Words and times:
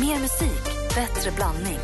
Mer 0.00 0.20
musik, 0.20 0.64
bättre 0.94 1.30
blandning. 1.30 1.78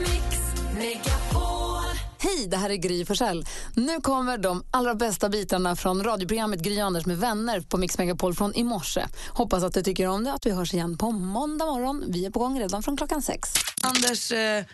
Hej, 2.19 2.47
det 2.47 2.57
här 2.57 2.71
är 2.71 2.77
Gry 2.77 3.05
Forssell. 3.05 3.47
Nu 3.75 4.01
kommer 4.01 4.39
de 4.39 4.65
allra 4.71 4.95
bästa 4.95 5.29
bitarna 5.29 5.77
från 5.77 6.05
radioprogrammet 6.05 6.61
Gry 6.61 6.81
Anders 6.81 7.07
med 7.07 7.19
vänner 7.19 7.61
på 7.61 7.77
Mix 7.77 7.99
Megapol 7.99 8.35
från 8.35 8.55
i 8.55 8.65
morse. 8.65 9.05
Hoppas 9.29 9.63
att 9.63 9.75
du 9.75 9.83
tycker 9.83 10.07
om 10.07 10.25
det 10.25 10.33
att 10.33 10.47
vi 10.47 10.51
hörs 10.51 10.75
igen 10.75 10.99
på 10.99 11.11
måndag 11.11 11.65
morgon. 11.67 12.05
Vi 12.09 12.27
är 12.27 12.31
på 12.31 12.39
gång 12.39 12.61
redan 12.61 12.83
från 12.83 12.97
klockan 12.97 13.23
sex. 13.23 13.53
Anders, 13.83 14.33
eh, 14.33 14.65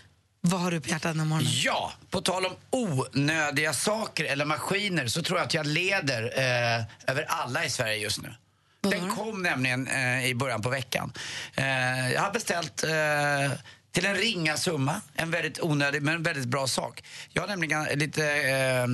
vad 0.40 0.60
har 0.60 0.70
du 0.70 0.80
på 0.80 0.88
hjärtat 0.88 1.02
den 1.02 1.20
här 1.20 1.26
morgonen? 1.26 1.52
Ja, 1.64 1.92
på 2.10 2.20
tal 2.20 2.46
om 2.46 2.52
onödiga 2.70 3.72
saker 3.72 4.24
eller 4.24 4.44
maskiner 4.44 5.06
så 5.06 5.22
tror 5.22 5.38
jag 5.38 5.46
att 5.46 5.54
jag 5.54 5.66
leder 5.66 6.22
eh, 6.22 6.84
över 7.06 7.24
alla 7.28 7.64
i 7.64 7.70
Sverige 7.70 7.96
just 7.96 8.22
nu. 8.22 8.34
Den 8.80 9.10
kom 9.10 9.42
nämligen 9.42 9.86
eh, 9.86 10.26
i 10.26 10.34
början 10.34 10.62
på 10.62 10.68
veckan. 10.68 11.12
Eh, 11.54 12.12
jag 12.12 12.20
har 12.20 12.32
beställt 12.32 12.84
eh, 12.84 13.58
till 13.92 14.06
en 14.06 14.14
ringa 14.14 14.56
summa, 14.56 15.00
en 15.14 15.30
väldigt 15.30 15.60
onödig 15.60 16.02
men 16.02 16.22
väldigt 16.22 16.48
bra 16.48 16.66
sak. 16.66 17.04
Jag 17.32 17.42
har 17.42 17.48
nämligen 17.48 17.84
lite 17.84 18.24
eh, 18.32 18.86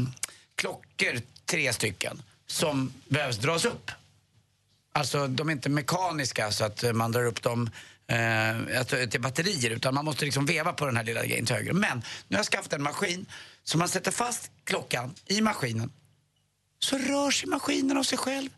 klockor, 0.54 1.20
tre 1.44 1.72
stycken, 1.72 2.22
som 2.46 2.92
behövs 3.08 3.36
dras 3.36 3.64
upp. 3.64 3.90
Alltså 4.92 5.26
de 5.26 5.48
är 5.48 5.52
inte 5.52 5.68
mekaniska 5.68 6.50
så 6.50 6.64
att 6.64 6.84
man 6.94 7.12
drar 7.12 7.24
upp 7.24 7.42
dem 7.42 7.70
eh, 8.06 8.78
alltså, 8.78 8.96
till 9.10 9.20
batterier 9.20 9.70
utan 9.70 9.94
man 9.94 10.04
måste 10.04 10.24
liksom 10.24 10.46
veva 10.46 10.72
på 10.72 10.86
den 10.86 10.96
här 10.96 11.04
lilla 11.04 11.26
grejen 11.26 11.46
till 11.46 11.56
höger. 11.56 11.72
Men 11.72 12.02
nu 12.28 12.36
har 12.36 12.38
jag 12.38 12.46
skaffat 12.46 12.72
en 12.72 12.82
maskin 12.82 13.26
så 13.64 13.78
man 13.78 13.88
sätter 13.88 14.10
fast 14.10 14.50
klockan 14.64 15.14
i 15.26 15.40
maskinen 15.40 15.92
så 16.78 16.98
rör 16.98 17.30
sig 17.30 17.48
maskinen 17.48 17.96
av 17.96 18.02
sig 18.02 18.18
själv. 18.18 18.50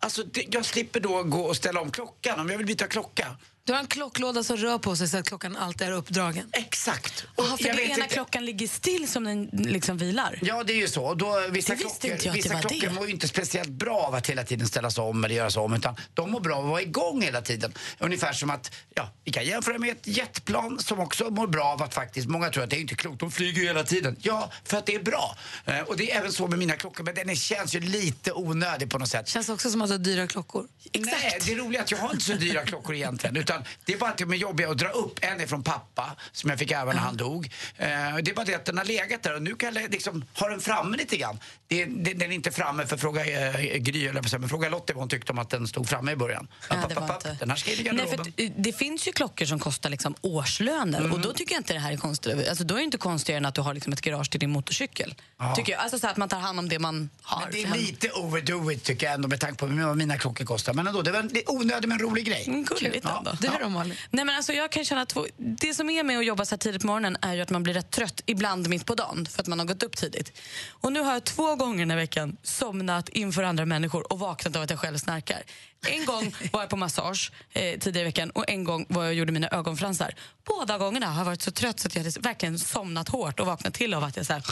Alltså 0.00 0.22
jag 0.50 0.64
slipper 0.64 1.00
då 1.00 1.22
gå 1.22 1.40
och 1.40 1.56
ställa 1.56 1.80
om 1.80 1.90
klockan 1.90 2.40
om 2.40 2.50
jag 2.50 2.58
vill 2.58 2.66
byta 2.66 2.86
klocka. 2.86 3.36
Du 3.64 3.72
har 3.72 3.80
en 3.80 3.86
klocklåda 3.86 4.44
som 4.44 4.56
rör 4.56 4.78
på 4.78 4.96
sig 4.96 5.08
så 5.08 5.16
att 5.18 5.26
klockan 5.28 5.56
alltid 5.56 5.86
är 5.88 5.92
uppdragen. 5.92 6.48
Exakt. 6.52 7.24
Jaha, 7.36 7.56
för 7.56 7.66
jag 7.66 7.76
det 7.76 7.82
ena 7.82 7.94
inte- 8.04 8.14
klockan 8.14 8.44
ligger 8.44 8.66
still 8.68 9.08
som 9.08 9.24
den 9.24 9.44
liksom 9.52 9.98
vilar? 9.98 10.38
Ja, 10.42 10.64
det 10.64 10.72
är 10.72 10.76
ju 10.76 10.88
så. 10.88 11.04
Och 11.04 11.16
Då, 11.16 11.26
vissa 11.50 11.72
Det 11.74 11.84
visste 11.84 12.00
klockor, 12.00 12.10
inte 12.12 12.26
jag 12.26 12.34
det 12.34 12.36
vissa 12.38 12.54
var 12.54 12.60
klockor 12.60 12.86
det. 12.88 12.92
mår 12.92 13.06
ju 13.06 13.12
inte 13.12 13.28
speciellt 13.28 13.68
bra 13.70 13.96
av 13.98 14.14
att 14.14 14.26
hela 14.30 14.44
tiden 14.44 14.66
ställas 14.68 14.98
om 14.98 15.24
eller 15.24 15.34
göras 15.34 15.56
om. 15.56 15.74
Utan 15.74 15.96
de 16.14 16.30
mår 16.30 16.40
bra 16.40 16.56
av 16.56 16.64
att 16.64 16.70
vara 16.70 16.82
igång 16.82 17.22
hela 17.22 17.42
tiden. 17.42 17.72
Ungefär 17.98 18.32
som 18.32 18.50
att, 18.50 18.72
ja, 18.94 19.12
vi 19.24 19.32
kan 19.32 19.44
jämföra 19.44 19.78
med 19.78 19.90
ett 19.90 20.06
jetplan 20.06 20.78
som 20.78 21.00
också 21.00 21.30
mår 21.30 21.46
bra 21.46 21.64
av 21.64 21.82
att 21.82 21.94
faktiskt, 21.94 22.28
många 22.28 22.50
tror 22.50 22.64
att 22.64 22.70
det 22.70 22.76
är 22.76 22.80
inte 22.80 22.94
klokt, 22.94 23.20
de 23.20 23.30
flyger 23.30 23.60
ju 23.60 23.66
hela 23.66 23.84
tiden. 23.84 24.16
Ja, 24.20 24.50
för 24.64 24.76
att 24.76 24.86
det 24.86 24.94
är 24.94 25.02
bra. 25.02 25.36
Eh, 25.64 25.80
och 25.80 25.96
det 25.96 26.12
är 26.12 26.18
även 26.18 26.32
så 26.32 26.46
med 26.46 26.58
mina 26.58 26.76
klockor, 26.76 27.04
men 27.04 27.14
den 27.14 27.36
känns 27.36 27.74
ju 27.74 27.80
lite 27.80 28.32
onödig 28.32 28.90
på 28.90 28.98
något 28.98 29.08
sätt. 29.08 29.28
Känns 29.28 29.48
också 29.48 29.70
som 29.70 29.82
att 29.82 29.88
du 29.88 29.94
har 29.94 29.98
dyra 29.98 30.26
klockor. 30.26 30.66
Nej, 30.98 31.38
det 31.46 31.52
är 31.52 31.56
roligt 31.56 31.80
att 31.80 31.90
jag 31.90 31.98
har 31.98 32.10
inte 32.12 32.24
så 32.24 32.32
dyra 32.32 32.64
klockor 32.64 32.94
egentligen. 32.94 33.36
Utan 33.36 33.59
det 33.84 33.92
är 33.92 33.98
bara 33.98 34.10
att 34.10 34.18
de 34.18 34.32
är 34.32 34.36
jobbiga 34.36 34.70
att 34.70 34.78
dra 34.78 34.88
upp. 34.88 35.18
En 35.20 35.40
är 35.40 35.46
från 35.46 35.62
pappa, 35.62 36.16
som 36.32 36.50
jag 36.50 36.58
fick 36.58 36.70
ärva 36.70 36.92
när 36.92 37.00
han 37.00 37.16
dog. 37.16 37.50
Eh, 37.76 37.88
det 38.22 38.30
är 38.30 38.34
bara 38.34 38.44
det 38.44 38.54
att 38.54 38.64
den 38.64 38.78
har 38.78 38.84
legat 38.84 39.22
där 39.22 39.34
och 39.34 39.42
nu 39.42 39.54
kan 39.54 39.74
jag 39.74 39.92
liksom 39.92 40.24
ha 40.34 40.48
den 40.48 40.60
framme 40.60 40.96
lite 40.96 41.16
grann. 41.16 41.38
Det, 41.70 41.84
det, 41.84 42.14
den 42.14 42.30
är 42.30 42.34
inte 42.34 42.50
framme 42.50 42.86
för 42.86 42.96
fråga 42.96 43.50
eh, 43.50 43.76
Gry, 43.76 44.06
eller 44.06 44.38
men 44.38 44.48
fråga 44.48 44.68
Lottie 44.68 44.94
vad 44.94 45.02
hon 45.02 45.08
tyckte 45.08 45.32
om 45.32 45.38
att 45.38 45.50
den 45.50 45.68
stod 45.68 45.88
framme 45.88 46.12
i 46.12 46.16
början. 46.16 46.48
Ja, 46.70 46.76
App, 46.76 46.88
det 46.88 46.96
app, 46.96 47.08
var 47.08 47.16
app, 47.16 47.26
inte- 47.26 47.36
Den 47.40 47.50
här 47.50 47.56
ska 47.56 47.70
in 47.72 47.78
i 47.78 47.82
Nej, 47.82 48.06
för 48.06 48.16
garderoben. 48.16 48.46
att, 48.56 48.64
det 48.64 48.72
finns 48.72 49.08
ju 49.08 49.12
klockor 49.12 49.46
som 49.46 49.58
kostar 49.58 49.90
liksom 49.90 50.14
årslöner 50.20 51.12
och 51.12 51.20
då 51.20 51.32
tycker 51.32 51.54
jag 51.54 51.60
inte 51.60 51.72
det 51.72 51.78
här 51.78 51.92
är 51.92 51.96
konstigt. 51.96 52.48
Alltså, 52.48 52.64
då 52.64 52.74
är 52.74 52.78
det 52.78 52.84
inte 52.84 52.98
konstigare 52.98 53.38
än 53.38 53.46
att 53.46 53.54
du 53.54 53.60
har 53.60 53.74
liksom 53.74 53.92
ett 53.92 54.00
garage 54.00 54.30
till 54.30 54.40
din 54.40 54.50
motorcykel. 54.50 55.14
Tycker 55.56 55.72
jag. 55.72 55.80
Alltså 55.80 55.98
så 55.98 56.06
att 56.08 56.16
man 56.16 56.28
tar 56.28 56.38
hand 56.38 56.58
om 56.58 56.68
det 56.68 56.78
man 56.78 57.10
har. 57.22 57.40
Men 57.42 57.50
det 57.52 57.62
är 57.62 57.74
lite 57.78 58.10
overdo 58.10 58.70
it 58.72 58.84
tycker 58.84 59.06
jag 59.06 59.14
ändå 59.14 59.28
med 59.28 59.40
tanke 59.40 59.56
på 59.58 59.66
vad 59.66 59.96
mina 59.96 60.18
klockor 60.18 60.44
kostar. 60.44 60.72
Men 60.74 60.86
ändå, 60.86 61.02
det 61.02 61.12
var 61.12 61.18
en 61.20 61.28
det 61.28 61.38
är 61.40 61.50
onödig 61.50 61.88
men 61.88 61.98
rolig 61.98 62.24
grej. 62.26 62.44
Mm, 62.46 62.64
Gulligt 62.64 63.00
Ja. 63.04 63.18
ändå. 63.18 63.30
Du 63.40 63.48
då 63.62 63.68
Malin? 63.68 63.94
Nej, 64.10 64.24
men 64.24 64.36
alltså, 64.36 64.52
jag 64.52 64.72
kan 64.72 64.84
känna 64.84 65.00
att 65.02 65.08
två- 65.08 65.26
det 65.36 65.74
som 65.74 65.90
är 65.90 66.02
med 66.02 66.18
att 66.18 66.24
jobba 66.26 66.44
så 66.44 66.50
här 66.54 66.58
tidigt 66.58 66.80
på 66.80 66.86
morgonen 66.86 67.16
är 67.22 67.34
ju 67.34 67.40
att 67.40 67.50
man 67.50 67.62
blir 67.62 67.74
rätt 67.74 67.90
trött 67.90 68.20
ibland 68.26 68.68
mitt 68.68 68.86
på 68.86 68.94
dagen 68.94 69.26
för 69.30 69.40
att 69.42 69.46
man 69.46 69.58
har 69.58 69.66
gått 69.66 69.82
upp 69.82 69.96
tidigt. 69.96 70.32
Och 70.70 70.92
nu 70.92 71.00
har 71.00 71.12
jag 71.12 71.24
två 71.24 71.56
gånger 71.60 71.78
den 71.78 71.90
här 71.90 71.96
veckan 71.96 72.36
somnat 72.42 73.08
inför 73.08 73.42
andra 73.42 73.66
människor 73.66 74.12
och 74.12 74.18
vaknat 74.18 74.56
av 74.56 74.62
att 74.62 74.70
jag 74.70 74.78
själv 74.78 74.96
snarkar. 74.96 75.42
En 75.86 76.04
gång 76.04 76.34
var 76.52 76.60
jag 76.60 76.70
på 76.70 76.76
massage 76.76 77.32
eh, 77.52 77.78
tidigare 77.78 78.00
i 78.00 78.08
veckan 78.08 78.30
och 78.30 78.44
en 78.48 78.64
gång 78.64 78.86
var 78.88 79.04
jag 79.04 79.14
gjorde 79.14 79.32
mina 79.32 79.48
ögonfransar. 79.48 80.14
Båda 80.44 80.78
gångerna 80.78 81.06
har 81.06 81.20
jag 81.20 81.24
varit 81.24 81.42
så 81.42 81.50
trött 81.50 81.80
så 81.80 81.88
att 81.88 81.94
jag 81.94 82.04
hade 82.04 82.20
verkligen 82.20 82.58
somnat 82.58 83.08
hårt 83.08 83.40
och 83.40 83.46
vaknat 83.46 83.74
till 83.74 83.94
av 83.94 84.04
att 84.04 84.16
jag 84.16 84.26
så 84.26 84.32
här, 84.32 84.44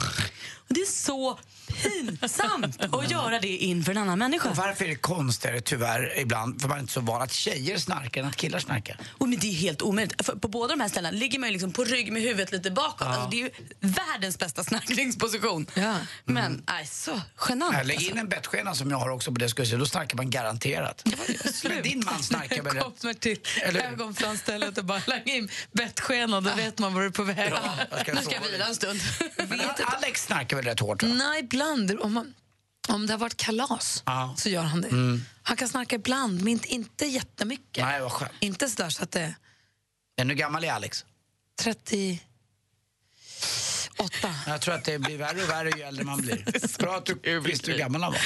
och 0.69 0.75
Det 0.75 0.81
är 0.81 0.87
så 0.87 1.39
pinsamt 1.83 2.83
att 2.95 3.11
göra 3.11 3.39
det 3.39 3.57
inför 3.57 3.93
en 3.93 3.99
annan 3.99 4.19
människa. 4.19 4.51
Och 4.51 4.57
varför 4.57 4.85
är 4.85 4.89
det 4.89 4.95
konstigare 4.95 5.61
tyvärr 5.61 6.19
ibland, 6.19 6.61
för 6.61 6.69
man 6.69 6.77
är 6.77 6.81
inte 6.81 6.93
så 6.93 7.01
van 7.01 7.23
att 7.23 7.33
tjejer 7.33 7.79
snarkar 7.79 8.23
än 8.23 8.29
att 8.29 8.37
killar 8.37 8.59
snarkar? 8.59 8.97
Och 9.19 9.29
men 9.29 9.39
det 9.39 9.47
är 9.49 9.55
helt 9.55 9.83
omöjligt. 9.83 10.27
För 10.27 10.37
på 10.37 10.49
båda 10.49 10.75
de 10.75 10.81
här 10.81 10.89
ställena 10.89 11.19
ligger 11.19 11.39
man 11.39 11.53
liksom 11.53 11.73
på 11.73 11.85
rygg 11.85 12.13
med 12.13 12.23
huvudet 12.23 12.53
lite 12.53 12.71
bakåt. 12.71 13.03
Alltså, 13.09 13.29
det 13.31 13.43
är 13.43 13.51
världens 13.81 14.39
bästa 14.39 14.65
snarkningsposition. 14.65 15.67
Ja. 15.75 15.97
Men 16.25 16.63
nej, 16.69 16.87
så 16.87 17.21
genant. 17.49 17.75
Ja, 17.77 17.83
Lägg 17.83 17.97
alltså. 17.97 18.11
in 18.11 18.19
en 18.19 18.29
bettskena 18.29 18.75
som 18.75 18.91
jag 18.91 18.99
har 18.99 19.11
också 19.11 19.33
på 19.33 19.39
det 19.39 19.49
skulle 19.49 19.77
då 19.77 19.87
snarkar 19.87 20.17
man 20.17 20.31
garanterat. 20.31 21.03
Men 21.65 21.83
din 21.83 22.03
man 22.07 22.23
snarkar 22.23 22.63
väl? 22.63 22.79
Kommer 22.79 23.15
till 23.15 23.39
Eller- 23.63 23.81
ögonfransstället 23.93 24.79
och 24.79 24.85
bara 24.85 25.03
lägger 25.07 25.35
in 25.35 25.51
bettskenan, 25.73 26.45
då 26.45 26.55
vet 26.55 26.79
man 26.79 26.95
var 26.95 27.01
du 27.01 27.07
är 27.07 27.11
på 27.11 27.23
väg. 27.23 27.53
Ja, 27.53 27.75
jag 27.91 28.01
ska 28.01 28.17
ska 28.31 28.41
vila 28.41 28.67
en 28.67 28.75
stund. 28.75 29.01
Alex 29.85 30.25
snarkar 30.25 30.57
väl 30.57 30.65
rätt 30.65 30.81
hårt? 30.81 31.03
Va? 31.03 31.09
Nej, 31.09 31.41
ibland. 31.41 32.01
Om, 32.01 32.13
man, 32.13 32.35
om 32.89 33.07
det 33.07 33.13
har 33.13 33.19
varit 33.19 33.37
kalas 33.37 34.03
Ja. 34.07 34.35
så 34.39 34.49
gör 34.49 34.63
han 34.63 34.81
det. 34.81 34.89
Han 35.43 35.57
kan 35.57 35.69
snarka 35.69 35.97
ibland, 35.97 36.39
men 36.39 36.49
inte, 36.49 36.69
inte 36.69 37.07
jättemycket. 37.07 37.85
Nej, 37.85 38.01
vad 38.01 38.13
skönt. 38.13 38.33
Inte 38.41 38.69
sådär 38.69 38.91
så 38.91 39.03
att 39.03 39.11
det 39.11 39.35
Men 40.17 40.29
hur 40.29 40.37
gammal 40.37 40.65
är 40.65 40.73
Alex? 40.73 41.05
38. 43.99 44.35
Jag 44.47 44.61
tror 44.61 44.75
att 44.75 44.85
det 44.85 44.99
blir 44.99 45.19
värre 45.19 45.43
och 45.43 45.51
värre 45.51 45.71
ju 45.77 45.83
äldre 45.83 46.05
man 46.05 46.21
blir. 46.21 46.79
Bra 46.79 46.97
att 46.97 47.07
du 47.07 47.41
visste 47.41 47.71
hur 47.71 47.79
gammal 47.79 48.03
han 48.03 48.13
var. 48.13 48.21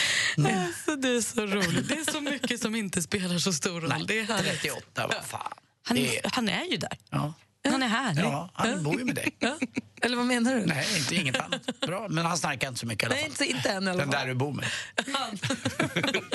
Alltså, 0.66 0.96
det 0.96 1.08
är 1.08 1.20
så 1.20 1.46
roligt. 1.46 1.88
Det 1.88 1.94
är 1.94 2.12
så 2.12 2.20
mycket 2.20 2.60
som 2.62 2.74
inte 2.74 3.02
spelar 3.02 3.38
så 3.38 3.52
stor 3.52 3.80
roll. 3.80 4.06
det 4.06 4.18
är 4.18 4.24
härligt. 4.24 4.60
38, 4.62 5.06
vad 5.06 5.24
fan. 5.26 5.52
Han, 5.84 5.96
är- 5.96 6.20
han 6.32 6.48
är 6.48 6.64
ju 6.64 6.76
där. 6.76 6.98
Ja. 7.10 7.34
Han 7.70 7.82
är 7.82 7.88
härlig. 7.88 8.22
ja, 8.22 8.50
han 8.54 8.82
bor 8.82 8.98
ju 8.98 9.04
med 9.04 9.14
dig. 9.14 9.36
Ja. 9.38 9.58
Eller 10.02 10.16
vad 10.16 10.26
menar 10.26 10.54
du? 10.54 10.66
Nej, 10.66 10.86
inte 10.98 11.14
inget 11.16 11.40
annat. 11.40 11.80
Bra, 11.86 12.06
men 12.08 12.26
han 12.26 12.38
snarkar 12.38 12.68
inte 12.68 12.80
så 12.80 12.86
mycket 12.86 13.02
i 13.02 13.06
alla 13.06 13.14
Nej, 13.14 13.22
fall. 13.30 13.30
inte, 13.46 13.56
inte 13.56 13.68
än 13.70 13.86
i 13.88 13.90
alla 13.90 13.98
Den 14.04 14.12
fall. 14.12 14.20
där 14.20 14.26
du 14.28 14.34
bor 14.34 14.52
med. 14.52 14.64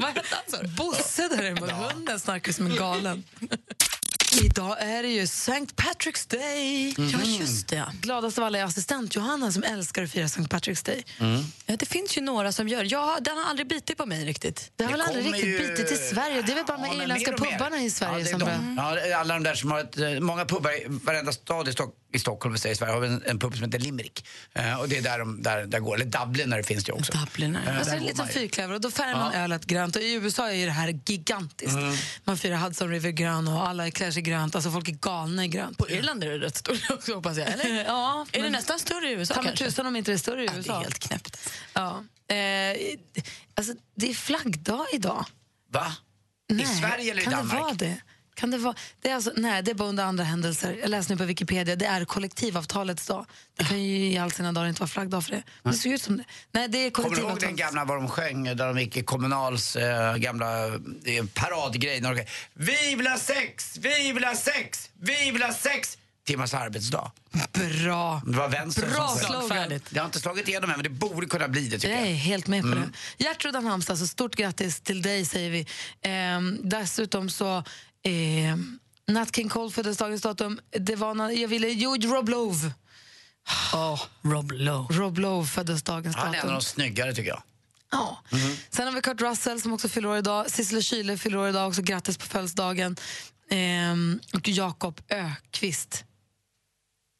Vad 0.02 0.09
hette 0.14 0.36
han 0.36 0.44
sa 0.48 0.62
du? 0.62 0.68
Bosse 0.68 1.28
däremot, 1.28 1.72
hunden 1.72 2.19
snarkar 2.19 2.52
som 2.52 2.66
en 2.66 2.75
galen. 2.75 3.24
Idag 4.46 4.75
är 4.81 5.03
det 5.03 5.09
ju 5.09 5.22
St. 5.24 5.52
Patrick's 5.75 6.30
Day. 6.31 6.96
Ja, 6.98 7.20
just 7.40 7.68
det. 7.68 7.84
Gladast 8.02 8.38
av 8.38 8.44
alla 8.44 8.58
är 8.59 8.64
assistent 8.64 9.16
Johanna 9.16 9.52
som 9.52 9.64
älskar 9.64 10.03
att 10.03 10.12
fira 10.12 10.25
St. 10.25 10.42
Patrick's 10.42 10.86
Day. 10.86 11.03
Ja, 11.66 11.75
det 11.78 11.86
finns 11.86 12.18
ju 12.18 12.22
några 12.22 12.52
som 12.52 12.68
gör. 12.68 12.88
Ja, 12.92 13.18
den 13.22 13.38
har 13.38 13.44
aldrig 13.50 13.68
bitit 13.68 13.98
på 13.98 14.06
mig 14.06 14.25
riktigt. 14.25 14.72
Det 14.75 14.84
har 14.84 14.92
väl 14.92 15.02
aldrig 15.02 15.25
riktigt 15.25 15.46
ju- 15.46 15.58
bitit 15.59 15.92
i 15.92 15.96
Sverige. 15.96 16.42
Det 16.42 16.52
är 16.52 16.56
väl 16.56 16.66
bara 16.66 16.78
de 16.78 16.86
Ja, 16.98 17.03
irländska 17.03 17.31
pubbarna 17.31 17.78
i 17.81 17.90
Sverige 17.90 18.12
ja, 18.14 18.18
det 18.24 18.30
är 18.30 18.31
som 18.31 18.40
de. 18.40 18.46
börjar... 18.46 19.08
Ja, 19.08 19.18
alla 19.20 19.34
de 19.34 19.44
där 19.44 19.56
som 19.56 19.72
har 19.72 19.80
ett, 19.80 19.98
eh, 19.98 20.09
många 20.20 20.46
pubbar, 20.46 20.72
i 20.72 20.86
varenda 20.88 21.31
stad 21.31 21.68
i, 21.68 21.72
Stock, 21.72 21.96
i 22.13 22.19
Stockholm 22.19 22.53
vi 22.53 22.59
säger, 22.59 22.73
i 22.73 22.78
Sverige 22.78 22.94
har 22.94 23.00
vi 23.00 23.07
en, 23.07 23.23
en 23.25 23.40
pub 23.40 23.53
som 23.56 23.63
heter 23.63 23.79
Limerick. 23.79 24.25
Eh, 24.53 24.79
och 24.79 24.90
det 24.90 24.97
är 24.97 25.01
där 25.01 25.19
de 25.19 25.41
där, 25.44 25.66
där 25.66 25.79
går. 25.79 25.95
Eller 25.95 26.06
Dublin 26.06 26.50
där 26.50 26.57
det 26.57 26.63
finns 26.63 26.84
det 26.84 26.91
också. 26.91 27.12
Dublinare. 27.12 27.63
Eh, 27.72 27.78
Alltså 27.78 27.95
en 27.95 28.03
liten 28.03 28.28
fyrklöver 28.28 28.73
och 28.75 28.81
då 28.81 28.91
färgar 28.91 29.16
man 29.16 29.34
ölet 29.34 29.66
grönt. 29.66 29.95
Och 29.95 30.01
I 30.01 30.13
USA 30.13 30.50
är 30.50 30.53
ju 30.56 30.66
det 30.66 30.72
här 30.72 31.00
gigantiskt. 31.06 31.73
Mm. 31.78 31.95
Man 32.23 32.38
firar 32.38 32.57
Hudson 32.57 32.90
River 32.90 33.12
grön 33.12 33.47
och 33.47 33.68
alla 33.69 33.91
klär 33.91 34.12
sig 34.12 34.22
grönt. 34.22 34.56
Alltså 34.56 34.72
folk 34.72 34.88
är 34.88 34.91
galna 34.94 35.45
i 35.45 35.47
grönt. 35.47 35.78
På 35.78 35.90
Irland 35.90 36.23
är 36.23 36.29
det 36.29 36.38
rätt 36.45 36.56
stort 36.57 36.90
också 36.91 37.13
hoppas 37.16 37.38
jag. 37.38 37.47
Eller? 37.47 37.85
Ja, 37.88 38.25
Är 38.31 38.44
det 38.44 38.50
nästan 38.50 38.79
större 38.79 39.09
i 39.09 39.13
USA 39.13 39.34
Ta 39.34 39.44
kanske? 39.44 39.66
tusan 39.66 39.85
om 39.88 39.95
inte 39.95 40.12
det 40.12 40.16
är 40.16 40.18
större 40.18 40.44
i 40.44 40.45
Ja, 40.45 40.51
det 40.51 40.57
USA. 40.59 40.78
är 40.79 40.84
helt 40.84 41.00
knäppt. 41.00 41.50
Ja. 41.74 42.03
Eh, 42.35 42.78
alltså, 43.56 43.74
det 43.95 44.09
är 44.09 44.13
flaggdag 44.13 44.85
idag. 44.94 45.25
Va? 45.72 45.95
I 46.53 46.66
Sverige 46.66 47.12
eller 47.12 47.22
i 47.22 47.25
kan 47.25 47.34
Danmark? 47.34 47.53
det 47.53 47.62
vara 47.62 47.74
det? 47.74 48.01
Kan 48.38 48.52
det 48.52 48.58
vara, 48.58 48.75
det 49.02 49.09
är 49.09 49.16
alltså, 49.16 49.31
nej, 49.36 49.64
det 49.64 49.72
är 49.72 49.75
bara 49.75 49.90
under 49.90 50.03
andra 50.03 50.24
händelser. 50.24 50.78
Jag 50.81 50.89
läste 50.89 51.13
nu 51.13 51.18
på 51.18 51.24
Wikipedia. 51.24 51.75
Det 51.75 51.86
är 51.86 52.06
kollektivavtalets 52.06 53.07
dag. 53.07 53.25
Det 53.57 53.63
kan 53.63 53.84
ju 53.84 54.12
i 54.12 54.18
all 54.18 54.31
sina 54.31 54.51
dagar 54.51 54.68
inte 54.69 54.80
vara 54.81 54.88
flaggdag 54.88 55.24
för 55.24 55.31
det. 55.31 55.44
Men 55.63 55.72
det 55.74 55.80
ser 55.80 55.94
ut 55.94 56.01
som 56.01 56.18
det. 56.18 56.24
Nej, 56.51 56.68
det 56.68 56.78
är 56.78 56.89
Kommer 56.89 57.10
du 57.10 57.22
ihåg 57.22 57.39
den 57.39 57.56
gamla 57.56 57.86
vad 57.86 57.98
de 57.98 58.07
sjöng 58.10 58.44
där 58.44 58.68
de 58.74 58.80
gick 58.80 58.98
i 58.98 59.04
Kommunals 59.04 59.75
eh, 59.75 60.16
gamla 60.16 60.66
eh, 60.68 61.25
paradgrej? 61.34 62.01
när 62.01 62.10
de 62.10 62.16
sjöng, 62.16 62.28
Vi 62.54 62.95
vill 62.95 63.07
ha 63.07 63.18
sex, 63.18 63.78
vi 63.81 64.12
vill 64.12 64.24
ha 64.24 64.36
sex, 64.36 64.89
vi 65.00 65.31
vill 65.31 65.44
ha 65.44 65.54
sex 65.54 65.98
timmars 66.28 66.54
arbetsdag. 66.54 67.12
Bra. 67.54 68.22
Det 68.25 68.38
var 68.38 68.50
vänstern 68.50 68.92
Bra 68.92 69.07
som 69.07 69.19
slogan. 69.19 69.80
Det 69.89 70.00
har 70.00 70.06
inte 70.06 70.19
slagit 70.19 70.48
igenom 70.48 70.69
än, 70.69 70.75
men 70.75 70.84
det 70.84 70.89
borde 70.89 71.28
kunna 71.28 71.48
bli 71.48 71.68
det 71.68 71.80
tycker 71.80 71.94
Jag 71.95 72.01
är 72.04 72.06
jag. 72.06 72.16
helt 72.16 72.48
med 72.48 72.62
på 72.62 72.68
Mm. 72.68 72.92
det. 73.18 73.24
Gertrud 73.24 73.98
så 73.98 74.07
stort 74.07 74.36
grattis 74.36 74.80
till 74.81 75.01
dig 75.01 75.25
säger 75.25 75.50
vi. 75.50 75.68
Ehm, 76.01 76.60
dessutom 76.63 77.30
så... 77.30 77.63
Ehm, 78.12 78.80
Nat 79.07 79.36
King 79.36 79.50
Cole 79.50 79.71
föddes 79.71 79.98
dagens 79.98 80.21
datum. 80.21 80.59
Det 80.80 80.95
var 80.95 81.13
när 81.13 81.30
jag 81.30 81.48
ville... 81.48 81.68
Jo, 81.68 81.95
Rob 81.95 82.30
Love. 82.30 82.71
Oh, 83.74 84.01
Rob 84.21 84.51
Lowe. 84.51 84.98
Rob 84.98 85.18
Love 85.18 85.48
föddes 85.48 85.83
dagens 85.83 86.15
Han 86.15 86.24
är 86.25 86.27
en 86.27 86.33
datum. 86.33 86.50
av 86.50 86.56
de 86.56 86.65
snyggare 86.65 87.13
tycker 87.13 87.30
jag. 87.30 87.44
Ja. 87.92 88.24
Mhm. 88.31 88.56
Sen 88.69 88.88
har 88.88 88.94
vi 88.94 89.01
Kurt 89.01 89.21
Russell 89.21 89.62
som 89.62 89.74
också 89.74 89.89
fyller 89.89 90.09
år 90.09 90.18
idag. 90.18 90.51
Sissela 90.51 90.81
Kyle 90.81 91.18
fyller 91.18 91.38
år 91.38 91.50
idag 91.50 91.68
också. 91.68 91.81
Grattis 91.81 92.18
på 92.18 92.25
födelsedagen. 92.25 92.95
ehm, 93.50 94.19
och 94.33 94.48
Jakob 94.50 95.01
Ökvist. 95.10 96.03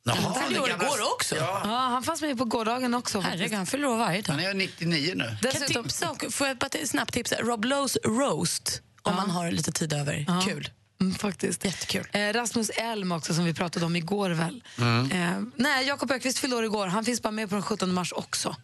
Jaha, 0.06 0.16
Han 0.16 0.44
fyllde 0.44 0.60
år 0.60 0.70
igår 0.70 1.14
också. 1.14 1.36
Ja, 1.36 1.62
Ja, 1.64 1.70
han 1.70 2.04
fanns 2.04 2.22
med 2.22 2.38
på 2.38 2.46
gårdagen 2.46 2.94
också. 2.94 3.20
Herregud, 3.20 3.54
han 3.58 3.66
fyller 3.66 3.88
år 3.88 3.98
varje 3.98 4.22
dag. 4.22 4.34
han 4.34 4.44
är 4.44 4.54
99 4.54 5.14
nu. 5.16 5.24
Kan 5.26 5.38
Dessutom, 5.42 5.84
tipsa, 5.84 6.10
och- 6.12 6.34
får 6.34 6.48
jag 6.48 6.58
bara 6.58 6.68
ett 6.68 6.90
snabbt 6.90 7.14
tips? 7.14 7.32
Rob 7.40 7.66
Lowe's 7.66 7.98
Roast, 8.04 8.82
om 9.02 9.16
man 9.16 9.30
har 9.30 9.52
lite 9.52 9.72
tid 9.72 9.94
över. 9.94 10.42
Kul. 10.48 10.70
Mm, 11.02 11.16
faktiskt. 11.16 11.66
Jättekul. 11.66 12.08
Eh, 12.12 12.34
Rasmus 12.34 12.70
Elm 12.70 13.12
också, 13.12 13.34
som 13.34 13.46
vi 13.46 13.54
pratade 13.54 13.86
om 13.86 13.96
igår 13.96 14.30
väl. 14.30 14.64
Eh, 15.12 15.42
nej, 15.56 15.88
Jakob 15.88 16.12
Ökvist 16.12 16.40
fyllde 16.40 16.56
år 16.56 16.66
igår. 16.66 16.88
Han 16.88 17.06
finns 17.06 17.22
bara 17.22 17.32
med 17.32 17.50
på 17.50 17.56
den 17.56 17.64
17 17.64 17.94
mars 17.94 18.14
också, 18.14 18.56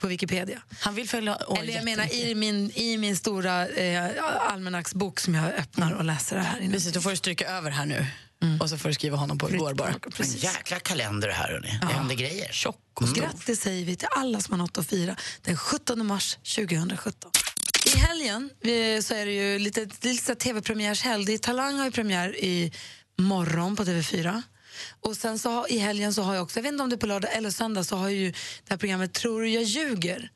på 0.00 0.06
Wikipedia. 0.06 0.62
Han 0.80 0.94
vill 0.94 1.08
fylla 1.08 1.46
år 1.48 1.58
Eller 1.58 1.72
jag 1.74 1.84
menar 1.84 2.14
i 2.14 2.34
min, 2.34 2.70
i 2.74 2.98
min 2.98 3.16
stora 3.16 3.68
eh, 3.68 4.10
almanacksbok 4.52 5.20
som 5.20 5.34
jag 5.34 5.54
öppnar 5.54 5.92
och 5.92 6.04
läser 6.04 6.36
det 6.36 6.42
här 6.42 6.60
inne. 6.60 6.72
Precis, 6.72 6.92
då 6.92 7.00
får 7.00 7.10
du 7.10 7.16
stryka 7.16 7.48
över 7.48 7.70
här 7.70 7.86
nu. 7.86 8.06
Och 8.60 8.70
så 8.70 8.78
får 8.78 8.88
du 8.88 8.94
skriva 8.94 9.16
honom 9.16 9.38
på 9.38 9.50
igår 9.50 9.74
bara. 9.74 9.88
En 10.18 10.26
jäkla 10.26 10.78
kalender 10.80 11.28
det 11.28 11.34
här 11.34 11.52
hörni. 11.52 11.78
Det 11.80 11.94
händer 11.94 12.14
grejer. 12.14 12.52
Tjock 12.52 12.76
Och 12.94 13.08
grattis 13.08 13.60
säger 13.60 13.84
vi 13.84 13.96
till 13.96 14.08
alla 14.10 14.40
som 14.40 14.52
har 14.52 14.58
något 14.58 14.78
att 14.78 14.86
fira 14.86 15.16
den 15.42 15.56
17 15.56 16.06
mars 16.06 16.38
2017. 16.56 17.30
I 17.86 17.96
helgen 17.98 18.50
så 19.02 19.14
är 19.14 19.26
det 19.26 19.32
ju 19.32 19.58
lite, 19.58 19.88
lite 20.02 20.34
tv-premiärshelg. 20.34 21.38
Talang 21.38 21.76
har 21.78 21.84
ju 21.84 21.90
premiär 21.90 22.36
i 22.36 22.72
morgon 23.18 23.76
på 23.76 23.84
TV4. 23.84 24.42
Och 25.00 25.16
sen 25.16 25.38
så 25.38 25.50
har, 25.50 25.72
i 25.72 25.78
helgen 25.78 26.14
så 26.14 26.22
har 26.22 26.34
jag 26.34 26.42
också, 26.42 26.58
jag 26.58 26.62
vet 26.62 26.72
inte 26.72 26.82
om 26.82 26.90
det 26.90 26.96
är 26.96 26.98
på 26.98 27.06
lördag 27.06 27.30
eller 27.36 27.50
söndag, 27.50 27.84
så 27.84 27.96
har 27.96 28.08
ju 28.08 28.30
det 28.30 28.70
här 28.70 28.76
programmet 28.76 29.12
Tror 29.14 29.40
du 29.42 29.48
jag 29.48 29.62
ljuger? 29.62 30.30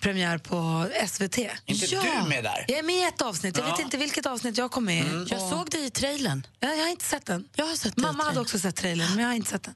premiär 0.00 0.38
på 0.38 0.86
SVT. 1.08 1.38
inte 1.66 1.86
du 1.86 2.28
med 2.28 2.44
där? 2.44 2.64
Jag 2.68 2.78
är 2.78 2.82
med 2.82 2.94
i 2.96 3.02
ett 3.02 3.22
avsnitt. 3.22 3.56
Jag 3.56 3.64
vet 3.64 3.74
Ja. 3.78 3.84
inte 3.84 3.96
vilket 3.96 4.26
avsnitt 4.26 4.58
jag 4.58 4.70
kom 4.70 4.84
med 4.84 5.04
i. 5.06 5.26
Jag 5.30 5.40
såg 5.50 5.70
dig 5.70 5.84
i 5.86 5.90
trailern. 5.90 6.46
Ja, 6.60 6.68
jag 6.68 6.82
har 6.82 6.88
inte 6.90 7.04
sett 7.04 7.26
den. 7.26 7.48
Jag 7.54 7.66
har 7.66 7.74
sett 7.76 7.96
Mamma 7.96 8.24
hade 8.24 8.40
också 8.40 8.58
sett 8.58 8.76
trailern, 8.76 9.08
men 9.10 9.18
jag 9.18 9.26
har 9.28 9.34
inte 9.34 9.50
sett 9.50 9.62
den. 9.62 9.74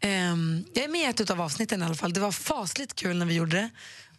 Ehm, 0.00 0.64
jag 0.74 0.84
är 0.84 0.88
med 0.88 1.00
i 1.00 1.04
ett 1.04 1.30
av 1.30 1.40
avsnitten 1.40 1.82
i 1.82 1.84
alla 1.84 1.94
fall. 1.94 2.12
Det 2.12 2.20
var 2.20 2.32
fasligt 2.32 2.94
kul 2.94 3.16
när 3.16 3.26
vi 3.26 3.34
gjorde 3.34 3.56
det. 3.56 3.70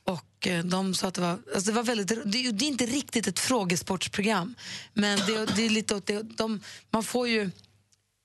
Och 0.08 0.48
eh, 0.48 0.64
de 0.64 0.94
sa 0.96 1.08
att 1.08 1.14
det 1.14 1.22
var, 1.22 1.40
alltså 1.56 1.72
det 1.72 1.76
var 1.76 1.84
väldigt, 1.84 2.08
det, 2.08 2.52
det 2.52 2.66
är 2.66 2.68
inte 2.68 2.86
riktigt 2.86 3.28
ett 3.28 3.40
frågesportsprogram, 3.40 4.56
men 4.94 5.20
det, 5.20 5.46
det 5.56 5.66
är 5.66 5.70
lite 5.70 5.96
åt 5.96 6.06
det, 6.08 6.22
de, 6.24 6.62
man 6.92 7.04
får 7.04 7.28
ju 7.28 7.52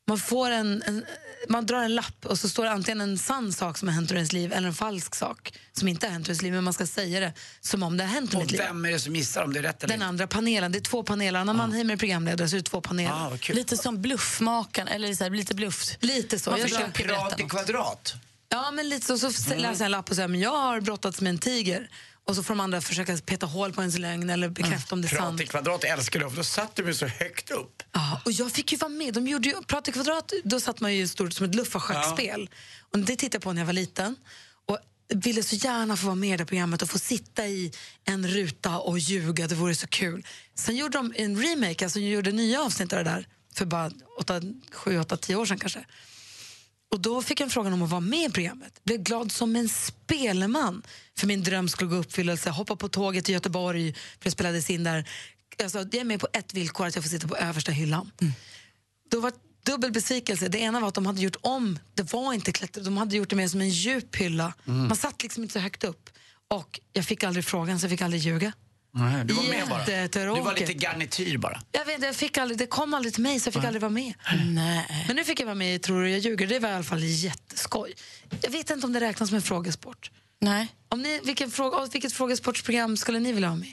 man, 0.09 0.19
får 0.19 0.51
en, 0.51 0.83
en, 0.87 1.05
man 1.49 1.67
drar 1.67 1.83
en 1.83 1.95
lapp 1.95 2.27
och 2.27 2.39
så 2.39 2.49
står 2.49 2.65
det 2.65 2.71
antingen 2.71 3.01
en 3.01 3.19
sann 3.19 3.53
sak 3.53 3.79
som 3.79 3.89
har 3.89 3.95
hänt 3.95 4.11
i 4.11 4.15
ens 4.15 4.33
liv 4.33 4.53
eller 4.53 4.69
en 4.69 4.75
falsk 4.75 5.15
sak 5.15 5.53
som 5.73 5.89
inte 5.89 6.07
har 6.07 6.13
hänt 6.13 6.27
i 6.27 6.31
ens 6.31 6.43
liv, 6.43 6.53
men 6.53 6.65
man 6.65 6.73
ska 6.73 6.87
säga 6.87 7.21
det 7.21 7.33
som 7.61 7.83
om 7.83 7.97
det 7.97 8.05
har 8.05 8.11
hänt 8.11 8.33
i 8.33 8.37
Och 8.37 8.41
mitt 8.41 8.51
liv. 8.51 8.61
vem 8.61 8.85
är 8.85 8.91
det 8.91 8.99
som 9.01 9.17
gissar 9.17 9.43
om 9.45 9.53
det 9.53 9.59
är 9.59 9.63
rätt 9.63 9.85
eller 9.85 9.95
Den 9.97 10.03
andra 10.09 10.27
panelen, 10.27 10.73
det 10.73 10.79
är 10.79 10.81
två 10.81 11.03
paneler. 11.03 11.45
När 11.45 11.55
Mannheimer 11.55 11.95
är 11.95 11.99
programledare 11.99 12.49
så 12.49 12.57
är 12.57 12.61
det 12.61 12.65
två 12.65 12.81
paneler. 12.81 13.13
Ah. 13.13 13.39
Lite 13.49 13.77
som 13.77 14.03
bluffmakaren, 14.03 14.89
eller 14.89 15.15
så 15.15 15.25
här, 15.25 15.31
lite 15.31 15.55
bluff. 15.55 15.97
Lite 16.01 16.39
så. 16.39 16.51
Man 16.51 16.61
Jag 16.61 16.69
försöker 16.71 16.93
Pirat 16.93 17.41
i 17.41 17.43
något. 17.43 17.51
kvadrat. 17.53 18.15
Ja, 18.53 18.71
men 18.71 18.89
lite 18.89 19.07
så. 19.19 19.19
Så 19.33 19.47
Mm. 19.47 19.59
läser 19.63 19.81
jag 19.81 19.85
en 19.85 19.91
lapp 19.91 20.11
och 20.11 20.17
säger 20.17 20.29
men 20.29 20.41
jag 20.41 20.51
har 20.57 20.81
brottats 20.81 21.21
med 21.21 21.31
en 21.31 21.39
tiger. 21.39 21.91
Och 22.25 22.37
så 22.37 22.43
får 22.43 22.55
de 22.55 22.61
andra 22.61 22.81
försöka 22.81 23.17
peta 23.17 23.47
hål 23.47 23.73
på 23.73 23.81
ens 23.81 23.99
lögn 23.99 24.31
eller 24.31 24.49
bekräfta 24.49 24.95
om 24.95 25.03
det 25.03 25.09
är 25.09 25.17
sant. 25.17 25.39
Pirat 25.39 25.49
i 25.49 25.51
kvadrat 25.51 25.85
älskar 25.85 26.21
du, 26.21 26.31
för 26.31 26.37
då 26.37 26.45
satt 26.45 26.77
de 26.77 26.87
ju 26.87 26.95
så 26.95 27.07
högt 27.07 27.51
upp. 27.51 27.83
Ja, 27.93 28.23
och 28.25 28.33
jag 28.33 28.53
fick 28.53 28.73
ju 28.73 28.79
vara 28.79 28.89
med. 28.89 29.15
De 29.15 29.27
gjorde 29.29 29.49
ju, 29.49 29.63
Prata 29.63 29.91
i 29.91 29.95
kvadrat, 29.95 30.33
då 30.45 30.61
satt 30.61 30.81
man 30.81 30.95
ju 30.95 31.09
stort 31.09 31.33
som 31.33 31.47
ett 31.47 31.55
luffarschackspel. 31.55 32.51
Och 32.93 32.99
det 32.99 33.17
tittade 33.17 33.35
jag 33.37 33.43
på 33.43 33.53
när 33.53 33.61
jag 33.61 33.67
var 33.67 33.73
liten. 33.73 34.17
Och 34.69 34.79
ville 35.15 35.43
så 35.43 35.57
gärna 35.57 35.97
få 35.97 36.07
vara 36.07 36.15
med 36.15 36.35
i 36.35 36.37
det 36.37 36.47
programmet 36.47 36.83
och 36.83 36.91
få 36.91 36.99
sitta 36.99 37.47
i 37.47 37.73
en 38.05 38.29
ruta 38.29 38.79
och 38.79 38.99
ljuga. 38.99 39.47
Det 39.49 39.55
vore 39.55 39.75
så 39.75 39.87
kul. 39.87 40.27
Sen 40.55 40.77
gjorde 40.77 40.99
de 40.99 41.13
en 41.17 41.43
remake, 41.43 41.85
alltså 41.85 41.99
gjorde 42.01 42.33
nya 42.33 42.63
avsnitt 42.63 42.93
av 42.93 42.99
det 43.05 43.11
där 43.11 43.27
för 43.55 43.65
bara 43.67 43.91
7, 44.73 44.99
8, 45.01 45.17
10 45.17 45.37
år 45.37 45.47
sedan 45.47 45.59
kanske. 45.59 45.85
Och 46.93 47.01
då 47.01 47.23
fick 47.23 47.41
jag 47.41 47.53
frågan 47.53 47.73
om 47.73 47.83
att 47.83 47.91
vara 47.91 48.01
med 48.01 48.31
i 48.31 48.33
programmet. 48.33 48.85
Blev 48.85 49.03
glad 49.03 49.33
som 49.33 49.57
en 49.57 49.69
spelman. 49.69 50.83
För 51.19 51.27
min 51.27 51.43
dröm 51.43 51.69
skulle 51.69 51.91
gå 51.91 51.97
i 51.97 51.99
uppfyllelse. 51.99 52.51
Hoppa 52.51 52.77
på 52.77 52.89
tåget 52.89 53.25
till 53.25 53.35
Göteborg, 53.35 53.93
för 53.93 54.25
det 54.25 54.31
spelades 54.31 54.71
in 54.71 54.85
där. 54.85 55.09
Alltså, 55.63 55.79
jag 55.79 55.95
är 55.95 56.05
med 56.05 56.21
på 56.21 56.29
ett 56.33 56.55
villkor, 56.55 56.87
att 56.87 56.95
jag 56.95 57.05
får 57.05 57.09
sitta 57.11 57.29
på 57.29 57.37
översta 57.37 57.73
hyllan. 57.73 58.11
Då 59.11 59.21
var 59.21 59.33
dubbel 59.67 59.93
besvikelse. 59.93 60.49
Det 60.49 60.59
ena 60.59 60.81
var 60.81 60.89
att 60.89 60.95
de 60.95 61.07
hade 61.07 61.21
gjort 61.21 61.37
om, 61.41 61.79
det 61.95 62.13
var 62.13 62.33
inte 62.33 62.53
klätter, 62.53 62.81
de 62.81 62.97
hade 62.97 63.17
gjort 63.17 63.31
det 63.31 63.37
mer 63.37 63.49
som 63.49 63.61
en 63.61 63.71
djup 63.71 64.17
hylla. 64.17 64.55
Man 64.65 64.97
satt 64.97 65.23
liksom 65.23 65.43
inte 65.43 65.53
så 65.53 65.59
högt 65.59 65.85
upp. 65.85 66.11
Och 66.49 66.81
jag 66.93 67.05
fick 67.05 67.25
aldrig 67.25 67.45
frågan, 67.45 67.81
så 67.81 67.85
jag 67.85 67.91
fick 67.91 68.03
aldrig 68.03 68.23
ljuga. 68.23 68.53
Nej, 68.95 69.25
du 69.25 69.35
var 69.35 69.43
med 69.43 69.69
bara. 69.69 69.79
Jättetråkigt. 69.87 70.45
Du 70.45 70.51
var 70.51 70.55
lite 70.57 70.73
garnityr 70.73 71.37
bara. 71.39 71.61
Jag 71.73 71.85
vet, 71.85 72.03
jag 72.03 72.17
fick 72.17 72.39
aldrig, 72.39 72.59
det 72.59 72.67
kom 72.67 72.95
aldrig 72.95 73.15
till 73.15 73.23
mig, 73.23 73.41
så 73.41 73.47
jag 73.47 73.55
fick 73.55 73.65
aldrig 73.65 73.81
vara 73.81 73.91
med. 73.93 74.15
Nej. 74.47 75.05
Men 75.07 75.17
nu 75.17 75.25
fick 75.25 75.41
jag 75.41 75.47
vara 75.47 75.55
med 75.55 75.75
i 75.75 75.79
Tror 75.79 76.03
du 76.03 76.11
jag 76.11 76.19
ljuger. 76.21 76.47
Det 76.47 76.59
var 76.59 76.69
i 76.69 76.73
alla 76.73 76.85
fall 76.85 77.03
jätteskoj. 77.05 77.95
Jag 78.43 78.51
vet 78.51 78.71
inte 78.71 78.87
om 78.87 78.93
det 78.93 79.01
räknas 79.01 79.29
som 79.29 79.37
en 79.37 79.43
frågesport. 79.43 80.11
Nej. 80.41 80.69
Om 80.89 81.03
ni, 81.03 81.21
vilken 81.25 81.51
fråga, 81.51 81.87
vilket 81.93 82.13
frågesportsprogram 82.13 82.97
skulle 82.97 83.21
ni 83.21 83.33
vilja 83.33 83.49
ha 83.49 83.57
med? 83.57 83.73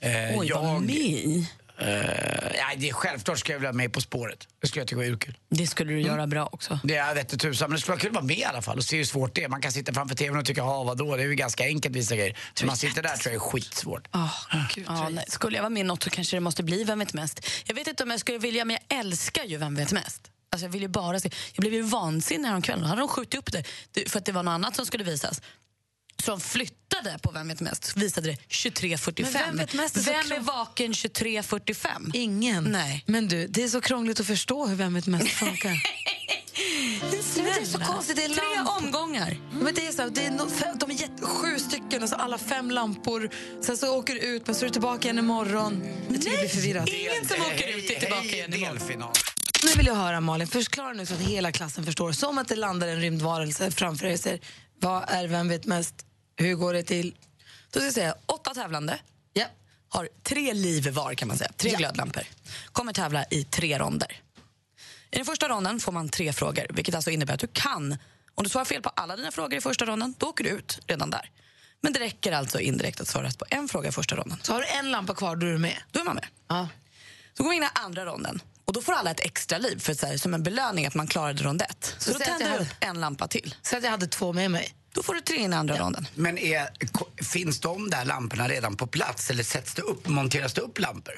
Eh, 0.00 0.38
Oj, 0.38 0.46
jag, 0.48 0.62
vad 0.62 0.82
med 0.82 0.94
i. 0.96 1.50
eh, 1.78 1.86
nej, 1.86 2.76
det 2.76 2.88
är 2.88 2.92
självklart 2.92 3.38
ska 3.38 3.52
jag 3.52 3.58
vilja 3.58 3.68
vara 3.70 3.76
med 3.76 3.92
På 3.92 4.00
spåret. 4.00 4.48
Det 4.60 4.66
skulle 4.68 4.80
jag 4.80 4.88
tycka 4.88 4.96
var 4.96 5.04
urkul. 5.04 5.38
Det 5.50 5.66
skulle 5.66 5.92
du 5.92 6.00
göra 6.00 6.26
bra 6.26 6.48
också. 6.52 6.78
Det 6.84 6.96
är 6.96 7.14
vette 7.14 7.36
tusan, 7.36 7.70
men 7.70 7.74
det 7.76 7.80
skulle 7.80 7.92
vara 7.92 8.00
kul 8.00 8.08
att 8.10 8.14
vara 8.14 8.24
med 8.24 8.38
i 8.38 8.44
alla 8.44 8.62
fall 8.62 8.76
och 8.78 8.84
se 8.84 8.96
hur 8.96 9.04
svårt 9.04 9.34
det 9.34 9.44
är. 9.44 9.48
Man 9.48 9.60
kan 9.60 9.72
sitta 9.72 9.92
framför 9.94 10.14
tvn 10.16 10.38
och 10.38 10.44
tycka, 10.44 10.60
ja 10.60 10.82
vadå, 10.84 11.16
det 11.16 11.22
är 11.22 11.26
ju 11.26 11.34
ganska 11.34 11.64
enkelt 11.64 11.96
vissa 11.96 12.16
grejer. 12.16 12.38
Men 12.60 12.66
man 12.66 12.76
sitter 12.76 13.02
där 13.02 13.16
tror 13.16 13.34
jag 13.34 13.44
är 13.44 13.48
skitsvårt. 13.50 14.08
Oh, 14.14 14.34
Gud, 14.74 14.84
Ja, 14.88 15.08
nej. 15.08 15.24
Skulle 15.28 15.56
jag 15.56 15.62
vara 15.62 15.70
med 15.70 15.80
i 15.80 15.84
något 15.84 16.02
så 16.02 16.10
kanske 16.10 16.36
det 16.36 16.40
måste 16.40 16.62
bli 16.62 16.84
Vem 16.84 16.98
vet 16.98 17.12
mest. 17.14 17.46
Jag 17.64 17.74
vet 17.74 17.86
inte 17.86 18.02
om 18.02 18.10
jag 18.10 18.20
skulle 18.20 18.38
vilja, 18.38 18.64
men 18.64 18.78
jag 18.88 18.98
älskar 18.98 19.44
ju 19.44 19.56
Vem 19.56 19.74
vet 19.74 19.92
mest. 19.92 20.30
Alltså 20.52 20.66
jag 20.66 20.72
vill 20.72 20.88
bara 20.88 21.20
se. 21.20 21.30
Jag 21.52 21.60
blev 21.62 21.74
ju 21.74 21.82
vansinnig 21.82 22.48
häromkvällen. 22.48 22.82
Då 22.82 22.88
hade 22.88 23.00
de 23.00 23.08
skjutit 23.08 23.34
upp 23.40 23.52
det- 23.92 24.08
för 24.10 24.18
att 24.18 24.24
det 24.24 24.32
var 24.32 24.42
något 24.42 24.52
annat 24.52 24.76
som 24.76 24.86
skulle 24.86 25.04
visas. 25.04 25.40
De 26.26 26.40
flyttade 26.40 27.18
på 27.22 27.30
Vem 27.30 27.48
vet 27.48 27.60
mest, 27.60 27.96
visade 27.96 28.26
det 28.30 28.36
23.45. 28.48 29.22
Men 29.22 29.32
Vem 29.32 29.56
vet 29.56 29.74
mest 29.74 29.96
är 29.96 30.00
Vem 30.02 30.32
är 30.32 30.40
vaken 30.40 30.92
23.45? 30.92 32.10
Ingen. 32.14 32.64
Nej. 32.64 33.04
Men 33.06 33.28
du, 33.28 33.46
det 33.46 33.62
är 33.62 33.68
så 33.68 33.80
krångligt 33.80 34.20
att 34.20 34.26
förstå 34.26 34.66
hur 34.66 34.76
Vem 34.76 34.94
vet 34.94 35.06
mest 35.06 35.28
funkar. 35.28 35.72
Det 37.10 37.16
är 37.16 37.64
så 37.64 37.78
konstigt. 37.78 38.16
Det 38.16 38.24
är 38.24 38.28
Tre 38.28 38.42
lampor. 38.56 38.76
omgångar. 38.86 39.36
Men 39.52 39.74
det 39.74 39.86
är 39.86 39.92
så, 39.92 40.02
här, 40.02 40.10
det 40.10 40.24
är 40.26 40.30
no, 40.30 40.50
fem, 40.50 40.76
de 40.78 40.90
är 40.90 40.94
jätte, 40.94 41.22
sju 41.26 41.58
stycken, 41.58 42.02
alltså 42.02 42.16
alla 42.16 42.38
fem 42.38 42.70
lampor. 42.70 43.30
Sen 43.60 43.76
så 43.76 43.98
åker 43.98 44.14
du 44.14 44.20
ut, 44.20 44.46
men 44.46 44.54
så 44.56 44.64
är 44.64 44.68
du 44.68 44.72
tillbaka 44.72 45.02
igen 45.04 45.18
imorgon. 45.18 45.82
Jag 46.08 46.14
tycker 46.16 46.30
jag 46.30 46.40
blir 46.40 46.48
förvirrad. 46.48 46.88
Ingen 46.88 47.24
som 47.28 47.40
åker 47.40 47.78
ut 47.78 47.90
är 47.90 48.00
tillbaka 48.00 48.22
Hej, 48.22 48.32
igen 48.34 48.54
imorgon. 48.54 48.74
delfinal. 48.76 49.12
Nu 49.64 49.70
vill 49.76 49.86
jag 49.86 49.94
höra 49.94 50.20
Malin, 50.20 50.48
förklara 50.48 50.92
nu 50.92 51.06
så 51.06 51.14
att 51.14 51.20
hela 51.20 51.52
klassen 51.52 51.84
förstår. 51.84 52.12
Som 52.12 52.38
att 52.38 52.48
det 52.48 52.56
landar 52.56 52.88
en 52.88 53.00
rymdvarelse 53.00 53.70
framför 53.70 54.06
er 54.06 54.12
och 54.12 54.20
säger 54.20 54.40
vad 54.80 55.04
är 55.08 55.26
Vem 55.28 55.48
vet 55.48 55.66
mest? 55.66 55.94
Hur 56.38 56.54
går 56.54 56.72
det 56.72 56.82
till? 56.82 57.14
Då 57.70 57.80
ska 57.80 57.84
jag 57.86 57.94
säga 57.94 58.14
åtta 58.26 58.54
tävlande. 58.54 58.98
Ja. 59.32 59.44
har 59.88 60.08
tre 60.22 60.52
liv 60.52 60.88
var 60.90 61.14
kan 61.14 61.28
man 61.28 61.38
säga, 61.38 61.52
tre 61.56 61.70
Ja. 61.70 61.78
glödlampor. 61.78 62.22
Kommer 62.72 62.92
tävla 62.92 63.24
i 63.30 63.44
tre 63.44 63.78
ronder. 63.78 64.20
I 65.10 65.16
den 65.16 65.24
första 65.24 65.48
ronden 65.48 65.80
får 65.80 65.92
man 65.92 66.08
tre 66.08 66.32
frågor, 66.32 66.66
vilket 66.70 66.94
alltså 66.94 67.10
innebär 67.10 67.34
att 67.34 67.40
du 67.40 67.46
kan, 67.52 67.96
om 68.34 68.44
du 68.44 68.50
svarar 68.50 68.64
fel 68.64 68.82
på 68.82 68.88
alla 68.88 69.16
dina 69.16 69.30
frågor 69.30 69.54
i 69.54 69.60
första 69.60 69.84
ronden, 69.86 70.14
då 70.18 70.26
åker 70.26 70.44
du 70.44 70.50
ut 70.50 70.78
redan 70.86 71.10
där. 71.10 71.30
Men 71.80 71.92
det 71.92 72.00
räcker 72.00 72.32
alltså 72.32 72.60
indirekt 72.60 73.00
att 73.00 73.08
svara 73.08 73.26
rätt 73.26 73.38
på 73.38 73.44
en 73.50 73.68
fråga 73.68 73.88
i 73.88 73.92
första 73.92 74.16
ronden. 74.16 74.38
Så 74.42 74.52
har 74.52 74.60
du 74.60 74.66
en 74.66 74.90
lampa 74.90 75.14
kvar, 75.14 75.36
då 75.36 75.46
är 75.46 75.52
du 75.52 75.58
med. 75.58 75.76
Då 75.90 76.00
är 76.00 76.04
man 76.04 76.14
med. 76.14 76.26
Ja. 76.48 76.68
Så 77.36 77.42
går 77.42 77.50
vi 77.50 77.56
in 77.56 77.62
i 77.62 77.68
andra 77.72 78.04
ronden. 78.06 78.40
Och 78.64 78.72
då 78.72 78.82
får 78.82 78.92
alla 78.92 79.10
ett 79.10 79.20
extra 79.20 79.58
liv 79.58 79.78
för 79.78 79.94
så 79.94 80.06
här, 80.06 80.16
som 80.16 80.34
en 80.34 80.42
belöning 80.42 80.86
att 80.86 80.94
man 80.94 81.06
klarade 81.06 81.42
rond 81.42 81.62
ett. 81.62 81.94
Så, 81.98 82.04
Så 82.04 82.12
då 82.12 82.18
säg 82.18 82.26
tänder 82.26 82.58
du 82.58 82.64
upp 82.64 82.68
en 82.80 83.00
lampa 83.00 83.28
till. 83.28 83.54
Så 83.62 83.76
att 83.76 83.82
jag 83.84 83.90
hade 83.90 84.06
två 84.06 84.32
med 84.32 84.50
mig. 84.50 84.74
Då 84.98 85.02
får 85.02 85.14
du 85.14 85.20
tre 85.20 85.36
in 85.36 85.52
i 85.52 85.56
andra 85.56 85.76
ronden. 85.76 86.06
Men 86.14 86.38
är, 86.38 86.68
finns 87.24 87.60
de 87.60 87.90
där 87.90 88.04
lamporna 88.04 88.48
redan 88.48 88.76
på 88.76 88.86
plats 88.86 89.30
eller 89.30 89.42
sätts 89.42 89.74
det 89.74 89.82
upp, 89.82 90.08
monteras 90.08 90.54
det 90.54 90.60
upp 90.60 90.78
lampor? 90.78 91.14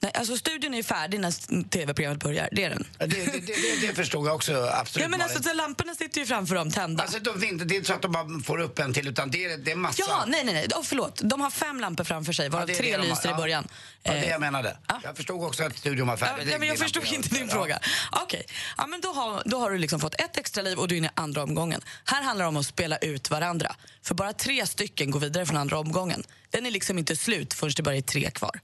Nej, 0.00 0.12
alltså 0.14 0.36
studion 0.36 0.74
är 0.74 0.82
färdig 0.82 1.20
när 1.20 1.62
tv-programmet 1.68 2.22
börjar. 2.22 2.48
Det 2.52 2.64
är 2.64 2.70
den. 2.70 2.86
Ja, 2.98 3.06
Det, 3.06 3.24
det, 3.24 3.32
det, 3.40 3.86
det 3.86 3.94
förstod 3.94 4.26
jag 4.26 4.34
också 4.34 4.68
absolut. 4.72 5.02
Ja, 5.02 5.08
men 5.08 5.18
Malin. 5.20 5.36
alltså, 5.36 5.50
så 5.50 5.54
lamporna 5.56 5.94
sitter 5.94 6.20
ju 6.20 6.26
framför 6.26 6.54
dem 6.54 6.70
tända. 6.70 7.02
Alltså, 7.02 7.18
de, 7.18 7.40
det 7.40 7.46
är 7.46 7.76
inte 7.76 7.84
så 7.88 7.92
att 7.92 8.02
de 8.02 8.12
bara 8.12 8.40
får 8.44 8.60
upp 8.60 8.78
en 8.78 8.92
till 8.94 9.08
utan 9.08 9.30
det 9.30 9.44
är, 9.44 9.56
det 9.58 9.70
är 9.70 9.76
massa. 9.76 10.02
Ja, 10.08 10.24
nej, 10.26 10.44
nej, 10.44 10.54
nej. 10.54 10.66
Oh, 10.74 10.82
förlåt. 10.82 11.20
De 11.24 11.40
har 11.40 11.50
fem 11.50 11.80
lampor 11.80 12.04
framför 12.04 12.32
sig, 12.32 12.48
varav 12.48 12.70
är 12.70 12.74
tre 12.74 12.90
de 12.96 12.96
har. 13.02 13.08
lyser 13.08 13.28
i 13.28 13.30
Ja. 13.32 13.36
början. 13.36 13.68
Ja, 14.02 14.12
det 14.12 14.18
Eh, 14.18 14.30
jag 14.30 14.40
menade. 14.40 14.76
ja. 14.88 15.00
Jag 15.04 15.16
förstod 15.16 15.44
också 15.44 15.64
att 15.64 15.78
studion 15.78 16.06
var 16.06 16.14
Ja, 16.20 16.26
färdig. 16.26 16.46
nej, 16.46 16.58
men 16.58 16.68
jag 16.68 16.78
förstod 16.78 17.04
inte 17.04 17.28
din 17.28 17.46
ja. 17.48 17.54
fråga. 17.54 17.78
Okej, 18.12 18.46
ja, 18.76 18.86
men 18.86 19.00
då 19.00 19.08
har, 19.12 19.42
då 19.44 19.58
har 19.58 19.70
du 19.70 19.78
liksom 19.78 20.00
fått 20.00 20.14
ett 20.20 20.36
extra 20.36 20.62
liv 20.62 20.78
och 20.78 20.88
du 20.88 20.94
är 20.94 20.98
inne 20.98 21.06
i 21.08 21.10
andra 21.14 21.42
omgången. 21.42 21.80
Här 22.04 22.22
handlar 22.22 22.44
det 22.44 22.48
om 22.48 22.56
att 22.56 22.66
spela 22.66 22.96
ut 22.96 23.30
varandra. 23.30 23.76
För 24.02 24.14
bara 24.14 24.32
tre 24.32 24.66
stycken 24.66 25.10
går 25.10 25.20
vidare 25.20 25.46
från 25.46 25.56
andra 25.56 25.78
omgången. 25.78 26.22
Den 26.50 26.66
är 26.66 26.70
liksom 26.70 26.98
inte 26.98 27.16
slut 27.16 27.54
förrän 27.54 27.72
det 27.76 27.82
bara 27.82 27.96
är 27.96 28.00
tre 28.00 28.30
kvar. 28.30 28.60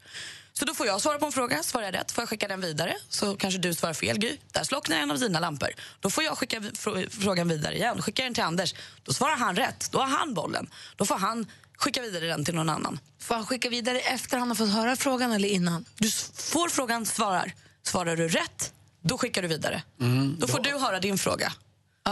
Så 0.52 0.64
då 0.64 0.74
får 0.74 0.86
jag 0.86 1.00
svara 1.00 1.18
på 1.18 1.26
en 1.26 1.32
fråga, 1.32 1.62
svarar 1.62 1.84
jag 1.84 1.94
rätt 1.94 2.12
får 2.12 2.22
jag 2.22 2.28
skicka 2.28 2.48
den 2.48 2.60
vidare. 2.60 2.96
Så 3.08 3.36
kanske 3.36 3.58
du 3.60 3.74
svarar 3.74 3.94
fel, 3.94 4.18
Gry. 4.18 4.36
Där 4.52 4.64
slocknar 4.64 4.96
en 4.96 5.10
av 5.10 5.18
dina 5.18 5.40
lampor. 5.40 5.68
Då 6.00 6.10
får 6.10 6.24
jag 6.24 6.38
skicka 6.38 6.62
frågan 7.10 7.48
vidare 7.48 7.74
igen. 7.76 8.02
Skickar 8.02 8.24
den 8.24 8.34
till 8.34 8.42
Anders, 8.42 8.74
då 9.02 9.12
svarar 9.12 9.36
han 9.36 9.56
rätt. 9.56 9.88
Då 9.92 9.98
har 9.98 10.06
han 10.06 10.34
bollen. 10.34 10.70
Då 10.96 11.04
får 11.04 11.16
han 11.18 11.46
skicka 11.76 12.02
vidare 12.02 12.26
den 12.26 12.44
till 12.44 12.54
någon 12.54 12.68
annan. 12.70 12.98
Får 13.20 13.34
han 13.34 13.46
skicka 13.46 13.68
vidare 13.68 13.98
efter 14.00 14.38
han 14.38 14.48
har 14.48 14.54
fått 14.54 14.72
höra 14.72 14.96
frågan 14.96 15.32
eller 15.32 15.48
innan? 15.48 15.84
Du 15.98 16.10
får 16.34 16.68
frågan, 16.68 17.06
svarar. 17.06 17.54
Svarar 17.82 18.16
du 18.16 18.28
rätt, 18.28 18.72
då 19.02 19.18
skickar 19.18 19.42
du 19.42 19.48
vidare. 19.48 19.82
Mm, 20.00 20.36
då 20.38 20.48
får 20.48 20.60
du 20.60 20.78
höra 20.78 21.00
din 21.00 21.18
fråga. 21.18 21.52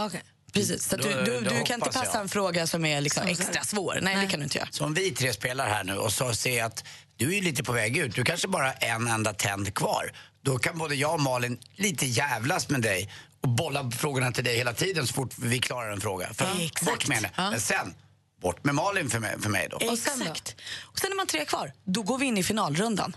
Okay. 0.05 0.21
Precis, 0.53 0.89
så 0.89 0.97
Då- 0.97 1.03
du, 1.03 1.13
du, 1.13 1.41
då 1.41 1.49
du 1.49 1.63
kan 1.63 1.75
inte 1.75 1.89
passa 1.89 2.05
jag. 2.13 2.21
en 2.21 2.29
fråga 2.29 2.67
som 2.67 2.85
är 2.85 3.01
liksom 3.01 3.27
extra 3.27 3.63
svår. 3.63 3.99
Nej, 4.01 4.15
det 4.15 4.27
kan 4.27 4.39
du 4.39 4.43
inte 4.43 4.57
göra. 4.57 4.67
Så 4.71 4.85
om 4.85 4.93
vi 4.93 5.11
tre 5.11 5.33
spelar 5.33 5.67
här 5.69 5.83
nu 5.83 5.93
och 5.95 6.13
så 6.13 6.33
ser 6.33 6.63
att 6.63 6.83
du 7.21 7.27
är 7.27 7.35
ju 7.35 7.41
lite 7.41 7.63
på 7.63 7.71
väg 7.71 7.97
ut, 7.97 8.15
du 8.15 8.23
kanske 8.23 8.47
bara 8.47 8.65
har 8.65 8.75
en 8.79 9.07
enda 9.07 9.33
tänd 9.33 9.73
kvar. 9.73 10.11
Då 10.41 10.57
kan 10.57 10.77
både 10.77 10.95
jag 10.95 11.13
och 11.13 11.21
Malin 11.21 11.59
lite 11.75 12.05
jävlas 12.05 12.69
med 12.69 12.81
dig 12.81 13.09
och 13.41 13.49
bolla 13.49 13.91
frågorna 13.91 14.31
till 14.31 14.43
dig 14.43 14.57
hela 14.57 14.73
tiden 14.73 15.07
så 15.07 15.13
fort 15.13 15.33
vi 15.37 15.59
klarar 15.59 15.91
en 15.91 16.01
fråga. 16.01 16.33
För 16.33 16.47
Exakt. 16.59 16.85
bort 16.85 17.07
med 17.07 17.17
henne. 17.17 17.31
Men 17.37 17.61
sen, 17.61 17.93
bort 18.41 18.63
med 18.63 18.75
Malin 18.75 19.09
för 19.09 19.19
mig, 19.19 19.41
för 19.41 19.49
mig 19.49 19.67
då. 19.69 19.75
Och 19.75 19.97
sen 19.97 20.19
då? 20.19 20.25
Exakt. 20.25 20.55
Och 20.81 20.99
sen 20.99 21.11
är 21.11 21.15
man 21.15 21.27
tre 21.27 21.45
kvar. 21.45 21.73
Då 21.83 22.01
går 22.01 22.17
vi 22.17 22.25
in 22.25 22.37
i 22.37 22.43
finalrundan. 22.43 23.15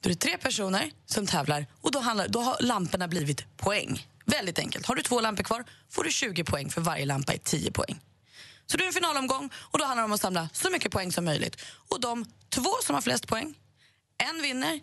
Då 0.00 0.08
är 0.08 0.12
det 0.12 0.20
tre 0.20 0.38
personer 0.38 0.90
som 1.06 1.26
tävlar 1.26 1.66
och 1.80 1.92
då, 1.92 1.98
handlar, 1.98 2.28
då 2.28 2.40
har 2.40 2.56
lamporna 2.60 3.08
blivit 3.08 3.56
poäng. 3.56 4.06
Väldigt 4.24 4.58
enkelt. 4.58 4.86
Har 4.86 4.94
du 4.94 5.02
två 5.02 5.20
lampor 5.20 5.44
kvar 5.44 5.64
får 5.90 6.04
du 6.04 6.10
20 6.10 6.44
poäng 6.44 6.70
för 6.70 6.80
varje 6.80 7.06
lampa 7.06 7.32
är 7.32 7.38
10 7.38 7.72
poäng. 7.72 8.00
Så 8.72 8.78
det 8.78 8.84
är 8.84 8.86
en 8.86 8.92
finalomgång 8.92 9.50
och 9.56 9.78
då 9.78 9.84
handlar 9.84 10.02
det 10.02 10.04
om 10.04 10.12
att 10.12 10.20
samla 10.20 10.48
så 10.52 10.70
mycket 10.70 10.92
poäng 10.92 11.12
som 11.12 11.24
möjligt. 11.24 11.56
Och 11.88 12.00
de 12.00 12.24
två 12.48 12.70
som 12.82 12.94
har 12.94 13.02
flest 13.02 13.28
poäng, 13.28 13.54
en 14.18 14.42
vinner, 14.42 14.80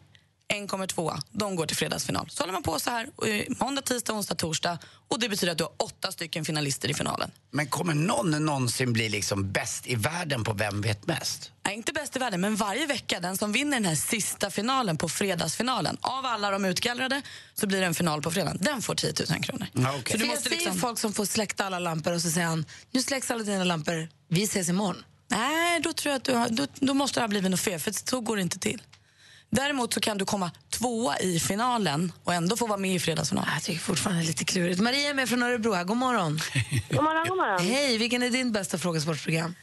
en 0.54 0.68
kommer 0.68 0.88
tvåa. 0.88 1.22
De 1.32 1.56
går 1.56 1.66
till 1.66 1.78
fredagsfinal. 1.78 2.30
Så 2.30 2.44
håller 2.44 2.54
man 2.54 2.64
på 2.64 2.80
så 2.80 2.90
här 2.90 3.10
eh, 3.28 3.44
måndag, 3.60 3.82
tisdag, 3.82 4.14
onsdag, 4.14 4.36
torsdag. 4.36 4.78
Och 5.08 5.20
det 5.20 5.30
betyder 5.30 5.52
att 5.52 5.58
du 5.58 5.64
har 5.64 5.74
åtta 5.78 6.12
stycken 6.12 6.46
finalister 6.46 6.90
i 6.90 6.94
finalen. 6.94 7.32
Men 7.52 7.68
kommer 7.68 7.94
någon 7.94 8.46
någonsin 8.46 8.94
bli 8.94 9.10
liksom 9.10 9.52
bäst 9.52 9.88
i 9.88 9.96
världen 9.96 10.44
på 10.44 10.54
Vem 10.54 10.82
vet 10.82 11.08
mest? 11.08 11.52
Nej, 11.66 11.76
inte 11.76 11.94
bäst 11.94 12.16
i 12.16 12.20
världen, 12.20 12.42
men 12.42 12.56
varje 12.56 12.86
vecka, 12.86 13.20
den 13.20 13.38
som 13.38 13.52
vinner 13.52 13.78
den 13.78 13.86
här 13.86 13.96
sista 13.96 14.50
finalen 14.50 14.98
på 14.98 15.10
fredagsfinalen, 15.10 15.98
av 16.02 16.26
alla 16.26 16.52
de 16.52 16.66
utgallrade 16.66 17.22
så 17.54 17.68
blir 17.68 17.80
det 17.80 17.86
en 17.86 17.94
final 17.94 18.22
på 18.22 18.32
fredagen. 18.32 18.58
Den 18.62 18.82
får 18.82 18.96
10 18.96 19.14
000 19.30 19.44
kronor. 19.44 19.68
Okej. 19.74 20.12
Så 20.12 20.18
du 20.18 20.26
måste 20.26 20.50
liksom... 20.50 20.80
folk 20.80 21.00
som 21.00 21.14
får 21.14 21.26
släcka 21.26 21.64
alla 21.64 21.80
lampor 21.80 22.14
och 22.14 22.22
så 22.22 22.30
säger 22.30 22.48
han, 22.48 22.66
nu 22.92 23.02
släcks 23.02 23.32
alla 23.32 23.44
dina 23.44 23.64
lampor, 23.64 24.10
vi 24.28 24.44
ses 24.44 24.70
imorgon. 24.70 25.04
Nej, 25.28 25.80
då 25.80 25.94
tror 25.94 26.12
jag 26.12 26.18
att 26.18 26.24
du 26.24 26.34
har, 26.34 26.50
då, 26.50 26.68
då 26.76 26.94
måste 26.94 27.20
det 27.20 27.24
ha 27.24 27.28
blivit 27.28 27.52
något 27.52 27.60
fel, 27.60 27.80
för 27.80 27.92
så 28.10 28.22
går 28.22 28.36
det 28.36 28.42
inte 28.42 28.60
till. 28.60 28.82
Däremot 29.50 29.94
så 29.94 30.00
kan 30.00 30.18
du 30.18 30.26
komma 30.26 30.52
tvåa 30.70 31.18
i 31.18 31.40
finalen 31.40 32.12
och 32.24 32.34
ändå 32.34 32.56
få 32.56 32.68
vara 32.68 32.78
med 32.78 32.96
i 32.96 33.00
fredagsfinalen. 33.00 33.50
Jag 33.54 33.64
tycker 33.64 33.80
fortfarande 33.80 34.22
det 34.22 34.26
är 34.26 34.28
lite 34.28 34.46
klurigt. 34.46 34.80
Maria 34.82 35.10
är 35.10 35.14
med 35.14 35.30
från 35.30 35.44
Örebro 35.44 35.84
god 35.84 35.98
morgon. 35.98 36.40
God 36.90 37.04
morgon, 37.04 37.28
god 37.28 37.38
morgon. 37.38 37.60
Hej, 37.60 37.98
vilken 37.98 38.24
är 38.24 38.30
din 38.30 38.52
bästa 38.52 38.78
frågesportprogram? 38.78 39.56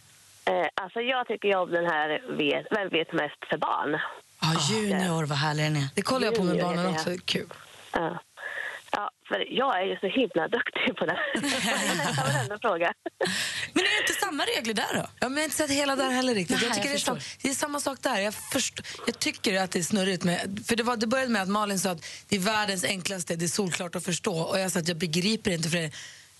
Eh, 0.44 0.66
alltså 0.74 1.00
jag 1.00 1.26
tycker 1.26 1.48
ju 1.48 1.54
om 1.56 1.70
den 1.70 1.84
här 1.84 2.08
vet, 2.36 2.66
Vem 2.70 2.88
vet 2.88 3.12
mest 3.12 3.40
för 3.50 3.58
barn. 3.58 4.00
Ja, 4.40 4.48
junior, 4.70 5.24
vad 5.24 5.38
härlig 5.38 5.64
den 5.64 5.76
är. 5.76 5.88
Det 5.94 6.02
kollar 6.02 6.26
jag 6.26 6.34
på 6.34 6.42
med 6.42 6.60
barnen 6.60 6.86
också, 6.86 7.10
kul. 7.24 7.46
Ja. 7.92 8.20
För 9.28 9.58
jag 9.60 9.80
är 9.80 9.86
ju 9.90 9.96
så 9.96 10.06
himla 10.06 10.48
duktig 10.48 10.96
på 10.98 11.06
det. 11.06 11.18
Jag 11.34 11.96
nästan 11.96 12.32
varenda 12.32 12.58
fråga. 12.58 12.92
Men 13.72 13.84
är 13.84 13.90
det 13.96 14.00
inte 14.08 14.20
samma 14.26 14.42
regler 14.44 14.74
där 14.74 14.94
då? 14.94 15.06
Ja, 15.20 15.28
men 15.28 15.32
jag 15.32 15.40
har 15.40 15.44
inte 15.44 15.56
sett 15.56 15.70
hela 15.70 15.96
där 15.96 16.10
heller 16.10 16.34
riktigt. 16.34 16.56
Nej, 16.56 16.66
jag 16.66 16.74
tycker 16.74 16.88
jag 16.88 16.96
det, 16.96 17.00
är 17.00 17.04
sam, 17.04 17.18
det 17.42 17.48
är 17.48 17.54
samma 17.54 17.80
sak 17.80 17.98
där. 18.02 18.20
Jag, 18.20 18.34
först, 18.34 18.80
jag 19.06 19.18
tycker 19.18 19.60
att 19.60 19.70
det 19.70 19.78
är 19.78 19.82
snurrigt. 19.82 20.24
Med, 20.24 20.64
för 20.66 20.76
det, 20.76 20.82
var, 20.82 20.96
det 20.96 21.06
började 21.06 21.32
med 21.32 21.42
att 21.42 21.48
Malin 21.48 21.78
sa 21.78 21.90
att 21.90 22.04
det 22.28 22.36
är 22.36 22.40
världens 22.40 22.84
enklaste, 22.84 23.36
det 23.36 23.44
är 23.44 23.48
solklart 23.48 23.96
att 23.96 24.04
förstå. 24.04 24.40
Och 24.40 24.58
jag 24.58 24.72
sa 24.72 24.78
att 24.78 24.88
jag 24.88 24.96
begriper 24.96 25.50
inte 25.50 25.68
för 25.68 25.78
det 25.78 25.90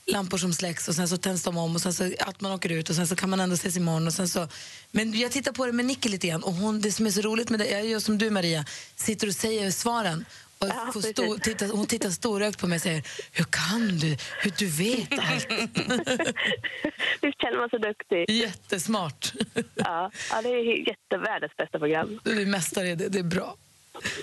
lampor 0.06 0.38
som 0.38 0.52
släcks 0.52 0.88
och 0.88 0.94
sen 0.94 1.08
så 1.08 1.16
tänds 1.16 1.42
de 1.42 1.56
om 1.56 1.74
och 1.74 1.80
sen 1.80 1.92
så 1.92 2.10
att 2.18 2.40
man 2.40 2.52
åker 2.52 2.72
ut 2.72 2.90
och 2.90 2.96
sen 2.96 3.06
så 3.06 3.16
kan 3.16 3.30
man 3.30 3.40
ändå 3.40 3.54
ses 3.54 3.76
imorgon. 3.76 4.06
Och 4.06 4.12
sen 4.12 4.28
så, 4.28 4.48
men 4.90 5.18
jag 5.18 5.32
tittar 5.32 5.52
på 5.52 5.66
det 5.66 5.72
med 5.72 5.84
Nicky 5.84 6.08
lite 6.08 6.26
grann 6.26 6.42
och 6.42 6.52
hon, 6.52 6.80
det 6.80 6.92
som 6.92 7.06
är 7.06 7.10
så 7.10 7.20
roligt 7.20 7.50
med 7.50 7.60
det, 7.60 7.70
jag 7.70 7.86
gör 7.86 8.00
som 8.00 8.18
du 8.18 8.30
Maria, 8.30 8.64
sitter 8.96 9.26
och 9.26 9.34
säger 9.34 9.70
svaren. 9.70 10.24
Och 10.58 10.68
Ja, 10.68 10.92
stor, 10.92 11.38
titta, 11.38 11.66
hon 11.66 11.86
tittar 11.86 12.10
storögt 12.10 12.60
på 12.60 12.66
mig 12.66 12.76
och 12.76 12.82
säger 12.82 13.02
Hur 13.32 13.44
kan 13.44 13.98
du? 13.98 14.16
Hur 14.42 14.52
du 14.58 14.66
vet 14.66 15.12
allt? 15.12 15.48
Visst 17.22 17.40
känner 17.40 17.58
man 17.58 17.68
sig 17.70 17.78
duktig? 17.78 18.30
Jättesmart. 18.30 19.32
Ja, 19.74 20.10
ja 20.30 20.42
det 20.42 20.48
är 20.48 20.88
jättevärldens 20.88 21.56
bästa 21.56 21.78
program. 21.78 22.20
Du 22.24 22.42
är 22.42 22.46
mästare 22.46 22.88
i 22.88 22.94
det, 22.94 23.08
det 23.08 23.18
är 23.18 23.22
bra. 23.22 23.56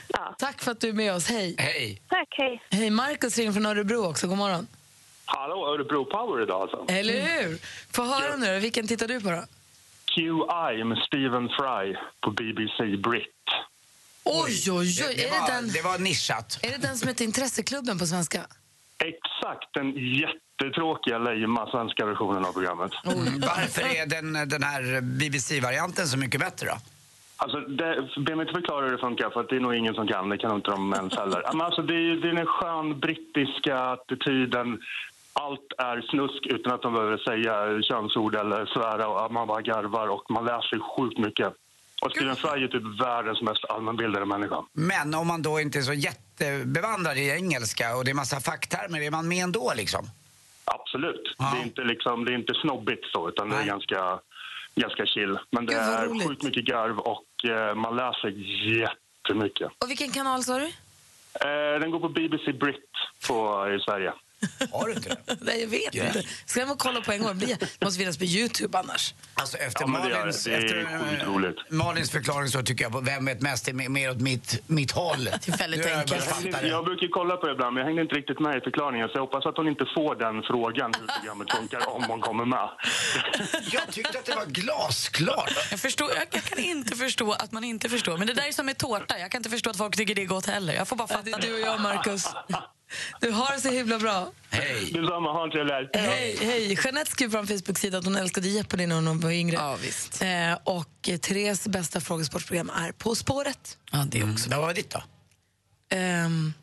Ja. 0.07 0.35
Tack 0.39 0.61
för 0.61 0.71
att 0.71 0.79
du 0.79 0.89
är 0.89 0.93
med 0.93 1.13
oss. 1.13 1.27
Hej. 1.29 1.55
Hej! 1.57 2.01
Tack, 2.07 2.27
hej. 2.37 2.61
Hej, 2.69 2.89
Markus 2.89 3.37
ringer 3.37 3.51
från 3.51 3.65
Örebro 3.65 4.09
också. 4.09 4.27
God 4.27 4.37
morgon. 4.37 4.67
Hallå, 5.25 5.67
Örebro 5.73 6.05
Power 6.05 6.43
idag 6.43 6.61
alltså. 6.61 6.85
Eller 6.93 7.21
hur? 7.21 7.57
Få 7.91 8.03
höra 8.03 8.35
nu. 8.35 8.59
Vilken 8.59 8.87
tittar 8.87 9.07
du 9.07 9.21
på 9.21 9.29
då? 9.29 9.43
QI 10.15 10.83
med 10.83 10.97
Stephen 10.97 11.49
Fry 11.49 11.95
på 12.21 12.31
BBC 12.31 12.97
Brit. 12.97 13.29
Oj, 14.25 14.71
oj, 14.71 14.77
oj. 14.77 14.93
Det, 14.97 15.15
det, 15.15 15.23
är, 15.23 15.31
det 15.31 15.39
var, 15.39 15.47
den, 15.47 15.67
det 15.67 15.81
var 15.81 15.97
nischat. 15.97 16.59
är 16.63 16.71
det 16.71 16.77
den 16.87 16.97
som 16.97 17.07
heter 17.07 17.25
Intresseklubben 17.25 17.99
på 17.99 18.05
svenska? 18.05 18.41
Exakt 18.97 19.73
den 19.73 19.93
jättetråkiga, 19.95 21.17
lejma 21.17 21.71
svenska 21.71 22.05
versionen 22.05 22.45
av 22.45 22.53
programmet. 22.53 22.91
Varför 23.41 23.81
är 23.81 24.05
den, 24.05 24.49
den 24.49 24.63
här 24.63 25.01
BBC-varianten 25.01 26.07
så 26.07 26.17
mycket 26.17 26.39
bättre 26.39 26.67
då? 26.67 26.77
Alltså, 27.37 27.59
det, 27.59 28.09
be 28.25 28.35
mig 28.35 28.43
inte 28.43 28.59
förklara 28.59 28.85
hur 28.85 28.91
det 28.91 28.97
funkar, 28.97 29.29
för 29.29 29.39
att 29.39 29.49
det 29.49 29.55
är 29.55 29.59
nog 29.59 29.75
ingen 29.75 29.93
som 29.93 30.07
kan. 30.07 30.29
Det 30.29 30.37
kan 30.37 30.55
inte 30.55 30.71
de 30.71 30.93
ens 30.93 31.15
heller. 31.15 31.41
Men 31.53 31.61
alltså, 31.61 31.81
det, 31.81 31.93
är, 31.93 32.15
det 32.21 32.29
är 32.29 32.33
den 32.33 32.45
skön 32.45 32.99
brittiska 32.99 33.77
attityden. 33.79 34.79
Allt 35.33 35.67
är 35.77 36.01
snusk 36.01 36.45
utan 36.45 36.73
att 36.73 36.81
de 36.81 36.93
behöver 36.93 37.17
säga 37.17 37.81
könsord 37.81 38.35
eller 38.35 38.65
svära. 38.65 39.07
Och 39.07 39.33
man 39.33 39.47
bara 39.47 39.61
garvar 39.61 40.07
och 40.07 40.31
man 40.31 40.45
lär 40.45 40.61
sig 40.61 40.79
sjukt 40.79 41.17
mycket. 41.17 41.53
Och 42.03 42.11
Stephen 42.11 42.35
Fry 42.35 42.63
är 42.63 42.67
typ 42.67 43.01
världens 43.01 43.41
mest 43.41 43.65
allmänbildade 43.65 44.25
människa. 44.25 44.63
Men 44.73 45.13
om 45.13 45.27
man 45.27 45.41
då 45.41 45.59
inte 45.59 45.77
är 45.79 45.81
så 45.81 45.93
jättebevandrad 45.93 47.17
i 47.17 47.29
engelska 47.29 47.95
och 47.95 48.05
det 48.05 48.11
är 48.11 48.15
massa 48.15 48.39
facktermer, 48.39 49.01
är 49.01 49.11
man 49.11 49.27
med 49.27 49.43
ändå 49.43 49.73
liksom? 49.75 50.05
Absolut. 50.65 51.35
Ja. 51.37 51.51
Det, 51.53 51.59
är 51.59 51.63
inte 51.63 51.81
liksom, 51.81 52.25
det 52.25 52.31
är 52.31 52.35
inte 52.35 52.53
snobbigt 52.53 53.05
så, 53.05 53.29
utan 53.29 53.49
det 53.49 53.55
är 53.55 53.59
Nej. 53.59 53.67
ganska, 53.67 54.19
ganska 54.75 55.05
chill. 55.05 55.39
Men 55.51 55.65
det 55.65 55.73
Gud, 55.73 55.81
är 55.81 56.07
roligt. 56.07 56.27
sjukt 56.27 56.43
mycket 56.43 56.65
garv 56.65 56.99
och 56.99 57.45
eh, 57.45 57.75
man 57.75 57.95
lär 57.95 58.13
sig 58.13 58.31
jättemycket. 58.79 59.71
Och 59.83 59.89
vilken 59.89 60.11
kanal 60.11 60.43
sa 60.43 60.59
du? 60.59 60.65
Eh, 60.65 61.79
den 61.79 61.91
går 61.91 61.99
på 61.99 62.09
BBC 62.09 62.53
Brit 62.53 62.89
på, 63.27 63.67
i 63.77 63.79
Sverige. 63.79 64.13
Har 64.71 64.87
du 64.87 64.93
inte 64.93 65.09
det? 65.09 65.37
Nej, 65.41 65.61
jag 65.61 65.67
vet 65.67 65.95
Ja. 65.95 66.05
inte. 66.07 66.23
Ska 66.45 66.59
jag 66.59 66.79
kolla 66.79 67.01
på 67.01 67.11
en 67.11 67.21
gång? 67.23 67.39
Det 67.39 67.45
Det 67.79 67.85
måste 67.85 67.99
finnas 67.99 68.17
på 68.17 68.23
Youtube 68.23 68.77
annars. 68.77 69.13
Alltså 69.35 69.57
efter 69.57 69.81
Ja, 69.81 69.87
det 69.87 70.09
det. 70.09 70.15
Malins, 70.15 70.43
Det 70.43 70.53
är 70.53 70.63
efter, 70.65 71.09
skitroligt. 71.09 71.59
Malins 71.71 72.11
förklaring 72.11 72.47
så 72.49 72.61
tycker 72.63 72.83
jag 72.83 72.91
på 72.91 72.99
Vem 72.99 73.25
vet 73.25 73.41
mest 73.41 73.67
är 73.67 73.73
mer- 73.73 74.11
åt 74.11 74.21
mitt, 74.21 74.63
mitt 74.67 74.91
håll. 74.91 75.23
Det 75.23 75.47
är 75.53 75.57
väldigt 75.57 75.85
enkelt. 75.85 76.25
Jag, 76.45 76.63
jag 76.65 76.81
det. 76.81 76.85
brukar 76.85 77.07
kolla 77.07 77.37
på 77.37 77.45
det 77.47 77.53
ibland, 77.53 77.73
men 77.73 77.81
jag 77.81 77.87
hängde 77.87 78.01
inte 78.01 78.15
riktigt 78.15 78.39
med 78.39 78.57
i 78.57 78.61
förklaringen. 78.61 79.07
Så 79.07 79.13
jag 79.17 79.21
hoppas 79.21 79.45
att 79.45 79.57
hon 79.57 79.67
inte 79.67 79.85
får 79.95 80.15
den 80.15 80.43
frågan 80.43 80.91
hur 80.99 81.07
programmet 81.19 81.51
funkar 81.57 81.89
om 81.89 82.03
hon 82.03 82.21
kommer 82.21 82.45
med. 82.45 82.69
Jag 83.71 83.91
tyckte 83.91 84.19
att 84.19 84.25
det 84.25 84.35
var 84.35 84.45
glasklart. 84.45 85.51
Jag, 85.71 85.79
förstår, 85.79 86.09
jag, 86.15 86.27
jag 86.31 86.43
kan 86.43 86.59
inte 86.59 86.95
förstå 86.95 87.31
att 87.31 87.51
man 87.51 87.63
inte 87.63 87.89
förstår. 87.89 88.17
Men 88.17 88.27
det 88.27 88.33
där 88.33 88.47
är 88.47 88.51
som 88.51 88.65
med 88.65 88.77
tårta. 88.77 89.19
Jag 89.19 89.31
kan 89.31 89.39
inte 89.39 89.49
förstå 89.49 89.69
att 89.69 89.77
folk 89.77 89.95
tycker 89.97 90.15
det 90.15 90.21
är 90.21 90.25
gott 90.25 90.45
heller. 90.45 90.73
Jag 90.73 90.87
får 90.87 90.95
bara 90.95 91.07
fatta 91.07 91.21
Det 91.21 91.31
är 91.31 91.41
det. 91.41 91.47
du 91.47 91.53
och 91.53 91.59
jag, 91.59 91.79
Markus. 91.81 92.25
Du 93.21 93.31
har 93.31 93.55
det 93.55 93.61
så 93.61 93.69
himla 93.69 93.99
bra. 93.99 94.31
Hej. 94.49 94.79
Detsamma, 94.93 95.31
ha 95.31 95.43
en 95.43 95.51
trevlig 95.51 95.73
helg. 95.73 95.87
Hej, 95.93 96.37
hej. 96.41 96.77
Jeanette 96.83 97.11
skrev 97.11 97.31
på 97.31 97.47
Facebook-sida 97.47 97.97
att 97.97 98.05
hon 98.05 98.15
älskade 98.15 98.47
Jeopardy 98.47 98.87
när 98.87 98.95
hon 98.95 99.19
var 99.19 99.31
yngre. 99.31 99.55
Ja, 99.55 99.75
visst. 99.81 100.21
Eh, 100.21 100.53
och 100.63 101.09
eh, 101.09 101.17
Therese 101.17 101.67
bästa 101.67 102.01
frågesportprogram 102.01 102.69
är 102.69 102.91
På 102.91 103.15
spåret. 103.15 103.77
Ja, 103.91 104.05
det 104.09 104.23
också. 104.23 104.49
Vad 104.49 104.59
var 104.59 104.73
ditt 104.73 104.89
då? 104.89 105.03
Ehm, 105.89 106.53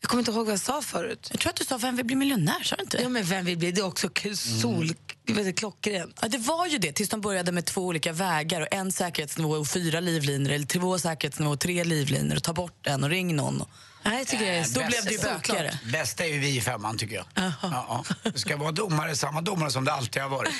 jag 0.00 0.10
kommer 0.10 0.20
inte 0.20 0.30
ihåg 0.30 0.44
vad 0.46 0.52
jag 0.52 0.60
sa 0.60 0.82
förut. 0.82 1.28
Jag 1.30 1.40
tror 1.40 1.50
att 1.50 1.56
du 1.56 1.64
sa 1.64 1.78
Vem 1.78 1.96
vill 1.96 2.06
bli 2.06 2.16
miljonär? 2.16 2.62
Sa 2.62 2.76
du 2.76 2.82
inte 2.82 2.96
det? 2.96 3.02
Ja, 3.02 3.08
men 3.08 3.24
vem 3.24 3.44
vill 3.44 3.58
bli? 3.58 3.72
Det 3.72 3.80
är 3.80 3.84
också 3.86 4.08
k- 4.08 4.34
sol... 4.34 4.92
Vet 5.26 5.44
du, 5.44 5.52
klockrent. 5.52 6.18
Ja, 6.22 6.28
det 6.28 6.38
var 6.38 6.66
ju 6.66 6.78
det 6.78 6.92
tills 6.92 7.08
de 7.08 7.20
började 7.20 7.52
med 7.52 7.64
två 7.64 7.86
olika 7.86 8.12
vägar 8.12 8.60
och 8.60 8.66
en 8.70 8.92
säkerhetsnivå 8.92 9.50
och 9.50 9.68
fyra 9.68 10.00
livlinor 10.00 10.50
eller 10.52 10.66
två 10.66 10.98
säkerhetsnivå 10.98 11.50
och 11.52 11.60
tre 11.60 11.84
livlinor 11.84 12.36
och 12.36 12.42
ta 12.42 12.52
bort 12.52 12.86
en 12.86 13.04
och 13.04 13.10
ring 13.10 13.36
någon. 13.36 13.64
Nej, 14.02 14.18
jag 14.18 14.26
tycker 14.28 14.44
det 14.44 14.50
är 14.58 14.74
Då 14.74 14.86
blev 14.86 15.04
det 15.04 15.10
ju 15.12 15.18
bökigare. 15.18 15.78
Bästa 15.92 16.24
är 16.24 16.28
ju 16.28 16.38
vi 16.38 16.56
i 16.56 16.60
femman 16.60 16.98
tycker 16.98 17.16
jag. 17.16 17.24
Ja, 17.34 17.52
ja. 17.62 18.04
Det 18.22 18.38
ska 18.38 18.56
vara 18.56 18.72
domare, 18.72 19.16
samma 19.16 19.40
domare 19.40 19.70
som 19.70 19.84
det 19.84 19.92
alltid 19.92 20.22
har 20.22 20.28
varit. 20.28 20.52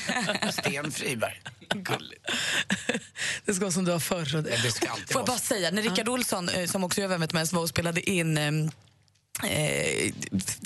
Sten 0.54 0.92
Friberg. 0.92 1.42
Det 3.44 3.54
ska 3.54 3.60
vara 3.64 3.72
som 3.72 3.84
du 3.84 3.92
var 3.92 3.98
förr. 3.98 4.42
det- 4.42 4.62
Det 4.62 4.70
ska 4.72 4.88
alltid 4.90 5.12
Får 5.12 5.20
jag 5.20 5.26
bara 5.26 5.38
säga, 5.38 5.70
när 5.70 5.82
Rickard 5.82 6.08
Olsson, 6.08 6.48
eh, 6.48 6.66
som 6.66 6.84
också 6.84 7.00
gör 7.00 7.08
Vem 7.08 7.20
vet 7.20 7.32
mest, 7.32 7.52
var 7.52 7.62
och 7.62 7.68
spelade 7.68 8.10
in 8.10 8.38
eh, 8.38 8.52
Eh, 9.44 10.12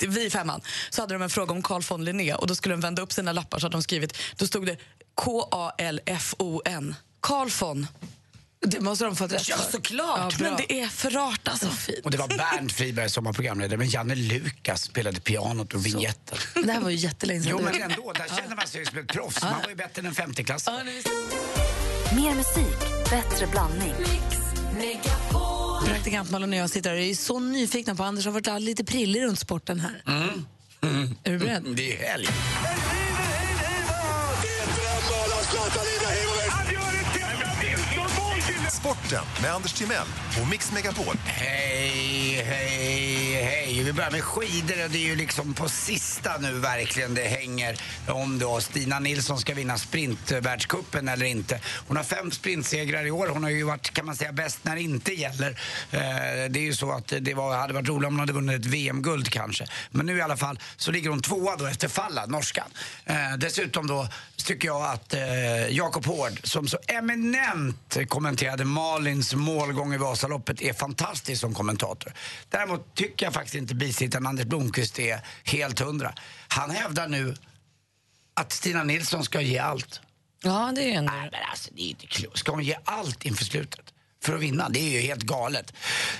vi 0.07 0.25
i 0.25 0.29
femman 0.29 0.61
så 0.89 1.01
hade 1.01 1.13
de 1.15 1.21
en 1.21 1.29
fråga 1.29 1.53
om 1.53 1.61
Carl 1.63 1.81
von 1.89 2.05
Linné 2.05 2.33
och 2.33 2.47
då 2.47 2.55
skulle 2.55 2.73
de 2.75 2.81
vända 2.81 3.01
upp 3.01 3.11
sina 3.11 3.31
lappar 3.31 3.59
så 3.59 3.65
hade 3.65 3.75
de 3.75 3.83
skrivit, 3.83 4.17
då 4.35 4.47
stod 4.47 4.65
det 4.65 4.77
K-A-L-F-O-N. 5.15 6.95
Carl 7.19 7.49
von. 7.59 7.87
Det 8.65 8.79
måste 8.79 9.05
de 9.05 9.15
fått 9.15 9.31
rätt 9.31 9.47
Ja, 9.49 9.57
för. 9.57 9.71
såklart. 9.71 10.35
Ja, 10.39 10.49
men 10.49 10.55
det 10.57 10.81
är 10.81 10.87
för 10.87 11.09
rart 11.09 11.47
alltså. 11.47 11.67
Och 12.03 12.11
det 12.11 12.17
var 12.17 12.27
Bernt 12.27 12.71
Friberg 12.71 13.09
som 13.09 13.23
var 13.23 13.33
programledare, 13.33 13.77
men 13.77 13.87
Janne 13.89 14.15
Lukas 14.15 14.81
spelade 14.83 15.19
pianot 15.19 15.73
och 15.73 15.85
vignetten. 15.85 16.37
Det 16.65 16.71
här 16.71 16.81
var 16.81 16.89
ju 16.89 16.95
jättelänge 16.95 17.41
sedan. 17.41 17.51
Jo, 17.51 17.61
men 17.63 17.81
ändå, 17.81 18.13
där 18.13 18.37
kände 18.37 18.55
man 18.55 18.67
sig 18.67 18.79
ju 18.79 18.85
som 18.85 18.97
ett 18.99 19.07
proffs. 19.07 19.41
Man 19.43 19.61
var 19.61 19.69
ju 19.69 19.75
bättre 19.75 19.99
än 19.99 20.05
en 20.05 20.15
femteklassare. 20.15 20.83
Ja, 21.03 22.15
Mer 22.15 22.35
musik, 22.35 23.09
bättre 23.09 23.47
blandning. 23.47 23.93
Praktikant 25.85 26.31
Malin 26.31 26.53
och 26.53 26.59
jag 26.59 26.69
sitter 26.69 26.89
här 26.89 26.97
och 26.97 27.03
är 27.03 27.13
så 27.15 27.39
nyfikna 27.39 27.95
på 27.95 28.03
Anders 28.03 28.25
har 28.25 28.31
varit 28.31 28.61
lite 28.61 28.83
prillig 28.83 29.21
runt 29.23 29.39
sporten 29.39 29.79
här. 29.79 30.03
Mm. 30.07 31.15
Är 31.23 31.31
du 31.31 31.39
beredd? 31.39 31.63
Det 31.75 31.97
är 32.03 32.07
helg. 32.11 32.27
Sporten 38.71 39.23
med 39.41 39.51
Anders 39.51 39.73
Timell 39.73 40.07
och 40.41 40.47
Mix 40.47 40.71
Megapol. 40.71 41.15
Hej, 41.25 42.43
hej, 42.45 43.43
hej. 43.43 43.83
Vi 43.83 43.93
börjar 43.93 44.11
med 44.11 44.23
skidor 44.23 44.83
och 44.83 44.89
det 44.89 44.97
är 44.97 45.07
ju 45.07 45.15
liksom 45.15 45.53
på 45.53 45.69
sista 45.69 46.37
nu 46.37 46.53
verkligen 46.53 47.13
det 47.13 47.21
hänger 47.21 47.81
om 48.07 48.39
då 48.39 48.61
Stina 48.61 48.99
Nilsson 48.99 49.37
ska 49.37 49.53
vinna 49.53 49.77
sprintvärldscupen 49.77 51.07
eller 51.07 51.25
inte. 51.25 51.59
Hon 51.87 51.97
har 51.97 52.03
fem 52.03 52.31
sprintsegrar 52.31 53.05
i 53.05 53.11
år. 53.11 53.27
Hon 53.27 53.43
har 53.43 53.49
ju 53.49 53.63
varit, 53.63 53.93
kan 53.93 54.05
man 54.05 54.15
säga, 54.15 54.31
bäst 54.31 54.59
när 54.63 54.75
det 54.75 54.81
inte 54.81 55.13
gäller. 55.13 55.49
Eh, 55.91 55.99
det 56.49 56.59
är 56.59 56.63
ju 56.63 56.73
så 56.73 56.91
att 56.91 57.13
det 57.21 57.33
var, 57.33 57.57
hade 57.57 57.73
varit 57.73 57.87
roligt 57.87 58.07
om 58.07 58.13
hon 58.13 58.19
hade 58.19 58.33
vunnit 58.33 58.59
ett 58.59 58.65
VM-guld 58.65 59.29
kanske. 59.29 59.65
Men 59.91 60.05
nu 60.05 60.17
i 60.17 60.21
alla 60.21 60.37
fall 60.37 60.59
så 60.77 60.91
ligger 60.91 61.09
hon 61.09 61.21
tvåa 61.21 61.55
då 61.55 61.65
efter 61.65 61.87
Falla, 61.87 62.25
norskan. 62.25 62.67
Eh, 63.05 63.15
dessutom 63.37 63.87
då 63.87 64.07
tycker 64.35 64.67
jag 64.67 64.81
att 64.85 65.13
eh, 65.13 65.67
Jakob 65.69 66.05
Hård, 66.05 66.39
som 66.43 66.67
så 66.67 66.77
eminent 66.87 67.97
kommenterar 68.07 68.54
kommenterade 68.55 68.65
Malins 68.65 69.33
målgång 69.33 69.93
i 69.93 69.97
Vasaloppet, 69.97 70.61
är 70.61 70.73
fantastisk 70.73 71.41
som 71.41 71.53
kommentator. 71.53 72.13
Däremot 72.49 72.95
tycker 72.95 73.25
jag 73.25 73.33
faktiskt 73.33 73.55
inte 73.55 73.75
bisittaren 73.75 74.27
Anders 74.27 74.45
Blomqvist 74.45 74.99
är 74.99 75.21
helt 75.43 75.79
hundra. 75.79 76.13
Han 76.47 76.69
hävdar 76.69 77.07
nu 77.07 77.35
att 78.35 78.51
Stina 78.51 78.83
Nilsson 78.83 79.23
ska 79.23 79.41
ge 79.41 79.57
allt. 79.57 80.01
Ja, 80.43 80.71
det 80.75 80.81
är 80.81 80.97
ändå... 80.97 81.11
Nej, 81.11 81.29
men 81.31 81.41
alltså, 81.51 81.71
det 81.73 81.81
är 81.81 81.89
inte 81.89 82.07
klokt. 82.07 82.37
Ska 82.37 82.51
hon 82.51 82.63
ge 82.63 82.77
allt 82.85 83.25
inför 83.25 83.45
slutet? 83.45 83.93
För 84.25 84.35
att 84.35 84.41
vinna, 84.41 84.69
det 84.69 84.79
är 84.79 84.89
ju 84.89 84.99
helt 84.99 85.23
galet. 85.23 85.73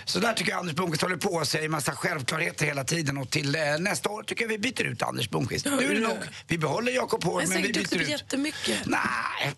Så 0.05 0.19
där 0.19 0.33
tycker 0.33 0.51
jag 0.51 0.59
Anders 0.59 0.75
Blomqvist 0.75 1.01
håller 1.01 1.17
på 1.17 1.29
och 1.29 1.47
säger 1.47 1.69
massa 1.69 1.91
självklarheter 1.91 2.65
hela 2.65 2.83
tiden 2.83 3.17
och 3.17 3.29
till 3.29 3.55
eh, 3.55 3.61
nästa 3.79 4.09
år 4.09 4.23
tycker 4.23 4.43
jag 4.43 4.49
vi 4.49 4.57
byter 4.57 4.83
ut 4.83 5.01
Anders 5.01 5.29
Blomqvist. 5.29 5.65
Nu 5.65 5.71
är 5.71 5.95
det 5.95 5.99
nog, 5.99 6.17
vi 6.47 6.57
behåller 6.57 6.91
Jakob 6.91 7.23
Hård 7.23 7.43
är 7.43 7.47
men 7.47 7.61
vi 7.61 7.73
byter 7.73 8.01
ut. 8.01 8.09
jättemycket. 8.09 8.85
Nej, 8.85 8.99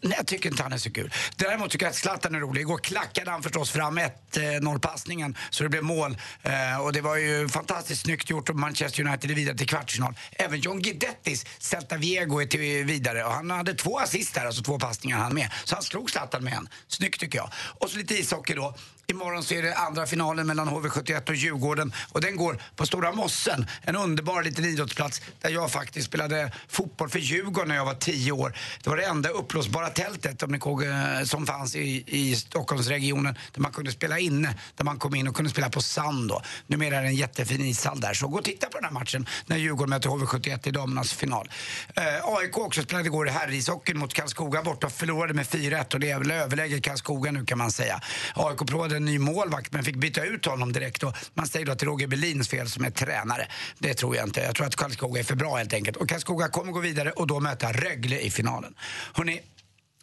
nej, 0.02 0.14
jag 0.18 0.28
tycker 0.28 0.50
inte 0.50 0.64
han 0.64 0.74
är 0.74 0.78
så 0.78 0.92
kul. 0.92 1.14
Däremot 1.36 1.72
tycker 1.72 1.86
jag 1.86 1.92
att 1.92 1.96
Zlatan 1.96 2.36
är 2.36 2.40
rolig. 2.40 2.62
Igår 2.62 2.78
klackade 2.78 3.32
han 3.32 3.44
förstås 3.44 3.72
fram 3.72 4.00
1-0 4.32 4.80
passningen 4.80 5.38
så 5.50 5.64
det 5.64 5.70
blev 5.70 5.84
mål. 5.84 6.18
Eh, 6.44 6.82
och 6.82 6.94
det 6.94 7.02
var 7.02 7.16
ju 7.16 7.50
fantastiskt 7.50 8.02
snyggt 8.02 8.30
gjort 8.30 8.50
och 8.50 8.56
Manchester 8.56 9.08
United 9.08 9.32
är 9.32 9.36
vidare 9.36 9.58
till 9.58 9.68
kvartsfinal. 9.68 10.16
Även 10.32 10.60
John 10.60 10.82
Guidettis 10.82 11.46
Celta 11.60 11.98
Viego 11.98 12.42
är 12.42 12.46
till 12.46 12.86
vidare 12.86 13.24
och 13.24 13.32
han 13.32 13.52
hade 13.52 13.74
två 13.74 14.00
assist 14.00 14.34
där, 14.34 14.46
alltså 14.46 14.64
två 14.64 14.80
passningar 14.80 15.18
han 15.18 15.34
med. 15.34 15.52
Så 15.64 15.76
han 15.76 15.84
slog 15.84 16.12
Zlatan 16.12 16.44
med 16.44 16.54
en. 16.54 16.70
Snyggt 16.88 17.20
tycker 17.20 17.38
jag. 17.38 17.50
Och 17.80 17.90
så 17.90 17.98
lite 17.98 18.14
ishockey 18.14 18.37
då. 18.56 18.76
Imorgon 19.12 19.44
så 19.44 19.54
är 19.54 19.62
det 19.62 19.76
andra 19.76 20.06
finalen 20.06 20.48
mellan 20.48 20.70
HV71 20.70 21.30
och 21.30 21.36
Djurgården 21.36 21.94
och 22.12 22.22
den 22.22 22.36
går 22.36 22.62
på 22.76 22.86
Stora 22.86 23.12
Mossen, 23.12 23.66
en 23.82 23.96
underbar 23.96 24.44
liten 24.44 24.66
idrottsplats 24.66 25.22
där 25.42 25.50
jag 25.50 25.72
faktiskt 25.72 26.08
spelade 26.08 26.52
fotboll 26.68 27.10
för 27.10 27.20
Djurgården 27.20 27.68
när 27.68 27.76
jag 27.76 27.86
var 27.86 27.94
tio 27.94 28.32
år. 28.32 28.58
Det 28.84 28.90
var 28.90 28.98
det 28.98 29.06
enda 29.06 29.30
uppblåsbara 29.30 29.90
tältet 29.90 30.44
om 30.44 30.52
ni 30.52 30.60
kog, 30.60 30.84
eh, 30.84 31.24
som 31.24 31.46
fanns 31.46 31.76
i, 31.76 32.04
i 32.08 32.36
Stockholmsregionen 32.36 33.38
där 33.54 33.62
man 33.62 33.72
kunde 33.72 33.92
spela 33.92 34.20
inne, 34.20 34.56
där 34.76 34.86
man 34.86 35.00
kom 35.00 35.16
in 35.16 35.28
och 35.28 35.36
kunde 35.36 35.52
spela 35.52 35.70
på 35.70 35.82
sand 35.82 36.30
då. 36.30 36.42
Numera 36.68 36.96
är 36.96 37.02
det 37.02 37.08
en 37.08 37.16
jättefin 37.16 37.62
ishall 37.62 38.00
där. 38.00 38.14
Så 38.14 38.28
gå 38.28 38.38
och 38.38 38.44
titta 38.44 38.68
på 38.68 38.78
den 38.78 38.86
här 38.86 38.92
matchen 38.92 39.28
när 39.46 39.58
Djurgården 39.58 39.90
möter 39.90 40.10
HV71 40.10 40.68
i 40.68 40.72
damernas 40.72 41.14
final. 41.14 41.50
Eh, 41.96 42.04
AIK 42.24 42.58
också 42.58 42.82
spelade 42.82 43.06
igår 43.06 43.28
i 43.28 43.32
herrishockeyn 43.32 43.98
mot 43.98 44.14
Karlskoga 44.14 44.64
borta 44.64 44.88
och 44.88 44.94
förlorade 44.94 45.34
med 45.34 45.46
4-1 45.46 45.94
och 45.94 46.00
det 46.00 46.12
är 46.12 46.20
väl 46.20 46.32
överläge 46.32 46.76
i 46.76 46.82
Karlskoga 46.82 47.32
nu 47.32 47.46
kan 47.46 47.58
man 47.58 47.72
säga. 47.72 48.02
AIK 48.36 48.68
provade 48.68 48.97
en 48.98 49.06
ny 49.06 49.20
målvakt 49.20 49.74
men 49.74 49.84
fick 49.84 49.96
byta 49.96 50.26
ut 50.26 50.46
honom 50.46 50.74
direkt 50.74 51.04
och 51.04 51.16
man 51.34 51.48
säger 51.48 51.66
då 51.66 51.72
att 51.72 51.80
det 51.80 51.84
är 51.84 51.88
Roger 51.88 52.08
Berlins 52.08 52.50
fel 52.50 52.70
som 52.70 52.86
är 52.86 52.90
tränare. 52.90 53.48
Det 53.80 53.94
tror 53.94 54.16
jag 54.16 54.28
inte. 54.28 54.42
Jag 54.42 54.56
tror 54.56 54.68
att 54.68 54.76
Karlskoga 54.76 55.20
är 55.20 55.24
för 55.24 55.36
bra 55.36 55.56
helt 55.56 55.74
enkelt. 55.74 55.98
Och 55.98 56.10
Karlskoga 56.10 56.48
kommer 56.48 56.72
gå 56.72 56.80
vidare 56.80 57.12
och 57.12 57.28
då 57.28 57.40
möta 57.40 57.72
Rögle 57.72 58.20
i 58.20 58.30
finalen. 58.30 58.76
Hörrni, 59.14 59.42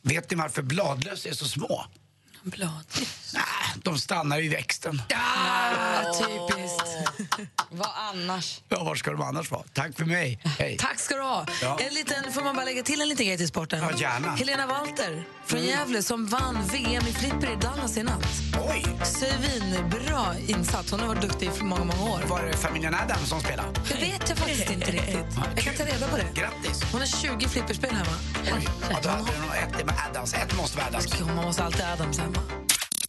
vet 0.03 0.31
ni 0.31 0.37
varför 0.37 0.63
bladlöss 0.63 1.27
är 1.27 1.33
så 1.33 1.45
små? 1.45 1.85
Blad. 2.45 2.85
Nej, 3.35 3.43
de 3.83 3.99
stannar 3.99 4.41
i 4.41 4.49
växten. 4.49 5.03
Ah, 5.15 6.13
typiskt. 6.13 7.51
Vad 7.71 7.89
annars? 8.13 8.61
Ja, 8.69 8.85
var 8.85 8.95
ska 8.95 9.11
de 9.11 9.23
annars 9.23 9.51
vara? 9.51 9.63
Tack 9.73 9.97
för 9.97 10.05
mig. 10.05 10.41
Hej. 10.59 10.77
Tack 10.81 10.99
ska 11.01 11.17
du 11.17 11.23
ha. 11.23 11.47
Ja. 11.63 11.79
En 11.81 11.95
liten, 11.95 12.33
får 12.33 12.43
man 12.43 12.57
bara 12.57 12.65
lägga 12.65 12.83
till 12.83 13.01
en 13.01 13.09
liten 13.09 13.27
grej 13.27 13.37
till 13.39 13.49
sporten? 13.49 13.79
Ja, 13.83 13.99
gärna. 13.99 14.27
Mm. 14.27 14.39
Helena 14.39 14.67
Walter 14.67 15.25
från 15.47 15.63
Gävle 15.65 16.03
som 16.03 16.27
vann 16.27 16.59
VM 16.73 17.07
i 17.09 17.13
flipper 17.13 17.53
i 17.53 17.57
Dallas 17.57 17.97
i 17.97 18.03
natt. 18.03 18.27
Oj! 18.71 18.85
Svinbra 19.05 20.35
insats. 20.47 20.91
Hon 20.91 21.01
har 21.01 21.07
varit 21.07 21.23
duktig 21.23 21.51
i 21.61 21.63
många, 21.63 21.85
många 21.85 22.03
år. 22.11 22.21
Var 22.29 22.43
det 22.43 22.57
familjen 22.57 22.95
Adams 22.95 23.29
som 23.29 23.41
spelade? 23.41 23.69
Det 23.89 23.95
vet 23.95 24.29
jag 24.29 24.39
faktiskt 24.39 24.71
inte 24.71 24.91
riktigt. 24.91 25.17
Jag 25.55 25.65
kan 25.65 25.75
ta 25.75 25.85
reda 25.85 26.09
på 26.09 26.17
det. 26.17 26.27
Grattis! 26.35 26.83
Hon 26.93 27.01
har 27.01 27.07
20 27.39 27.49
flipperspel 27.49 27.91
hemma. 27.91 28.17
Oj, 28.45 28.69
ja, 28.91 28.97
då 29.03 29.09
hade 29.09 29.33
du 29.33 29.39
nog 29.41 29.51
ett 29.57 29.87
med 29.87 29.95
Adams. 30.11 30.35
Ett 30.35 30.57
måste 30.57 30.77
vara 30.77 30.87
Adams. 30.87 31.21
Man 31.21 31.45
måste 31.45 31.65
alltid 31.65 31.85
Adams 31.85 32.19
hemma. 32.19 32.34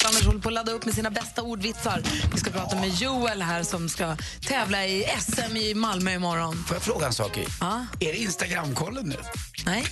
Anders 0.05 0.25
håller 0.25 0.39
på 0.39 0.49
att 0.49 0.53
ladda 0.53 0.71
upp 0.71 0.85
med 0.85 0.93
sina 0.93 1.09
bästa 1.09 1.41
ordvitsar. 1.41 2.01
Vi 2.33 2.39
ska 2.39 2.51
prata 2.51 2.75
med 2.75 2.89
Joel 2.89 3.41
här 3.41 3.63
som 3.63 3.89
ska 3.89 4.17
tävla 4.47 4.85
i 4.85 5.05
SM 5.19 5.57
i 5.57 5.73
Malmö 5.73 6.13
imorgon. 6.13 6.63
Får 6.67 6.75
jag 6.75 6.83
fråga 6.83 7.05
en 7.05 7.13
sak? 7.13 7.39
Ja. 7.61 7.85
Är 7.99 8.05
det 8.13 8.17
Instagramkollen 8.17 9.05
nu? 9.05 9.15
Nej, 9.65 9.83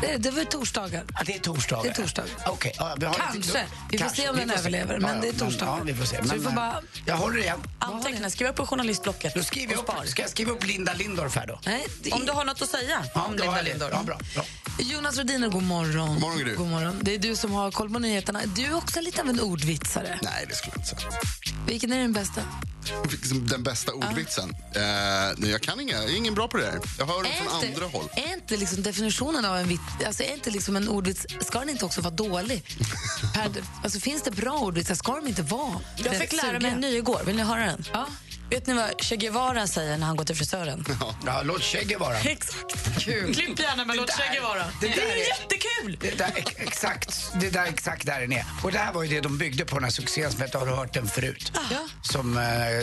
det, 0.00 0.16
det 0.16 0.30
var 0.30 0.44
torsdagar. 0.44 1.04
Ja, 1.14 1.20
det 1.26 1.34
är 1.34 1.38
torsdagar. 1.38 1.82
Det 1.82 1.88
är 1.88 2.02
torsdagar. 2.02 2.30
Okej. 2.46 2.72
ja, 2.78 2.96
vi 3.00 3.06
har 3.06 3.14
Kanske. 3.14 3.38
lite- 3.38 3.66
Vi 3.90 3.98
får 3.98 4.04
Kanske. 4.04 4.22
se 4.22 4.28
om 4.28 4.36
den 4.36 4.48
Vi 4.48 4.54
se. 4.54 4.58
överlever, 4.60 4.98
men 4.98 5.20
det 5.20 5.28
är 5.28 5.32
torsdagar. 5.32 5.76
Ja, 5.78 5.82
vi 5.84 5.94
får 5.94 6.04
se. 6.04 6.16
Så 6.16 6.22
Men, 6.24 6.36
vi 6.38 6.42
får 6.44 6.50
eh, 6.50 6.56
bara- 6.56 6.82
Jag 7.06 7.16
håller 7.16 7.38
igen. 7.38 7.58
Anteckna, 7.78 8.30
skriv 8.30 8.48
upp 8.48 8.56
på 8.56 8.66
journalistblocket. 8.66 9.34
Då 9.34 9.42
skriver 9.42 9.72
jag 9.72 9.80
upp, 9.80 10.08
ska 10.08 10.22
jag 10.22 10.30
skriva 10.30 10.52
upp 10.52 10.66
Linda 10.66 10.94
Lindorff 10.94 11.36
här 11.36 11.46
då? 11.46 11.60
Nej, 11.66 11.86
det 12.02 12.12
Om 12.12 12.26
du 12.26 12.32
har 12.32 12.44
något 12.44 12.62
att 12.62 12.68
säga 12.68 13.04
Ja, 13.14 13.24
om 13.24 13.36
Linda. 13.36 13.62
Lindorff. 13.62 13.90
Ja, 13.92 14.02
bra, 14.02 14.18
bra. 14.34 14.44
Jonas 14.78 15.16
Rhodiner, 15.16 15.48
god 15.48 15.62
morgon. 15.62 16.08
God 16.08 16.20
morgon, 16.20 16.38
Gry. 16.38 16.54
God 16.54 16.66
morgon. 16.68 16.98
Det 17.02 17.14
är 17.14 17.18
du 17.18 17.36
som 17.36 17.52
har 17.52 17.70
koll 17.70 17.90
på 17.92 17.98
nyheterna. 17.98 18.40
Du 18.56 18.64
är 18.66 18.74
också 18.74 19.00
lite 19.00 19.22
av 19.22 19.28
en 19.28 19.40
ordvitsare. 19.40 20.18
Nej, 20.22 20.46
det 20.48 20.54
skulle 20.54 20.72
jag 20.76 20.80
inte 20.80 21.00
säga. 21.00 21.10
Vilken 21.66 21.92
är 21.92 21.98
den 21.98 22.12
bästa? 22.12 22.40
Den 23.32 23.62
bästa 23.62 23.92
ordvitsen? 23.92 24.50
Eh, 24.74 24.82
nej, 25.36 25.50
jag 25.50 25.62
kan 25.62 25.80
inga, 25.80 25.92
jag 25.94 26.04
är 26.10 26.16
ingen 26.16 26.34
bra 26.34 26.48
på 26.48 26.56
det 26.56 26.64
här. 26.64 26.80
Jag 26.98 27.06
hör 27.06 27.22
dem 27.22 27.32
från 27.44 27.64
inte, 27.66 27.80
andra 27.82 27.98
håll. 27.98 28.08
är 28.16 28.34
inte 28.34 28.56
liksom 28.56 28.82
definitionen 28.82 29.44
av 29.44 29.56
en 29.56 29.68
vits, 29.68 29.82
alltså 30.06 30.22
är 30.22 30.32
inte 30.34 30.50
liksom 30.50 30.76
en 30.76 30.88
ordvits, 30.88 31.26
ska 31.40 31.58
den 31.58 31.68
inte 31.68 31.84
också 31.84 32.00
vara 32.00 32.14
dålig? 32.14 32.62
per, 33.34 33.50
alltså 33.84 34.00
finns 34.00 34.22
det 34.22 34.30
bra 34.30 34.52
ordvitsar, 34.58 34.94
ska 34.94 35.12
de 35.16 35.26
inte 35.26 35.42
vara 35.42 35.80
Jag 35.96 36.16
fick 36.18 36.32
lära 36.32 36.60
mig 36.60 36.70
en 36.70 36.80
ny 36.80 36.96
igår. 36.96 37.20
Vill 37.26 37.36
ni 37.36 37.42
höra 37.42 37.60
den? 37.66 37.84
Ja. 37.92 38.06
Vet 38.50 38.66
ni 38.66 38.74
vad 38.74 39.00
Che 39.02 39.16
Guevara 39.16 39.66
säger 39.66 39.98
när 39.98 40.06
han 40.06 40.16
går 40.16 40.24
till 40.24 40.36
frisören? 40.36 40.84
Ja, 41.26 41.42
låt 41.44 41.62
Che 41.62 41.96
vara. 41.98 42.18
Exakt. 42.20 43.00
Kul. 43.04 43.34
Klipp 43.34 43.58
gärna 43.60 43.84
med 43.84 43.96
låt 43.96 44.10
Che 44.10 44.34
Guevara. 44.34 44.64
det 44.80 44.86
Det, 44.86 44.94
där 44.94 45.02
är 45.02 45.16
ju 45.16 45.22
är- 45.22 45.26
jättekul! 45.28 45.98
Det 46.00 46.18
där, 46.18 46.32
ex- 46.36 46.52
exakt, 46.56 47.30
det 47.40 47.50
där 47.50 47.64
exakt 47.64 48.06
där 48.06 48.20
den 48.20 48.32
är. 48.32 48.44
Och 48.62 48.72
det 48.72 48.78
här 48.78 48.92
var 48.92 49.02
ju 49.02 49.08
det 49.08 49.20
de 49.20 49.38
byggde 49.38 49.64
på 49.64 49.74
den 49.76 49.84
här 49.84 49.90
succén 49.90 50.32
som 50.32 50.40
hette 50.40 50.58
Har 50.58 50.66
du 50.66 50.72
hört 50.72 50.94
den 50.94 51.06
förut? 51.08 51.52
Ja. 51.70 51.78
Som 52.02 52.36
eh, 52.38 52.42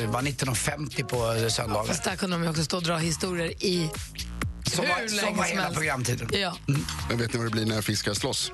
var 0.09 0.21
1950 0.27 1.03
på 1.03 1.49
söndagar. 1.49 1.87
Fast 1.87 2.03
där 2.03 2.15
kunde 2.15 2.35
de 2.35 2.43
ju 2.43 2.49
också 2.49 2.63
stå 2.63 2.77
och 2.77 2.83
dra 2.83 2.97
historier 2.97 3.63
i 3.63 3.89
Som 4.75 4.85
var, 4.87 5.07
som 5.07 5.17
länge 5.17 5.37
var 5.37 5.43
hela 5.43 5.71
programtiden. 5.71 6.29
Ja. 6.33 6.57
Men 7.09 7.17
vet 7.17 7.33
ni 7.33 7.37
vad 7.39 7.47
det 7.47 7.51
blir 7.51 7.65
när 7.65 7.81
fiskar 7.81 8.13
slåss? 8.13 8.51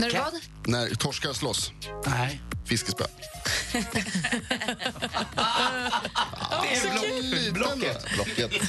När 0.00 0.10
vad? 0.12 0.32
När 0.66 0.94
torskar 0.94 1.32
slåss? 1.32 1.72
Nej. 2.06 2.40
Fiskespö. 2.66 3.04
Det 6.62 6.76
är 6.76 7.52
block, 7.52 7.74
blocket. 7.76 8.06
Blocket. 8.36 8.62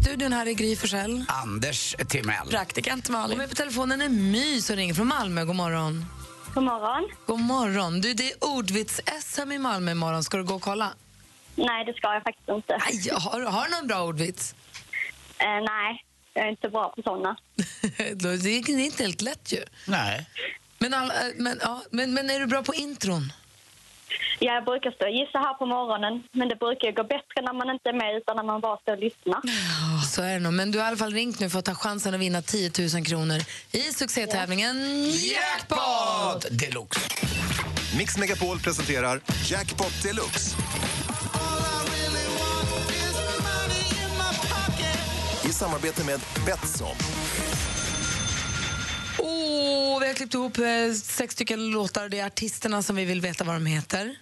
Studion 0.00 0.32
här 0.32 0.46
är 0.46 0.52
Gry 0.52 0.76
Forssell. 0.76 1.24
Anders 1.28 1.96
Timell. 2.08 2.48
Praktikant 2.48 3.06
Och 3.06 3.12
Malin. 3.12 3.38
med 3.38 3.48
på 3.48 3.54
telefonen 3.54 4.00
är 4.00 4.08
My 4.08 4.60
som 4.60 4.76
ringer 4.76 4.94
från 4.94 5.06
Malmö. 5.06 5.44
God 5.44 5.56
morgon. 5.56 6.06
God 6.54 6.64
morgon. 6.64 7.08
God 7.26 7.40
morgon. 7.40 8.00
Du, 8.00 8.14
det 8.14 8.32
är 8.32 8.44
ordvits-SM 8.44 9.52
i 9.52 9.58
Malmö 9.58 9.90
imorgon. 9.90 10.24
Ska 10.24 10.36
du 10.36 10.44
gå 10.44 10.54
och 10.54 10.62
kolla? 10.62 10.92
Nej, 11.54 11.84
det 11.84 11.94
ska 11.94 12.14
jag 12.14 12.22
faktiskt 12.22 12.48
inte. 12.48 12.78
Aj, 12.80 13.10
har, 13.12 13.40
har 13.40 13.64
du 13.64 13.70
någon 13.70 13.86
bra 13.86 14.02
ordvits? 14.02 14.54
Eh, 15.38 15.46
nej, 15.68 16.04
jag 16.34 16.44
är 16.46 16.50
inte 16.50 16.68
bra 16.68 16.92
på 16.96 17.02
såna. 17.02 17.36
Då- 18.14 18.36
det 18.36 18.50
är 18.50 18.84
inte 18.84 19.02
helt 19.02 19.22
lätt 19.22 19.52
ju. 19.52 19.64
Nej. 19.86 20.26
Men, 20.78 20.94
all, 20.94 21.10
äh, 21.10 21.16
men, 21.36 21.58
ja, 21.62 21.82
men, 21.90 22.14
men 22.14 22.30
är 22.30 22.40
du 22.40 22.46
bra 22.46 22.62
på 22.62 22.74
intron? 22.74 23.32
Jag 24.38 24.64
brukar 24.64 24.90
stå 24.90 25.04
och 25.04 25.10
gissa 25.12 25.38
här 25.38 25.54
på 25.54 25.66
morgonen, 25.66 26.22
men 26.32 26.48
det 26.48 26.56
brukar 26.56 26.92
gå 26.92 27.02
bättre 27.02 27.42
när 27.42 27.52
man 27.52 27.70
inte 27.70 27.88
är 27.88 27.92
med 27.92 28.16
utan 28.16 28.36
när 28.36 28.42
man 28.42 28.60
bara 28.60 28.76
står 28.76 28.92
och 28.92 28.98
lyssnar. 28.98 29.40
Så 30.06 30.22
är 30.22 30.32
det 30.32 30.38
nog. 30.38 30.52
Men 30.52 30.70
du 30.70 30.78
har 30.78 30.84
i 30.84 30.88
alla 30.88 30.96
fall 30.96 31.12
ringt 31.12 31.40
nu 31.40 31.50
för 31.50 31.58
att 31.58 31.64
ta 31.64 31.74
chansen 31.74 32.14
att 32.14 32.20
vinna 32.20 32.42
10 32.42 32.70
000 32.94 33.04
kronor 33.04 33.40
i 33.72 33.80
succétävlingen 33.80 34.76
Jackpot! 35.10 36.46
Deluxe. 36.50 37.00
Mix 37.98 38.16
Megapol 38.18 38.58
presenterar 38.60 39.20
Jackpot 39.46 40.02
Deluxe. 40.02 40.56
Samarbete 45.56 46.04
med 46.04 46.20
Betsson. 46.46 46.96
Oh, 49.18 50.00
vi 50.00 50.06
har 50.06 50.14
klippt 50.14 50.34
ihop 50.34 50.58
eh, 50.58 50.92
sex 51.02 51.34
stycken 51.34 51.70
låtar. 51.70 52.08
Det 52.08 52.18
är 52.18 52.26
artisterna 52.26 52.82
som 52.82 52.96
vi 52.96 53.04
vill 53.04 53.20
veta 53.20 53.44
vad 53.44 53.54
de 53.54 53.66
heter. 53.66 54.16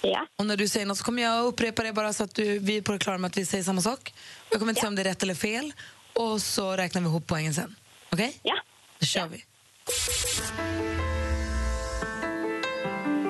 Ja. 0.00 0.26
Och 0.36 0.46
när 0.46 0.56
du 0.56 0.68
säger 0.68 0.86
något 0.86 0.98
så 0.98 1.04
kommer 1.04 1.22
jag 1.22 1.44
upprepa 1.44 1.82
det 1.82 1.92
bara 1.92 2.12
så 2.12 2.24
att 2.24 2.34
du, 2.34 2.58
vi 2.58 2.76
är 2.76 2.82
på 2.82 2.92
det 2.92 2.98
klara 2.98 3.18
med 3.18 3.28
att 3.28 3.36
vi 3.36 3.46
säger 3.46 3.64
samma 3.64 3.80
sak. 3.80 4.14
Jag 4.50 4.58
kommer 4.58 4.70
inte 4.70 4.80
säga 4.80 4.88
om 4.88 4.94
det 4.94 5.02
är 5.02 5.04
rätt 5.04 5.22
eller 5.22 5.34
fel. 5.34 5.72
Och 6.12 6.42
så 6.42 6.76
räknar 6.76 7.02
vi 7.02 7.08
ihop 7.08 7.26
poängen 7.26 7.54
sen. 7.54 7.74
Okej? 8.12 8.38
Ja. 8.42 8.54
Då 8.98 9.06
kör 9.06 9.26
vi. 9.26 9.44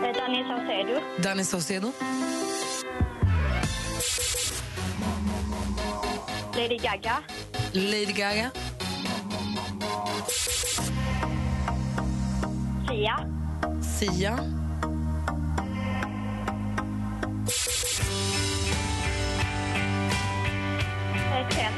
Eh, 0.06 0.12
Danny 0.16 0.44
Saucedo. 0.48 1.00
Danny 1.22 1.44
Saucedo, 1.44 1.92
Lady 6.56 6.78
Gaga. 6.78 7.22
Lady 7.74 8.12
Gaga, 8.12 8.50
Sia. 12.88 13.16
Sia, 13.80 14.34
Eh, 21.34 21.44
Kent. 21.50 21.74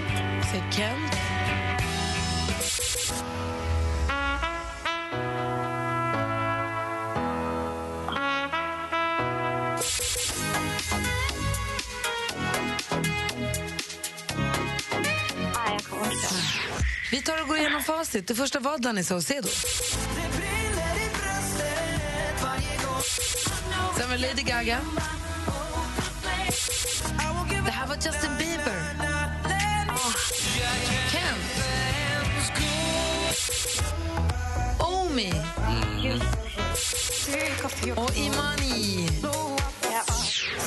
Kent, 0.71 1.13
tar 17.29 17.43
och 17.43 17.49
går 17.49 17.57
igenom 17.57 17.83
facit. 17.83 18.27
Det 18.27 18.35
första 18.35 18.61
var 18.61 18.79
Danny 18.79 19.05
Saucedo. 19.05 19.49
Sen 23.99 24.11
var 24.11 24.17
Lady 24.17 24.43
Gaga. 24.43 24.81
Det 27.65 27.71
här 27.71 27.87
var 27.87 27.95
Justin 27.95 28.31
Bieber. 28.39 28.83
Ah. 29.89 30.13
Kent. 31.13 31.65
Omi. 34.79 35.33
Och 37.97 38.17
Imani. 38.17 39.09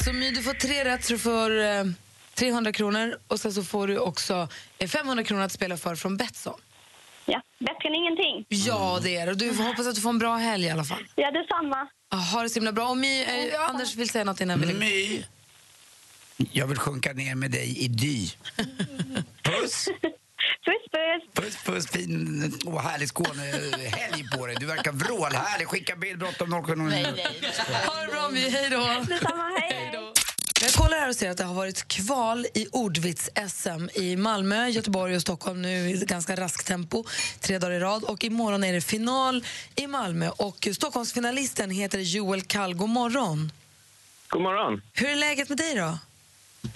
Så 0.04 0.14
My, 0.14 0.32
du 0.32 0.44
får 0.44 0.54
tre 0.54 0.86
rätt 0.86 1.06
så 1.06 1.14
du 1.14 1.20
får 1.20 1.62
eh, 1.62 1.84
300 2.42 2.72
kronor 2.72 3.18
och 3.28 3.40
sen 3.40 3.54
så 3.54 3.64
får 3.64 3.88
du 3.88 3.98
också 3.98 4.48
eh, 4.78 4.88
500 4.90 5.24
kronor 5.24 5.44
att 5.44 5.52
spela 5.52 5.78
för 5.78 5.96
från 5.96 6.18
Betsson. 6.18 6.60
Ja, 7.26 7.42
bättre 7.60 7.90
än 7.90 7.96
ingenting. 7.96 8.46
Ja, 8.50 9.00
det 9.04 9.18
är 9.18 9.26
det. 9.26 9.32
Och 9.32 9.38
Du 9.38 9.54
får 9.54 9.64
hoppas 9.64 9.88
att 9.88 9.96
du 9.96 10.02
får 10.02 10.10
en 10.10 10.20
bra 10.20 10.36
helg 10.36 10.66
i 10.66 10.70
alla 10.70 10.84
fall. 10.84 11.08
Ja, 11.16 11.32
detsamma. 11.32 11.88
Ha 12.32 12.44
det 12.44 12.50
så 12.50 12.56
himla 12.56 12.72
bra. 12.72 12.90
Och 12.90 12.98
My, 12.98 13.24
eh, 13.24 13.70
Anders 13.70 13.96
vill 13.96 14.10
säga 14.10 14.24
något 14.24 14.42
innan 14.42 14.62
vi 14.62 14.74
My. 14.74 15.24
Jag 16.52 16.68
vill 16.68 16.78
sjunka 16.78 17.14
ner 17.14 17.36
med 17.36 17.52
dig 17.52 17.78
i 17.80 17.88
dy. 17.88 18.28
Puss! 19.44 19.86
Puss, 20.66 20.84
puss. 20.92 21.44
Puss, 21.44 21.64
puss, 21.64 21.88
fin 21.88 22.54
och 22.66 22.82
härlig 22.82 23.10
Skånehelg 23.10 24.30
på 24.38 24.48
dig. 24.48 24.56
Du 24.60 24.66
verkar 24.66 24.92
vrålhärlig. 24.92 25.68
Skicka 25.68 25.96
bild 25.96 26.20
bråttom 26.20 26.64
070. 26.64 26.82
Ha 27.86 28.02
det 28.02 28.12
bra, 28.12 28.30
My. 28.30 28.50
Hej 28.50 28.70
då. 28.70 28.78
Detsamma, 29.08 29.50
hej. 29.60 30.01
Jag 30.62 30.72
kollar 30.72 30.98
här 30.98 31.10
och 31.10 31.16
ser 31.16 31.30
att 31.30 31.38
det 31.38 31.44
har 31.44 31.54
varit 31.54 31.88
kval 31.88 32.46
i 32.54 32.68
ordvits-SM 32.72 33.90
i 33.94 34.16
Malmö, 34.16 34.68
Göteborg 34.68 35.16
och 35.16 35.22
Stockholm 35.22 35.62
nu 35.62 35.90
i 35.90 36.06
ganska 36.06 36.36
raskt 36.36 36.68
tempo, 36.68 37.04
tre 37.40 37.58
dagar 37.58 37.72
i 37.72 37.80
rad. 37.80 38.04
Och 38.04 38.24
imorgon 38.24 38.64
är 38.64 38.74
det 38.74 38.82
final 38.82 39.44
i 39.76 39.88
Malmö 39.88 40.30
och 40.30 40.68
Stockholmsfinalisten 40.74 41.70
heter 41.72 42.00
Joel 42.00 42.42
Kall. 42.42 42.74
God 42.74 42.90
morgon! 42.90 43.52
God 44.28 44.42
morgon. 44.42 44.82
Hur 44.94 45.10
är 45.10 45.16
läget 45.16 45.50
med 45.50 45.58
dig 45.58 45.76
då? 45.76 45.98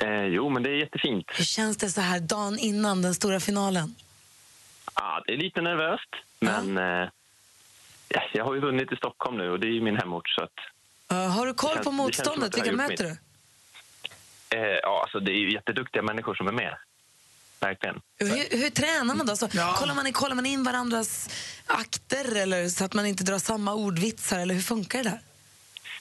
Eh, 0.06 0.24
jo, 0.26 0.50
men 0.50 0.64
det 0.64 0.70
är 0.70 0.76
jättefint. 0.80 1.26
Hur 1.38 1.44
känns 1.46 1.78
det 1.78 1.90
så 1.90 2.02
här 2.02 2.20
dagen 2.20 2.60
innan 2.60 3.02
den 3.02 3.16
stora 3.16 3.40
finalen? 3.40 3.96
Ja, 4.96 5.24
det 5.28 5.34
är 5.34 5.38
lite 5.38 5.62
nervöst, 5.62 6.10
men 6.40 6.78
eh, 6.78 7.10
ja, 8.10 8.22
jag 8.34 8.46
har 8.46 8.54
ju 8.54 8.60
vunnit 8.62 8.92
i 8.92 8.96
Stockholm 8.96 9.38
nu 9.38 9.50
och 9.52 9.60
det 9.60 9.68
är 9.68 9.72
ju 9.72 9.82
min 9.82 9.98
hemort. 9.98 10.30
Så 10.30 10.44
att, 10.44 10.52
Uh, 11.12 11.18
har 11.18 11.46
du 11.46 11.54
koll 11.54 11.74
känns- 11.74 11.86
på 11.86 11.92
motståndet? 11.92 12.58
Vilka 12.58 12.72
möter 12.72 13.04
du? 13.04 13.18
Eh, 14.56 14.80
ja, 14.84 15.02
alltså, 15.02 15.20
det 15.20 15.32
är 15.32 15.40
ju 15.40 15.52
jätteduktiga 15.54 16.02
människor 16.04 16.36
som 16.36 16.48
är 16.48 16.52
med. 16.52 16.76
Verkligen. 17.60 18.02
Hur, 18.20 18.58
hur 18.62 18.70
tränar 18.70 19.16
man 19.16 19.26
då? 19.26 19.36
Så, 19.36 19.48
kollar, 19.50 19.96
man, 19.96 20.14
kollar 20.14 20.36
man 20.36 20.46
in 20.46 20.64
varandras 20.64 21.30
akter 21.66 22.36
eller 22.36 22.68
så 22.68 22.86
att 22.86 22.94
man 22.94 23.06
inte 23.06 23.24
drar 23.24 23.38
samma 23.40 23.74
ordvitsar? 23.74 24.40
Eller 24.40 24.54
hur 24.54 24.62
funkar 24.62 25.04
det 25.04 25.10
där? 25.10 25.20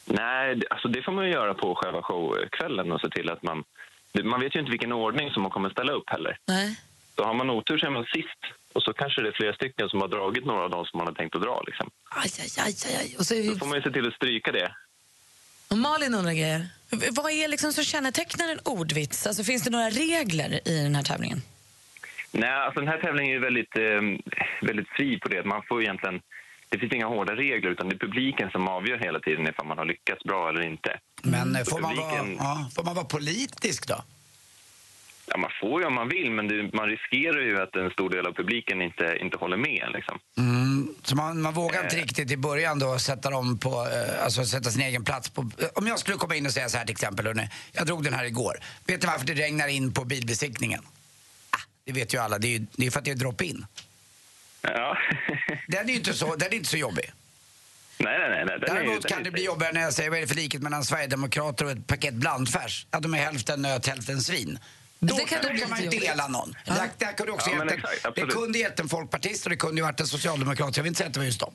Nej, 0.04 0.54
det- 0.56 0.66
alltså, 0.70 0.88
det 0.88 1.02
får 1.02 1.12
man 1.12 1.24
ju 1.26 1.32
göra 1.32 1.54
på 1.54 1.74
själva 1.74 2.02
showkvällen 2.02 2.92
och 2.92 3.00
se 3.00 3.08
till 3.08 3.30
att 3.30 3.42
man... 3.42 3.64
Man 4.24 4.40
vet 4.40 4.54
ju 4.56 4.60
inte 4.60 4.70
vilken 4.70 4.92
ordning 4.92 5.30
som 5.30 5.42
man 5.42 5.50
kommer 5.50 5.70
ställa 5.70 5.92
upp 5.92 6.10
heller. 6.10 6.38
Nej. 6.46 6.80
Så 7.16 7.24
har 7.24 7.34
man 7.34 7.50
otur 7.50 7.78
så 7.78 7.86
är 7.86 7.90
man 7.90 8.04
sist 8.04 8.38
och 8.72 8.82
så 8.82 8.92
kanske 8.92 9.22
det 9.22 9.28
är 9.28 9.32
flera 9.32 9.54
stycken 9.54 9.88
som 9.88 10.00
har 10.00 10.08
dragit 10.08 10.44
några 10.44 10.64
av 10.64 10.70
dem 10.70 10.84
som 10.86 10.98
man 10.98 11.06
har 11.06 11.14
tänkt 11.14 11.36
att 11.36 11.42
dra. 11.42 11.62
Liksom. 11.66 11.90
Aj, 12.10 12.30
aj, 12.40 12.48
aj, 12.66 12.74
aj, 12.86 12.96
aj. 13.00 13.16
Och, 13.18 13.26
så, 13.26 13.34
Då 13.34 13.58
får 13.58 13.66
man 13.66 13.76
ju 13.78 13.82
se 13.82 13.90
till 13.90 14.08
att 14.08 14.14
stryka 14.14 14.52
det. 14.52 14.74
Och 15.74 15.78
Malin 15.78 16.14
undrar 16.14 16.32
grejer. 16.32 16.68
Vad 17.10 17.30
är 17.32 17.48
liksom 17.48 17.72
som 17.72 17.84
kännetecknar 17.84 18.48
en 18.48 18.58
ordvits? 18.64 19.26
Alltså, 19.26 19.44
finns 19.44 19.62
det 19.62 19.70
några 19.70 19.90
regler 19.90 20.68
i 20.68 20.82
den 20.82 20.94
här 20.94 21.02
tävlingen? 21.02 21.42
Nej, 22.32 22.50
alltså 22.50 22.80
den 22.80 22.88
här 22.88 22.98
tävlingen 23.00 23.36
är 23.36 23.40
väldigt, 23.40 23.76
eh, 23.76 24.00
väldigt 24.68 24.88
fri 24.96 25.18
på 25.18 25.28
det. 25.28 25.44
Man 25.44 25.62
får 25.68 25.82
egentligen, 25.82 26.20
det 26.68 26.78
finns 26.78 26.92
inga 26.92 27.06
hårda 27.06 27.32
regler 27.36 27.70
utan 27.70 27.88
det 27.88 27.94
är 27.94 27.98
publiken 27.98 28.50
som 28.50 28.68
avgör 28.68 28.98
hela 28.98 29.20
tiden 29.20 29.48
ifall 29.48 29.66
man 29.66 29.78
har 29.78 29.84
lyckats 29.84 30.24
bra 30.24 30.48
eller 30.48 30.62
inte. 30.72 30.90
Men 31.22 31.56
eh, 31.56 31.64
får 31.64 31.78
man, 31.80 31.96
vara, 31.96 32.10
publiken- 32.10 32.36
ja, 32.38 32.70
får 32.74 32.82
man 32.84 32.94
vara 32.94 33.04
politisk 33.04 33.88
då? 33.88 34.04
Ja, 35.34 35.38
man 35.40 35.50
får 35.60 35.80
ju 35.80 35.86
om 35.86 35.94
man 35.94 36.08
vill 36.08 36.30
men 36.30 36.48
det, 36.48 36.70
man 36.72 36.88
riskerar 36.88 37.40
ju 37.40 37.62
att 37.62 37.76
en 37.76 37.90
stor 37.90 38.10
del 38.10 38.26
av 38.26 38.32
publiken 38.32 38.82
inte, 38.82 39.16
inte 39.20 39.36
håller 39.36 39.56
med. 39.56 39.88
Liksom. 39.94 40.18
Mm, 40.38 40.94
så 41.04 41.16
man, 41.16 41.42
man 41.42 41.54
vågar 41.54 41.84
inte 41.84 41.96
Eh. 41.96 42.00
riktigt 42.02 42.30
i 42.30 42.36
början 42.36 42.78
då 42.78 42.98
sätta 42.98 43.30
dem 43.30 43.58
på, 43.58 43.70
eh, 43.70 44.24
alltså 44.24 44.44
sätta 44.44 44.70
sin 44.70 44.82
egen 44.82 45.04
plats 45.04 45.28
på. 45.30 45.40
eh, 45.58 45.66
Om 45.74 45.86
jag 45.86 45.98
skulle 45.98 46.16
komma 46.16 46.34
in 46.36 46.46
och 46.46 46.52
säga 46.52 46.68
så 46.68 46.78
här 46.78 46.84
till 46.84 46.92
exempel, 46.92 47.26
hörni, 47.26 47.48
jag 47.72 47.86
drog 47.86 48.04
den 48.04 48.14
här 48.14 48.24
igår. 48.24 48.58
Vet 48.86 49.02
ni 49.02 49.06
varför 49.06 49.26
det 49.26 49.34
regnar 49.34 49.68
in 49.68 49.92
på 49.92 50.04
bilbesiktningen? 50.04 50.82
Ah, 51.50 51.58
det 51.84 51.92
vet 51.92 52.14
ju 52.14 52.18
alla, 52.18 52.38
det 52.38 52.48
är 52.48 52.58
ju 52.58 52.66
det 52.76 52.86
är 52.86 52.90
för 52.90 52.98
att 52.98 53.04
det 53.04 53.10
är 53.10 53.14
drop-in. 53.14 53.66
Ja. 54.62 54.98
Den 55.68 55.84
är 55.84 55.90
ju 55.90 55.94
inte 55.96 56.12
så, 56.14 56.36
den 56.36 56.48
är 56.48 56.54
inte 56.54 56.68
så 56.68 56.76
jobbig. 56.76 57.12
nej, 57.98 58.18
nej, 58.18 58.44
nej. 58.46 58.58
Däremot 58.60 59.06
kan 59.06 59.22
det 59.22 59.30
bli 59.30 59.44
jobbigare 59.44 59.72
när 59.72 59.80
jag 59.80 59.92
säger 59.94 60.10
vad 60.10 60.16
är 60.18 60.22
det 60.22 60.28
för 60.28 60.34
likhet 60.36 60.62
mellan 60.62 60.84
Sverigedemokrater 60.84 61.64
och 61.64 61.70
ett 61.70 61.86
paket 61.86 62.14
blandfärs? 62.14 62.86
Att 62.90 63.02
de 63.02 63.14
är 63.14 63.18
hälften 63.18 63.62
nöt, 63.62 63.86
hälften 63.86 64.20
svin. 64.20 64.58
Då, 65.00 65.16
Det 65.16 65.24
kan 65.24 65.38
då 65.42 65.48
kan 65.48 65.70
man 65.70 65.82
ju 65.82 65.88
dela 65.88 66.28
någon. 66.28 66.54
Där, 66.66 66.90
där 66.98 67.12
kunde 67.12 67.32
också 67.32 67.50
Ja, 67.50 67.64
exakt, 67.64 68.14
det 68.14 68.20
kunde 68.26 68.58
hjälpt 68.58 68.80
en 68.80 68.88
folkpartist 68.88 69.44
och 69.46 69.50
det 69.50 69.56
kunde 69.56 69.76
ju 69.80 69.82
varit 69.82 70.00
en 70.00 70.06
socialdemokrat. 70.06 70.76
Jag 70.76 70.84
vill 70.84 70.88
inte 70.90 70.98
säga 70.98 71.08
att 71.08 71.14
det 71.14 71.20
var 71.20 71.26
just 71.26 71.40
dem. 71.40 71.54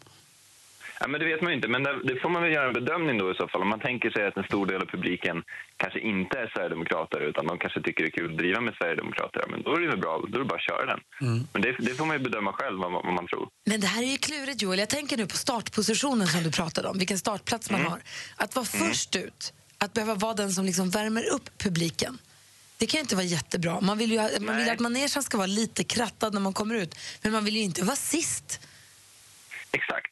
Ja, 1.01 1.07
men 1.07 1.19
det 1.19 1.25
vet 1.25 1.41
man 1.41 1.51
ju 1.51 1.55
inte, 1.55 1.67
men 1.67 1.83
det, 1.83 2.03
det 2.03 2.19
får 2.21 2.29
man 2.29 2.41
väl 2.43 2.51
göra 2.51 2.67
en 2.67 2.73
bedömning 2.73 3.17
då 3.17 3.31
i 3.31 3.35
så 3.35 3.47
fall. 3.47 3.61
Om 3.61 3.69
man 3.69 3.79
tänker 3.79 4.09
sig 4.11 4.27
att 4.27 4.37
en 4.37 4.43
stor 4.43 4.65
del 4.65 4.81
av 4.81 4.85
publiken 4.85 5.43
kanske 5.77 5.99
inte 5.99 6.39
är 6.39 6.47
Sverigedemokrater 6.53 7.19
utan 7.19 7.47
de 7.47 7.57
kanske 7.57 7.81
tycker 7.81 8.03
det 8.03 8.09
är 8.09 8.11
kul 8.11 8.31
att 8.31 8.37
driva 8.37 8.61
med 8.61 8.73
Sverigedemokrater, 8.77 9.39
ja, 9.39 9.47
men 9.51 9.61
då 9.63 9.75
är 9.75 9.79
det 9.81 9.87
väl 9.87 9.97
bra, 9.97 10.21
då 10.29 10.35
är 10.35 10.39
det 10.39 10.45
bara 10.45 10.55
att 10.55 10.69
köra 10.71 10.85
den. 10.85 10.99
Men 11.53 11.61
det, 11.61 11.71
det 11.79 11.93
får 11.95 12.05
man 12.05 12.17
ju 12.17 12.23
bedöma 12.23 12.53
själv 12.53 12.79
vad, 12.79 12.91
man- 12.91 13.01
vad 13.05 13.13
man 13.13 13.27
tror. 13.27 13.49
Men 13.65 13.79
det 13.81 13.87
här 13.87 14.01
är 14.03 14.07
ju 14.11 14.17
klurigt, 14.17 14.61
Joel. 14.61 14.79
Jag 14.79 14.89
tänker 14.89 15.17
nu 15.17 15.25
på 15.27 15.37
startpositionen 15.37 16.27
som 16.27 16.43
du 16.43 16.51
pratade 16.51 16.87
om, 16.87 16.97
vilken 16.97 17.19
startplats 17.19 17.69
man 17.69 17.81
har. 17.85 17.99
Att 18.35 18.55
vara 18.55 18.65
först 18.65 19.15
ut, 19.15 19.53
att 19.77 19.93
behöva 19.93 20.15
vara 20.15 20.33
den 20.33 20.51
som 20.51 20.65
liksom 20.65 20.89
värmer 20.89 21.29
upp 21.33 21.57
publiken. 21.57 22.17
Det 22.79 22.87
kan 22.87 22.99
inte 22.99 23.15
vara 23.15 23.25
jättebra. 23.25 23.81
Man 23.81 23.97
vill 23.97 24.11
ju 24.11 24.39
man 24.39 24.57
vill 24.57 24.69
att 24.69 24.79
manegen 24.79 25.23
ska 25.23 25.37
vara 25.37 25.47
lite 25.47 25.83
krattad 25.83 26.33
när 26.33 26.41
man 26.41 26.53
kommer 26.53 26.75
ut, 26.75 26.95
men 27.21 27.31
man 27.31 27.45
vill 27.45 27.55
ju 27.55 27.61
inte 27.61 27.83
vara 27.83 27.95
sist. 27.95 28.59
Exakt. 29.71 30.08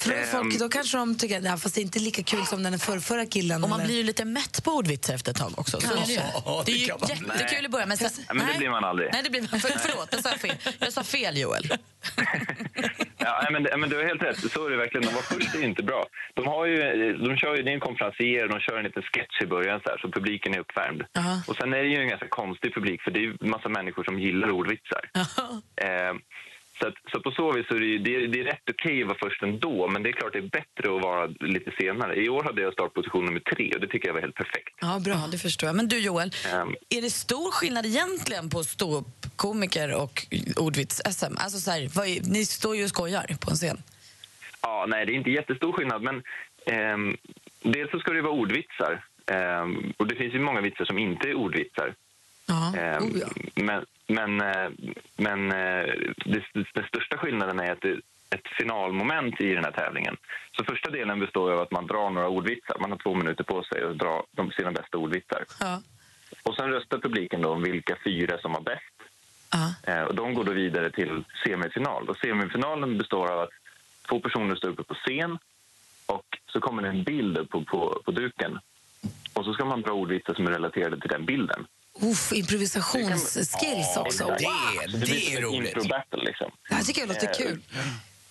För 0.00 0.10
då, 0.10 0.16
är 0.16 0.20
Ehm, 0.22 0.26
folk, 0.26 0.58
då 0.58 0.68
kanske 0.68 0.98
de 0.98 1.14
tycker 1.18 1.38
att 1.38 1.44
ja, 1.44 1.56
fast 1.56 1.74
det 1.74 1.80
är 1.80 1.82
inte 1.82 1.98
lika 1.98 2.22
kul 2.22 2.46
som 2.46 2.62
den 2.62 2.78
förra 2.78 3.26
killen. 3.26 3.64
Och 3.64 3.70
man 3.70 3.80
eller- 3.80 3.86
blir 3.88 3.96
ju 3.96 4.02
lite 4.02 4.24
mätt 4.24 4.64
på 4.64 4.70
ordvitsar 4.70 5.14
efter 5.14 5.30
ett 5.30 5.36
tag 5.38 5.52
också. 5.56 5.80
Så. 5.80 5.94
Ja, 6.44 6.62
det 6.66 6.72
är 6.72 6.76
ju 6.76 6.84
jättekul 6.84 7.64
i 7.64 7.68
början. 7.68 7.88
Men, 7.88 7.96
sen, 7.98 8.24
men 8.36 8.46
det 8.52 8.58
blir 8.58 8.70
man 8.70 8.84
aldrig. 8.84 9.08
Nej, 9.12 9.22
det 9.24 9.30
blir 9.30 9.40
man. 9.50 9.60
För, 9.60 9.68
förlåt, 9.68 10.08
jag 10.12 10.22
sa 10.22 10.30
fel. 10.30 10.56
Jag 10.78 10.92
sa 10.92 11.02
fel, 11.04 11.38
Joel. 11.38 11.62
Ja, 13.20 13.48
men, 13.50 13.62
men 13.80 13.90
du 13.90 13.96
har 13.96 14.04
helt 14.04 14.22
rätt. 14.22 14.52
Så 14.52 14.66
är 14.66 14.70
det 14.70 14.76
verkligen. 14.76 15.06
De 15.06 15.14
var 15.14 15.22
först 15.22 15.54
är 15.54 15.62
inte 15.64 15.82
bra. 15.82 16.06
De, 16.34 16.46
har 16.46 16.66
ju, 16.66 16.76
de 17.26 17.36
kör 17.36 17.56
ju, 17.56 17.62
det 17.62 17.70
är 17.70 17.74
en 17.74 17.80
konferencier, 17.80 18.48
de 18.48 18.60
kör 18.60 18.76
en 18.78 18.84
liten 18.84 19.02
sketch 19.02 19.42
i 19.42 19.46
början 19.46 19.80
så, 19.84 19.90
här, 19.90 19.98
så 19.98 20.10
publiken 20.12 20.54
är 20.54 20.58
uppvärmd. 20.58 21.02
Aha. 21.18 21.42
Och 21.46 21.56
sen 21.56 21.72
är 21.72 21.82
det 21.82 21.88
ju 21.88 22.00
en 22.02 22.08
ganska 22.08 22.28
konstig 22.28 22.74
publik 22.74 23.02
för 23.02 23.10
det 23.10 23.18
är 23.18 23.22
ju 23.22 23.36
en 23.40 23.50
massa 23.50 23.68
människor 23.68 24.04
som 24.04 24.18
gillar 24.20 24.50
ordvitsar. 24.50 25.02
Eh, 25.86 26.12
Så, 26.80 26.88
att, 26.88 26.94
så 27.12 27.20
på 27.20 27.30
så 27.30 27.52
vis 27.52 27.66
så 27.68 27.74
är 27.74 27.80
det, 27.80 27.98
det, 27.98 28.26
det 28.26 28.40
är 28.40 28.44
rätt 28.44 28.70
okej 28.70 29.02
att 29.02 29.08
vara 29.08 29.18
först 29.22 29.42
ändå, 29.42 29.88
men 29.88 30.02
det 30.02 30.08
är 30.08 30.12
klart 30.12 30.32
det 30.32 30.38
är 30.38 30.42
bättre 30.42 30.96
att 30.96 31.02
vara 31.02 31.26
lite 31.26 31.70
senare. 31.80 32.14
I 32.24 32.28
år 32.28 32.42
hade 32.42 32.62
jag 32.62 32.72
startposition 32.72 33.24
nummer 33.24 33.40
tre 33.40 33.72
och 33.74 33.80
det 33.80 33.86
tycker 33.86 34.08
jag 34.08 34.14
var 34.14 34.20
helt 34.20 34.34
perfekt. 34.34 34.74
Ja, 34.80 35.00
bra, 35.04 35.16
det 35.32 35.38
förstår 35.38 35.66
jag. 35.68 35.76
Men 35.76 35.88
du 35.88 35.98
Joel, 35.98 36.30
Ehm, 36.52 36.74
är 36.88 37.02
det 37.02 37.10
stor 37.10 37.50
skillnad 37.50 37.86
egentligen 37.86 38.50
på 38.50 38.64
ståuppkomiker 38.64 39.94
och 40.02 40.26
ordvits-SM? 40.56 41.34
Alltså 41.38 41.58
så 41.58 41.70
här, 41.70 41.88
vad 41.94 42.06
ni 42.28 42.44
står 42.44 42.76
ju 42.76 42.82
och 42.84 42.88
skojar 42.88 43.26
på 43.40 43.50
en 43.50 43.56
scen. 43.56 43.82
Ja, 44.62 44.86
nej, 44.88 45.06
det 45.06 45.12
är 45.12 45.14
inte 45.14 45.30
jättestor 45.30 45.72
skillnad, 45.72 46.02
men 46.02 46.22
ehm, 46.66 47.16
dels 47.62 47.90
så 47.90 47.98
ska 47.98 48.12
det 48.12 48.22
vara 48.22 48.32
ordvitsar. 48.32 49.04
Ehm, 49.26 49.92
och 49.96 50.06
det 50.06 50.14
finns 50.14 50.34
ju 50.34 50.38
många 50.38 50.60
vitsar 50.60 50.84
som 50.84 50.98
inte 50.98 51.28
är 51.28 51.34
ordvitsar. 51.34 51.94
Ehm, 52.48 52.72
Men, 52.72 53.08
men, 53.08 53.22
eh, 53.22 53.64
men 53.64 53.84
eh, 55.50 55.86
det, 56.24 56.42
den 56.74 56.84
största 56.88 57.18
skillnaden 57.18 57.60
är 57.60 57.72
att 57.72 57.80
det 57.80 57.88
är 57.88 58.00
ett 58.30 58.48
finalmoment 58.58 59.40
i 59.40 59.54
den 59.54 59.64
här 59.64 59.72
tävlingen. 59.72 60.16
Så 60.56 60.64
första 60.64 60.90
delen 60.90 61.20
består 61.20 61.52
av 61.52 61.60
att 61.60 61.70
man 61.70 61.86
drar 61.86 62.10
några 62.10 62.28
ordvitsar. 62.28 62.76
Man 62.80 62.90
har 62.90 62.98
två 62.98 63.14
minuter 63.14 63.44
på 63.44 63.62
sig 63.62 63.82
att 63.82 63.98
dra 63.98 64.24
de 64.32 64.50
sina 64.50 64.72
bästa 64.72 64.98
ordvitsar. 64.98 65.44
Ja. 65.60 65.82
Och 66.42 66.54
sen 66.54 66.70
röstar 66.70 66.98
publiken 66.98 67.42
då 67.42 67.48
om 67.52 67.62
vilka 67.62 67.96
fyra 68.04 68.38
som 68.38 68.52
var 68.52 68.60
bäst. 68.60 68.94
Eh, 69.86 70.02
och 70.02 70.14
de 70.14 70.34
går 70.34 70.44
då 70.44 70.52
vidare 70.52 70.90
till 70.90 71.24
semifinal. 71.46 72.08
Och 72.08 72.16
semifinalen 72.16 72.98
består 72.98 73.32
av 73.32 73.40
att 73.40 73.50
två 74.08 74.20
personer 74.20 74.54
står 74.54 74.68
uppe 74.68 74.82
på 74.82 74.94
scen 74.94 75.38
och 76.06 76.38
så 76.46 76.60
kommer 76.60 76.82
det 76.82 76.88
en 76.88 77.04
bild 77.04 77.38
upp 77.38 77.50
på, 77.50 77.64
på, 77.64 78.02
på 78.04 78.10
duken. 78.10 78.58
Och 79.32 79.44
så 79.44 79.52
ska 79.54 79.64
man 79.64 79.82
dra 79.82 79.92
ordvitsar 79.92 80.34
som 80.34 80.46
är 80.46 80.50
relaterade 80.50 81.00
till 81.00 81.10
den 81.10 81.24
bilden. 81.24 81.66
Uff, 82.00 82.32
improvisationsskills 82.32 83.96
också. 83.96 84.24
Exakt. 84.24 84.42
Wow. 84.44 84.82
Så 84.86 84.96
det, 84.96 84.98
blir 84.98 85.42
som 85.42 85.62
ett 85.62 85.68
intro-battle 85.68 86.24
liksom. 86.24 86.50
Det 86.68 86.74
här 86.74 86.82
tycker 86.82 87.00
jag 87.00 87.08
låter 87.08 87.28
Eh, 87.28 87.32
kul. 87.32 87.60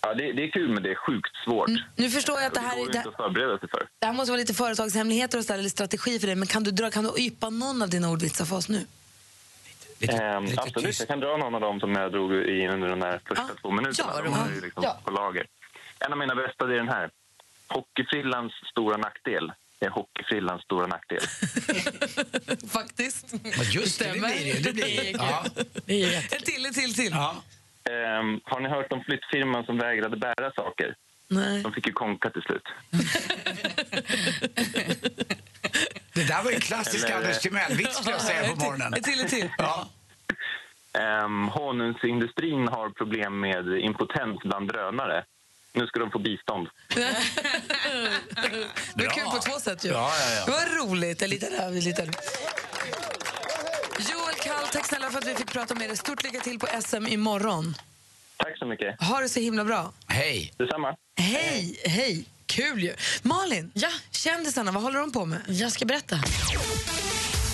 Ja, 0.00 0.14
det, 0.14 0.32
det 0.32 0.44
är 0.44 0.50
kul 0.50 0.68
men 0.74 0.82
det 0.82 0.90
är 0.90 0.94
sjukt 0.94 1.36
svårt. 1.44 1.70
Nu 1.96 2.10
förstår 2.10 2.38
jag 2.38 2.46
att 2.46 2.54
det 2.54 2.60
här, 2.60 2.76
går 2.76 2.92
det, 2.92 2.98
inte 2.98 3.08
att 3.08 3.16
förbereda 3.16 3.58
sig 3.58 3.68
för. 3.68 3.88
det 3.98 4.06
här 4.06 4.12
måste 4.12 4.30
vara 4.30 4.40
lite 4.40 4.54
företagshemligheter 4.54 5.38
och 5.38 5.44
så 5.44 5.52
där, 5.52 5.58
eller 5.58 5.68
strategi 5.68 6.18
för 6.18 6.26
det. 6.26 6.34
Men 6.34 6.48
kan 6.48 6.64
du, 6.64 6.70
dra, 6.70 6.90
kan 6.90 7.04
du 7.04 7.22
yppa 7.22 7.50
någon 7.50 7.82
av 7.82 7.90
dina 7.90 8.10
ordvitsar 8.10 8.44
för 8.44 8.56
oss 8.56 8.68
nu? 8.68 8.86
Ehm, 10.00 10.46
absolut, 10.56 10.98
jag 10.98 11.08
kan 11.08 11.20
dra 11.20 11.36
någon 11.36 11.54
av 11.54 11.60
dem 11.60 11.80
som 11.80 11.92
jag 11.92 12.12
drog 12.12 12.34
i 12.34 12.68
under 12.68 12.88
de 12.88 13.00
där 13.00 13.20
första 13.24 13.48
två 13.62 13.70
minuterna. 13.70 14.12
Ja, 14.14 14.22
de 14.22 14.34
är 14.34 14.54
ju 14.54 14.60
liksom 14.60 14.82
ja. 14.82 15.00
på 15.04 15.10
lager. 15.10 15.46
En 15.98 16.12
av 16.12 16.18
mina 16.18 16.34
bästa 16.34 16.66
det 16.66 16.74
är 16.74 16.78
den 16.78 16.88
här. 16.88 17.10
Hockeyfrillans 17.68 18.52
stora 18.70 18.96
nackdel 18.96 19.52
är 19.80 19.90
hockeyfrillans 19.90 20.62
stora 20.62 20.86
nackdel. 20.86 21.20
Faktiskt. 22.68 23.34
Ja, 23.44 23.62
just 23.70 23.98
det, 23.98 24.04
det 24.12 24.18
blir 24.20 24.54
det. 24.54 24.62
Det 24.62 24.72
blir 24.72 25.02
det. 25.02 25.10
Ja. 25.10 25.44
En 26.30 26.42
till, 26.42 26.66
en 26.66 26.72
till, 26.74 26.94
till. 26.94 27.12
Ehm, 27.12 28.40
har 28.44 28.60
ni 28.60 28.68
hört 28.68 28.92
om 28.92 29.04
flyttfirman 29.04 29.64
som 29.64 29.78
vägrade 29.78 30.16
bära 30.16 30.52
saker? 30.52 30.94
Nej. 31.28 31.62
De 31.62 31.72
fick 31.72 31.86
ju 31.86 31.92
konka 31.92 32.30
till 32.30 32.42
slut. 32.42 32.62
Det 36.14 36.24
där 36.28 36.42
var 36.44 36.50
ju 36.50 36.60
klassisk 36.60 37.04
Eller- 37.06 37.16
Anders 37.16 37.38
Timell-vits 37.38 37.94
skulle 37.96 38.10
jag 38.10 38.20
säga 38.20 38.48
på 38.48 38.56
morgonen. 38.56 38.94
En 38.94 39.02
till, 39.02 39.20
en 39.20 39.28
till. 39.28 39.50
Ja. 39.58 39.88
Um, 41.24 41.48
honungsindustrin 41.48 42.68
har 42.68 42.90
problem 42.90 43.40
med 43.40 43.68
impotens 43.80 44.38
bland 44.44 44.68
drönare. 44.68 45.24
Nu 45.72 45.86
ska 45.86 46.00
de 46.00 46.10
få 46.10 46.18
bistånd. 46.18 46.68
Det 48.94 49.04
är 49.04 49.10
kul 49.10 49.24
på 49.24 49.38
två 49.38 49.60
sätt 49.60 49.84
ju. 49.84 49.88
Ja, 49.88 50.12
ja, 50.20 50.34
ja. 50.34 50.44
Det 50.44 50.50
var 50.50 50.86
roligt. 50.86 51.22
En 51.22 51.30
liten, 51.30 51.54
en 51.54 51.80
liten. 51.80 52.12
Joel 53.98 54.34
Kall, 54.42 54.66
tack 54.72 54.86
snälla 54.86 55.10
för 55.10 55.18
att 55.18 55.26
vi 55.26 55.34
fick 55.34 55.52
prata 55.52 55.74
med 55.74 55.88
dig. 55.88 55.96
Stort 55.96 56.22
lycka 56.22 56.40
till 56.40 56.58
på 56.58 56.66
SM 56.82 57.06
imorgon. 57.06 57.74
Tack 58.36 58.58
så 58.58 58.66
mycket. 58.66 59.02
Ha 59.02 59.20
det 59.20 59.28
så 59.28 59.40
himla 59.40 59.64
bra. 59.64 59.92
Hej. 60.06 60.52
Detsamma. 60.58 60.96
Hej, 61.16 61.80
hej. 61.84 62.24
Kul 62.46 62.80
ju. 62.82 62.94
Malin, 63.22 63.70
ja. 63.74 63.88
kändisarna, 64.10 64.72
vad 64.72 64.82
håller 64.82 65.00
de 65.00 65.12
på 65.12 65.24
med? 65.24 65.38
Jag 65.46 65.72
ska 65.72 65.84
berätta. 65.84 66.16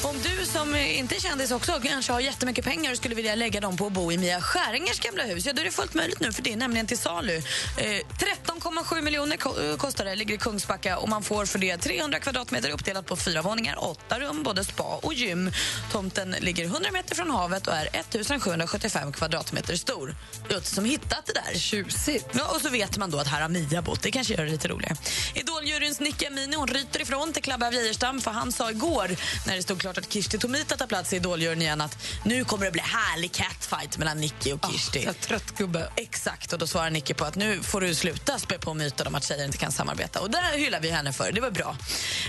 Om 0.05 0.17
du 0.23 0.34
som 0.55 0.77
inte 0.77 1.15
är 1.15 1.21
kändis 1.21 1.51
också 1.51 1.81
kanske 1.83 2.13
har 2.13 2.21
jättemycket 2.21 2.65
pengar 2.65 2.91
och 2.91 2.97
skulle 2.97 3.15
vilja 3.15 3.35
lägga 3.35 3.61
dem 3.61 3.77
på 3.77 3.87
att 3.87 3.93
bo 3.93 4.13
i 4.13 4.19
Mia 4.19 4.41
Skäringers 4.41 5.01
gamla 5.01 5.23
hus, 5.23 5.47
ja 5.47 5.53
då 5.53 5.61
är 5.61 5.65
det 5.65 5.71
fullt 5.71 5.95
möjligt 5.95 6.21
nu 6.21 6.33
för 6.33 6.43
det 6.43 6.53
är 6.53 6.57
nämligen 6.57 6.87
till 6.87 6.99
salu. 6.99 7.37
Eh, 7.37 7.43
13,7 7.83 9.03
miljoner 9.03 9.39
eh, 9.71 9.77
kostar 9.77 10.05
det, 10.05 10.15
ligger 10.15 10.35
i 10.35 10.39
Kungsbacka 10.39 10.99
och 10.99 11.09
man 11.09 11.23
får 11.23 11.47
för 11.47 11.59
det 11.59 11.77
300 11.77 12.19
kvadratmeter 12.19 12.71
uppdelat 12.71 13.07
på 13.07 13.17
fyra 13.17 13.43
våningar, 13.43 13.85
åtta 13.91 14.21
rum, 14.21 14.43
både 14.43 14.65
spa 14.65 15.01
och 15.03 15.15
gym. 15.15 15.51
Tomten 15.93 16.31
ligger 16.41 16.65
100 16.65 16.91
meter 16.93 17.15
från 17.15 17.31
havet 17.31 17.67
och 17.67 17.75
är 17.75 17.87
1775 17.87 19.13
kvadratmeter 19.13 19.77
stor. 19.77 20.15
Det 20.49 20.67
som 20.67 20.85
hittat 20.85 21.27
det 21.27 21.33
där. 21.33 21.59
Tjusigt. 21.59 22.27
Ja, 22.33 22.55
och 22.55 22.61
så 22.61 22.69
vet 22.69 22.97
man 22.99 23.11
då 23.11 23.19
att 23.19 23.29
här 23.29 23.41
har 23.41 23.49
Mia 23.49 23.83
bott. 23.83 24.03
Det 24.03 24.11
kanske 24.11 24.35
gör 24.35 24.45
det 24.45 24.51
lite 24.51 24.69
roligare. 24.69 24.97
Idoljuryns 25.35 26.01
Nicka 26.01 26.31
Mini 26.31 26.57
hon 26.57 26.69
ryter 26.69 27.03
ifrån 27.03 27.33
till 27.33 27.43
Klabbe 27.43 27.67
av 27.67 27.75
Geijerstam 27.75 28.21
för 28.21 28.31
han 28.31 28.53
sa 28.53 28.71
igår 28.71 29.17
när 29.47 29.57
det 29.57 29.63
stod 29.63 29.81
klart 29.81 29.99
att 29.99 30.13
Kirsti 30.13 30.39
Tomita 30.45 30.77
tar 30.77 30.87
plats 30.87 31.13
i 31.13 31.17
Idoljuryn 31.17 31.63
igen 31.63 31.81
att 31.81 31.99
nu 32.23 32.45
kommer 32.45 32.65
det 32.65 32.71
bli 32.71 32.81
härlig 32.81 33.33
catfight 33.33 33.99
mellan 33.99 34.21
Nicky 34.21 34.53
och 34.53 34.71
Kirsti. 34.71 35.07
Ah, 35.11 35.13
trött 35.13 35.57
gubbe. 35.57 35.91
Exakt, 35.97 36.53
och 36.53 36.59
då 36.59 36.67
svarar 36.67 36.91
Nicky 36.91 37.15
på 37.15 37.25
att 37.25 37.35
nu 37.35 37.63
får 37.63 37.81
du 37.81 37.95
sluta 37.95 38.39
spä 38.39 38.59
på 38.59 38.75
myten 38.75 39.07
om 39.07 39.15
att 39.15 39.25
tjejer 39.25 39.45
inte 39.45 39.59
kan 39.59 39.73
samarbeta. 39.73 40.21
Och 40.21 40.31
det 40.31 40.39
hyllar 40.57 40.81
vi 40.81 40.91
henne 40.91 41.13
för. 41.13 41.33
Det 41.33 41.41
var 41.41 41.51
bra. 41.51 41.77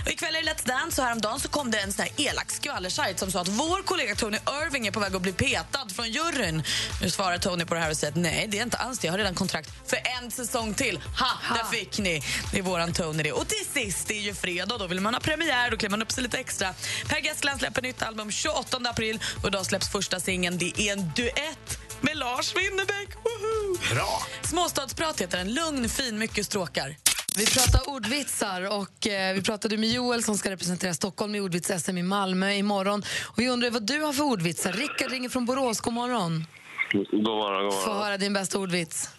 Och 0.04 0.10
ikväll 0.10 0.34
är 0.34 0.42
det 0.42 0.52
Let's 0.52 0.66
Dance 0.66 1.00
och 1.00 1.06
häromdagen 1.06 1.40
så 1.40 1.48
kom 1.48 1.70
det 1.70 1.78
en 1.78 1.92
sån 1.92 2.04
här 2.04 2.26
elak 2.26 2.50
skvallersajt 2.50 3.18
som 3.18 3.32
sa 3.32 3.40
att 3.40 3.48
vår 3.48 3.82
kollega 3.82 4.14
Tony 4.14 4.36
Irving 4.36 4.86
är 4.86 4.90
på 4.90 5.00
väg 5.00 5.16
att 5.16 5.22
bli 5.22 5.32
petad 5.32 5.88
från 5.94 6.10
juryn. 6.10 6.62
Nu 7.02 7.10
svarar 7.10 7.38
Tony 7.38 7.64
på 7.64 7.74
det 7.74 7.80
här 7.80 7.90
och 7.90 7.96
säger 7.96 8.12
att 8.12 8.18
nej, 8.18 8.46
det 8.50 8.58
är 8.58 8.62
inte 8.62 8.76
alls 8.76 8.98
det. 8.98 9.06
Jag 9.06 9.12
har 9.12 9.18
redan 9.18 9.34
kontrakt 9.34 9.72
för 9.86 9.98
en 10.22 10.30
säsong 10.30 10.74
till. 10.74 11.00
Ha, 11.18 11.56
där 11.56 11.64
fick 11.64 11.98
ni. 11.98 12.22
Det 12.52 12.58
är 12.58 12.62
våran 12.62 12.92
Tony 12.92 13.22
det. 13.22 13.32
Och 13.32 13.48
till 13.48 13.66
sist, 13.82 14.08
det 14.08 14.14
är 14.14 14.22
ju 14.22 14.34
fredag 14.34 14.78
då 14.78 14.86
vill 14.86 15.00
man 15.00 15.14
ha 15.14 15.20
premiär. 15.20 15.70
Då 15.70 15.76
klär 15.76 15.90
man 15.90 16.02
upp 16.02 16.12
sig 16.12 16.22
lite 16.22 16.38
extra. 16.38 16.74
Per 17.08 17.20
Gessle 17.20 17.58
släpper 17.58 17.82
nytt 17.82 18.02
album 18.06 18.30
28 18.30 18.76
april 18.90 19.18
och 19.42 19.48
idag 19.48 19.66
släpps 19.66 19.92
första 19.92 20.20
singeln. 20.20 20.58
Det 20.58 20.80
är 20.80 20.92
en 20.92 21.10
duett 21.16 21.78
med 22.00 22.16
Lars 22.16 22.56
Winnerbäck. 22.56 23.16
Woho! 23.16 23.94
Bra. 23.94 24.08
Småstadsprat 24.42 25.20
heter 25.20 25.38
den. 25.38 25.54
Lugn, 25.54 25.88
fin, 25.88 26.18
mycket 26.18 26.46
stråkar. 26.46 26.96
Vi 27.38 27.46
pratar 27.46 27.88
ordvitsar 27.94 28.78
och 28.80 29.06
eh, 29.06 29.34
vi 29.34 29.42
pratade 29.42 29.76
med 29.76 29.88
Joel 29.90 30.22
som 30.22 30.38
ska 30.38 30.50
representera 30.50 30.94
Stockholm 30.94 31.34
i 31.34 31.40
ordvits-SM 31.40 31.98
i 31.98 32.02
Malmö 32.02 32.52
imorgon. 32.52 33.02
Och 33.26 33.38
vi 33.38 33.48
undrar 33.48 33.70
vad 33.70 33.82
du 33.86 34.00
har 34.00 34.12
för 34.12 34.22
ordvitsar. 34.24 34.72
Rickard 34.72 35.10
ringer 35.10 35.28
från 35.28 35.46
Borås. 35.46 35.80
God 35.80 35.94
morgon. 35.94 36.46
God 36.92 37.24
morgon, 37.24 37.64
god 37.64 37.72
Få 37.74 37.88
morgon. 37.88 38.02
höra 38.04 38.16
din 38.16 38.32
bästa 38.32 38.58
ordvits. 38.58 39.10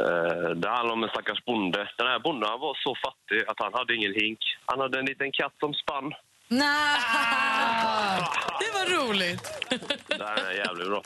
Eh, 0.00 0.50
Det 0.62 0.68
handlar 0.68 0.92
om 0.92 1.02
en 1.02 1.08
stackars 1.08 1.44
bonde. 1.44 1.88
Den 1.98 2.06
här 2.06 2.18
bonden 2.18 2.50
var 2.50 2.74
så 2.86 2.94
fattig 3.04 3.40
att 3.50 3.58
han 3.64 3.72
hade 3.74 3.94
ingen 3.94 4.14
hink. 4.14 4.38
Han 4.66 4.80
hade 4.80 4.98
en 4.98 5.06
liten 5.06 5.32
katt 5.32 5.54
som 5.60 5.74
spann. 5.74 6.12
Nej. 6.48 8.20
Det 8.60 8.70
var 8.78 9.06
roligt. 9.08 9.52
Den 10.06 10.20
är 10.20 10.52
jävligt 10.52 10.88
bra. 10.88 11.02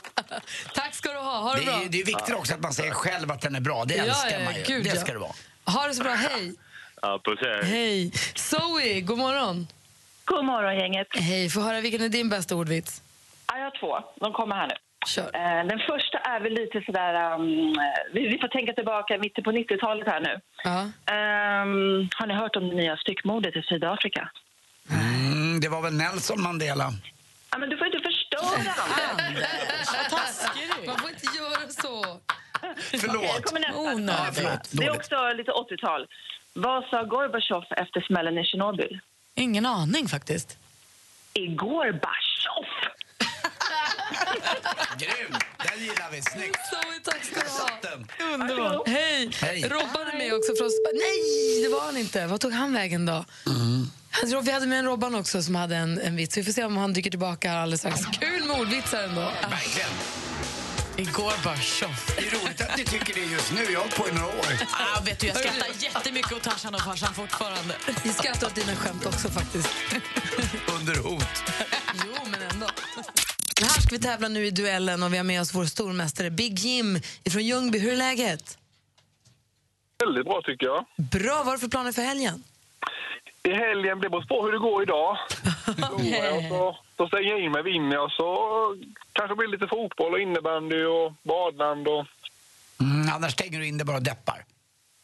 Tack 0.74 0.94
ska 0.94 1.12
du 1.12 1.18
ha. 1.18 1.38
Ha 1.38 1.53
det 1.55 1.61
Det 1.61 1.66
bra. 1.66 1.74
är, 1.83 1.88
det 1.88 2.01
är 2.01 2.05
viktigt 2.07 2.35
också 2.35 2.55
att 2.55 2.61
man 2.61 2.72
säger 2.72 2.92
själv 2.92 3.31
att 3.31 3.40
den 3.40 3.55
är 3.55 3.61
bra. 3.61 3.85
Det 3.85 3.94
Ja, 3.94 4.05
älskar 4.05 4.38
ja, 4.38 4.44
man 4.44 4.55
ju. 4.55 4.62
gud, 4.62 4.85
det 4.85 4.88
ja. 4.90 4.96
ska 4.96 5.12
det 5.12 5.18
vara. 5.18 5.33
Ha 5.66 5.87
det 5.88 5.94
så 5.94 6.03
bra. 6.03 6.12
Hej. 6.12 6.55
Ja, 7.03 7.20
puss 7.24 7.38
hej. 7.42 7.64
Hej. 7.64 8.12
Zoe, 8.35 9.01
god 9.01 9.18
morgon. 9.18 9.66
God 10.24 10.44
morgon, 10.44 10.77
gänget. 10.79 11.07
Hej. 11.11 11.51
Få 11.51 11.61
höra 11.61 11.81
vilken 11.81 12.03
är 12.03 12.09
din 12.09 12.29
bästa 12.29 12.55
ordvits. 12.57 13.03
Ja, 13.46 13.57
jag 13.59 13.64
har 13.64 13.79
två. 13.81 13.98
De 14.20 14.33
kommer 14.33 14.57
här 14.57 14.66
nu. 14.66 14.74
Kör. 15.07 15.24
Eh, 15.35 15.66
Den 15.66 15.79
första 15.79 16.18
är 16.18 16.40
väl 16.40 16.53
lite 16.53 16.83
sådär... 16.87 17.35
Um, 17.35 17.74
vi, 18.12 18.38
får 18.40 18.48
tänka 18.48 18.72
tillbaka 18.72 19.14
i 19.14 19.18
mitten 19.18 19.44
på 19.44 19.51
90-talet 19.53 20.07
här 20.09 20.20
nu. 20.20 20.40
Ja. 20.64 20.81
Ehm, 21.14 22.09
har 22.18 22.27
ni 22.27 22.35
hört 22.35 22.57
om 22.57 22.68
det 22.68 22.74
nya 22.77 22.96
styckmordet 22.96 23.57
i 23.57 23.62
Sydafrika? 23.62 24.31
Mm, 24.90 25.61
det 25.61 25.68
var 25.68 25.83
väl 25.83 25.92
Nelson 25.94 26.42
Mandela. 26.42 26.92
Ja, 27.51 27.59
men 27.59 27.70
du 27.70 27.77
får 27.79 27.87
inte 27.87 27.98
förstöra 27.98 28.74
Man 30.87 30.98
får 30.98 31.11
inte 31.11 31.27
göra 31.37 31.68
så. 31.83 32.20
Förlåt. 33.01 33.53
Onödigt. 33.74 34.14
Ja, 34.18 34.31
förlåt. 34.35 34.68
Det 34.70 34.85
är 34.85 34.90
också 34.96 35.33
lite 35.37 35.51
80-tal. 35.51 36.07
Vad 36.53 36.85
sa 36.85 37.03
Gorbatjov 37.05 37.64
efter 37.70 38.01
smällen 38.01 38.38
i 38.38 38.44
Tjernobyl? 38.44 39.01
Ingen 39.35 39.66
aning 39.66 40.09
faktiskt. 40.09 40.59
Igår 41.33 41.92
Bashov! 41.92 42.66
Grymt! 44.98 45.44
Den 45.70 45.79
gillar 45.85 46.11
vi. 46.11 46.22
Snyggt. 46.22 46.59
Zoe, 46.70 47.01
tack 47.05 47.24
ska 47.24 47.40
du 47.40 47.48
ha. 48.27 48.35
Underbart. 48.35 48.88
Hej. 48.88 49.31
Hej. 49.42 49.62
Robban 49.68 50.07
är 50.12 50.18
med 50.18 50.33
också 50.35 50.53
från... 50.59 50.68
Sp- 50.68 50.92
Nej, 50.94 51.62
det 51.62 51.68
var 51.68 51.81
han 51.87 51.96
inte. 51.96 52.27
Vad 52.27 52.40
tog 52.40 52.53
han 52.53 52.72
vägen 52.74 53.07
då? 53.07 53.12
Han- 53.44 53.90
Vi 54.22 54.50
hade 54.50 54.66
med 54.66 54.78
en 54.78 54.85
Robban 54.85 55.14
också 55.14 55.42
som 55.42 55.54
hade 55.54 55.76
en, 55.76 56.00
en 56.00 56.16
vits. 56.16 56.37
Vi 56.37 56.44
får 56.44 56.52
se 56.52 56.64
om 56.64 56.76
han 56.76 56.92
dyker 56.92 57.11
tillbaka 57.11 57.50
här 57.50 57.59
alldeles 57.59 57.81
strax. 57.81 58.00
Kul 58.20 58.44
med 58.44 58.61
ordvitsar 58.61 59.02
ändå. 59.02 59.20
Verkligen. 59.50 59.88
Igår 60.96 61.44
bara 61.44 61.57
tjoff. 61.57 62.16
Det 62.16 62.26
är 62.26 62.31
roligt 62.31 62.61
att 62.61 62.76
ni 62.76 62.85
tycker 62.85 63.14
det 63.14 63.20
just 63.20 63.52
nu. 63.52 63.62
Jag 63.72 63.81
har 63.81 63.88
på 63.88 64.09
i 64.09 64.12
några 64.12 64.26
år. 64.26 64.46
Ah, 64.72 65.00
vet 65.04 65.20
du, 65.20 65.26
jag 65.26 65.37
skrattar 65.37 65.66
jättemycket 65.81 66.33
åt 66.33 66.42
Tarzan 66.42 66.74
och 66.74 66.81
farsan 66.81 67.14
fortfarande. 67.14 67.74
Vi 68.04 68.12
skrattar 68.12 68.46
åt 68.46 68.54
dina 68.54 68.76
skämt 68.76 69.07
också 69.07 69.28
faktiskt. 69.28 69.68
Under 70.81 70.94
hot. 70.94 71.42
Jo, 71.94 72.14
men 72.31 72.42
ändå. 72.42 72.66
Här 73.61 73.68
ska 73.68 73.81
ska 73.81 73.96
vi 73.96 74.02
tävla 74.02 74.28
nu 74.28 74.46
i 74.46 74.50
duellen 74.50 75.02
och 75.02 75.12
vi 75.12 75.16
har 75.16 75.24
med 75.24 75.40
oss 75.40 75.54
vår 75.54 75.64
stormästare 75.64 76.31
Big 76.31 76.59
Jim 76.59 77.00
från 77.31 77.46
Ljungby. 77.46 77.78
Hur 77.78 77.92
är 77.92 77.96
läget? 77.96 78.59
Väldigt 80.04 80.24
bra 80.24 80.42
tycker 80.44 80.66
jag. 80.66 80.85
Bra, 80.96 81.37
vad 81.37 81.46
har 81.46 81.52
du 81.52 81.59
för 81.59 81.68
planer 81.68 81.92
för 81.92 82.02
helgen? 82.02 82.44
I 83.42 83.53
helgen 83.53 83.98
blir 83.98 84.11
det 84.11 84.27
på 84.27 84.42
hur 84.44 84.53
det 84.53 84.59
går 84.59 84.83
idag. 84.83 85.16
Jag 85.98 86.48
så, 86.48 86.77
så 86.96 87.07
stänger 87.09 87.29
jag 87.31 87.40
in 87.40 87.53
mig. 87.53 87.62
Vinner 87.62 87.94
jag 87.96 88.11
så 88.12 88.27
kanske 89.12 89.35
det 89.35 89.37
blir 89.38 89.48
lite 89.48 89.66
fotboll 89.66 90.12
och 90.12 90.20
innebandy 90.20 90.85
och 90.85 91.12
badland 91.22 91.88
och 91.88 92.07
Mm, 92.81 93.09
annars 93.14 93.33
stänger 93.33 93.59
du 93.59 93.66
in 93.66 93.79
det 93.79 93.85
bara 93.85 93.96
och 93.96 94.03
deppar. 94.03 94.44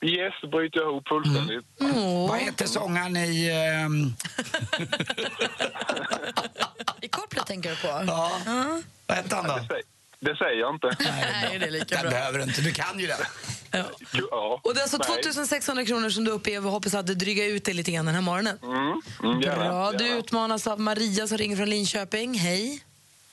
yes, 0.04 0.34
bryter 0.52 0.80
jag 0.80 0.90
ihop 0.90 1.08
fullständigt. 1.08 1.64
Vad 2.28 2.38
heter 2.38 2.66
sångaren 2.66 3.16
i... 3.16 3.50
ehm, 3.50 4.12
I 7.00 7.08
Coldplay 7.08 7.44
tänker 7.46 7.70
du 7.70 7.76
på? 7.76 7.88
Ja. 8.06 8.30
Vad 9.06 9.16
hette 9.16 9.36
han 9.36 9.44
då? 9.48 9.60
Det 10.24 10.36
säger 10.36 10.60
jag 10.60 10.74
inte. 10.74 10.86
Nej, 11.00 11.58
det 11.58 11.66
är 11.66 11.70
lika 11.70 11.96
Det 11.96 12.00
bra. 12.02 12.10
behöver 12.10 12.38
du 12.38 12.44
inte, 12.44 12.60
du 12.60 12.72
kan 12.72 12.98
ju 13.00 13.06
det. 13.06 13.16
Ja. 14.30 14.60
Och 14.62 14.74
det 14.74 14.80
är 14.80 14.82
alltså 14.82 14.96
Nej. 14.96 15.22
2600 15.22 15.84
kronor 15.84 16.10
som 16.10 16.24
du 16.24 16.30
i 16.52 16.58
och 16.58 16.62
hoppas 16.62 16.94
att 16.94 17.06
du 17.06 17.14
drygar 17.14 17.44
ut 17.44 17.64
dig 17.64 17.74
lite 17.74 17.90
grann 17.92 18.06
den 18.06 18.14
här 18.14 18.22
morgonen. 18.22 18.58
Mm, 18.62 18.76
mm, 19.24 19.40
gärna, 19.42 19.64
Bra, 19.64 19.92
du 19.92 20.04
gärna. 20.06 20.18
utmanas 20.18 20.66
av 20.66 20.80
Maria 20.80 21.26
som 21.26 21.38
ringer 21.38 21.56
från 21.56 21.70
Linköping. 21.70 22.34
Hej. 22.34 22.84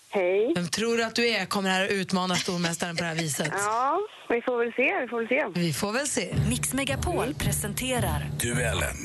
Hej. 0.10 0.52
Vem 0.56 0.68
tror 0.68 0.98
du 0.98 1.04
att 1.04 1.16
du 1.16 1.28
är 1.30 1.46
kommer 1.46 1.70
här 1.70 1.86
att 1.86 1.92
utmana 1.92 2.36
stormästaren 2.36 2.96
på 2.96 3.04
det 3.04 3.08
här 3.10 3.16
viset? 3.16 3.50
Ja, 3.52 4.00
vi 4.30 4.42
får 4.42 4.58
väl 4.64 4.74
se. 4.74 5.00
Vi 5.02 5.08
får 5.08 5.18
väl 5.20 5.28
se. 5.28 5.60
Vi 5.62 5.74
får 5.74 5.92
väl 5.92 6.08
se. 6.08 6.36
Mix 6.50 6.74
Megapol 6.74 7.34
presenterar 7.34 8.30
Duellen. 8.40 8.98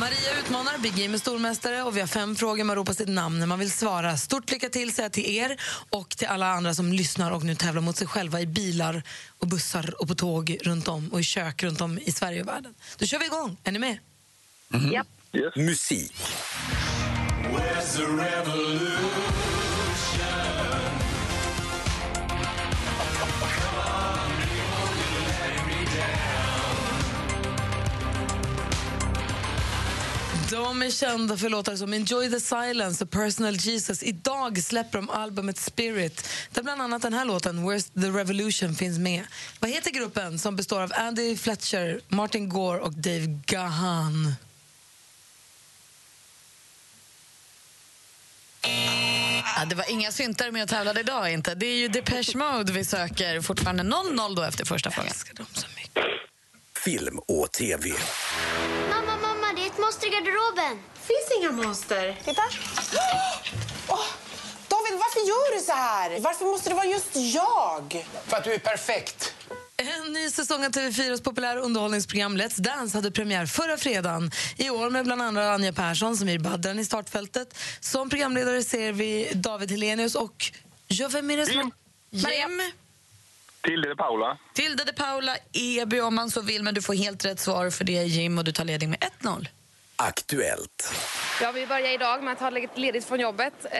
Maria 0.00 0.38
utmanar, 0.40 0.78
Big 0.78 0.94
Game 0.94 1.14
är 1.14 1.18
stormästare 1.18 1.82
och 1.82 1.96
vi 1.96 2.00
har 2.00 2.06
fem 2.06 2.36
frågor. 2.36 2.64
Man 2.64 2.76
ropar 2.76 2.92
sitt 2.92 3.08
namn 3.08 3.38
när 3.38 3.46
man 3.46 3.58
vill 3.58 3.70
svara. 3.70 4.16
Stort 4.16 4.50
lycka 4.50 4.68
till 4.68 4.92
säger 4.92 5.04
jag 5.04 5.12
till 5.12 5.36
er 5.36 5.60
och 5.90 6.16
till 6.16 6.26
alla 6.26 6.46
andra 6.46 6.74
som 6.74 6.92
lyssnar 6.92 7.30
och 7.30 7.44
nu 7.44 7.54
tävlar 7.54 7.82
mot 7.82 7.96
sig 7.96 8.06
själva 8.06 8.40
i 8.40 8.46
bilar 8.46 9.02
och 9.38 9.46
bussar 9.46 10.00
och 10.02 10.08
på 10.08 10.14
tåg 10.14 10.58
runt 10.62 10.88
om 10.88 11.08
och 11.08 11.20
i 11.20 11.22
kök 11.22 11.62
runt 11.62 11.80
om 11.80 11.98
i 11.98 12.12
Sverige 12.12 12.40
och 12.40 12.48
världen. 12.48 12.74
Då 12.98 13.06
kör 13.06 13.18
vi 13.18 13.24
igång. 13.26 13.56
Är 13.64 13.72
ni 13.72 13.78
med? 13.78 13.98
Japp. 14.92 15.06
Musik. 15.56 16.14
De 30.50 30.82
är 30.82 30.90
kända 30.90 31.36
för 31.36 31.48
låtar 31.48 31.76
som 31.76 31.92
Enjoy 31.92 32.30
the 32.30 32.40
Silence 32.40 33.04
och 33.04 33.10
Personal 33.10 33.56
Jesus. 33.56 34.02
Idag 34.02 34.62
släpper 34.62 34.98
de 34.98 35.10
albumet 35.10 35.58
Spirit 35.58 36.28
där 36.52 36.62
bland 36.62 36.82
annat 36.82 37.02
den 37.02 37.12
här 37.14 37.24
låten 37.24 37.58
Where's 37.58 38.00
the 38.00 38.18
Revolution 38.18 38.74
finns 38.74 38.98
med. 38.98 39.24
Vad 39.60 39.70
heter 39.70 39.90
gruppen 39.90 40.38
som 40.38 40.56
består 40.56 40.80
av 40.80 40.92
Andy 40.94 41.36
Fletcher, 41.36 42.00
Martin 42.08 42.48
Gore 42.48 42.80
och 42.80 42.92
Dave 42.92 43.40
Gahan? 43.46 44.34
Ja, 49.56 49.64
det 49.66 49.74
var 49.74 49.90
inga 49.90 50.12
syntare 50.12 50.52
med 50.52 50.62
och 50.62 50.68
tävlade 50.68 51.00
idag 51.00 51.32
inte. 51.32 51.54
Det 51.54 51.66
är 51.66 51.76
ju 51.76 51.88
Depeche 51.88 52.36
Mode 52.36 52.72
vi 52.72 52.84
söker. 52.84 53.40
Fortfarande 53.40 53.82
0-0 53.82 54.36
då 54.36 54.42
efter 54.42 54.64
första 54.64 54.90
frågan. 54.90 55.12
Film 56.84 57.18
och 57.18 57.52
TV. 57.52 57.92
Mamma, 58.90 59.09
garderoben. 60.20 60.78
finns 60.94 61.38
inga 61.38 61.52
monster. 61.52 62.16
Titta. 62.24 62.42
Åh, 63.88 64.06
David, 64.68 64.98
varför 64.98 65.20
gör 65.20 65.58
du 65.58 65.64
så 65.64 65.72
här? 65.72 66.20
Varför 66.20 66.44
måste 66.44 66.68
det 66.68 66.74
vara 66.74 66.86
just 66.86 67.16
jag? 67.16 68.06
För 68.26 68.36
att 68.36 68.44
du 68.44 68.52
är 68.52 68.58
perfekt. 68.58 69.34
En 69.76 70.12
ny 70.12 70.30
säsong 70.30 70.64
av 70.64 70.70
TV4s 70.70 71.22
populära 71.22 71.60
underhållningsprogram 71.60 72.36
Let's 72.36 72.60
Dance 72.60 72.98
hade 72.98 73.10
premiär 73.10 73.46
förra 73.46 73.76
fredagen. 73.76 74.30
I 74.56 74.70
år 74.70 74.90
med 74.90 75.04
bland 75.04 75.22
andra 75.22 75.54
Anja 75.54 75.72
Persson 75.72 76.16
som 76.16 76.28
är 76.28 76.38
baddaren 76.38 76.78
i 76.78 76.84
startfältet. 76.84 77.58
Som 77.80 78.10
programledare 78.10 78.62
ser 78.62 78.92
vi 78.92 79.32
David 79.34 79.70
Helenius 79.70 80.14
och... 80.14 80.52
Ja, 80.88 81.08
vem 81.08 81.30
är 81.30 81.36
det 81.36 81.46
som... 81.46 81.72
Jim. 82.10 82.62
Tilde 83.62 83.88
de 83.88 83.96
Paula. 83.96 84.38
Tilde 84.54 84.84
de 84.84 84.92
Paula, 84.92 85.36
Eby 85.52 86.00
om 86.00 86.14
man 86.14 86.30
så 86.30 86.40
vill, 86.40 86.62
men 86.62 86.74
du 86.74 86.82
får 86.82 86.94
helt 86.94 87.24
rätt 87.24 87.40
svar 87.40 87.70
för 87.70 87.84
det 87.84 87.98
är 87.98 88.04
Jim 88.04 88.38
och 88.38 88.44
du 88.44 88.52
tar 88.52 88.64
ledning 88.64 88.90
med 88.90 88.98
1-0. 89.22 89.46
Aktuellt. 90.02 90.92
Ja, 91.42 91.52
vi 91.52 91.66
börjar 91.66 91.94
idag 91.94 92.22
med 92.22 92.32
att 92.32 92.40
ha 92.40 92.50
ledigt- 92.50 92.76
ledigt 92.78 93.04
från 93.04 93.20
jobbet. 93.20 93.52
Eh, 93.64 93.70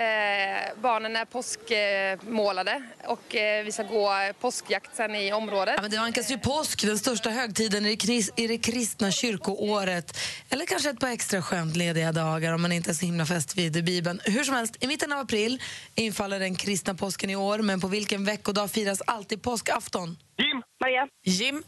barnen 0.83 1.16
är 1.16 1.24
påskmålade 1.24 2.83
och 3.06 3.35
eh, 3.35 3.64
vi 3.64 3.72
ska 3.72 3.83
gå 3.83 4.11
påskjakt 4.40 4.96
sen 4.96 5.14
i 5.14 5.33
området. 5.33 5.74
Ja, 5.76 5.83
men 5.83 5.90
det 5.90 5.98
vankas 5.98 6.30
ju 6.30 6.38
påsk, 6.38 6.83
den 6.87 6.98
största 6.98 7.30
högtiden 7.30 7.87
i 7.87 7.90
det, 7.90 7.96
kris, 7.96 8.30
i 8.37 8.46
det 8.46 8.59
kristna 8.59 9.11
kyrkoåret. 9.11 10.18
Eller 10.50 10.66
kanske 10.66 10.90
ett 10.90 11.00
par 11.00 11.09
extra 11.09 11.42
skönt 11.42 11.76
lediga 11.76 12.12
dagar 12.12 12.52
om 12.52 12.62
man 12.62 12.72
inte 12.72 12.90
är 12.90 12.94
så 12.94 13.06
himla 13.06 13.26
fäst 13.26 13.56
vid 13.56 13.85
Bibeln. 13.85 14.20
Hur 14.24 14.44
som 14.44 14.54
helst, 14.54 14.76
i 14.80 14.87
mitten 14.87 15.12
av 15.12 15.18
april 15.18 15.62
infaller 15.94 16.38
den 16.40 16.56
kristna 16.56 16.94
påsken 16.94 17.30
i 17.30 17.37
år. 17.37 17.59
Men 17.59 17.80
på 17.80 17.88
vilken 17.88 18.24
veckodag 18.24 18.70
firas 18.70 19.02
alltid 19.06 19.42
påskafton? 19.42 20.18
Jim. 20.38 20.62
Maria. 20.80 21.09
Jim. 21.24 21.62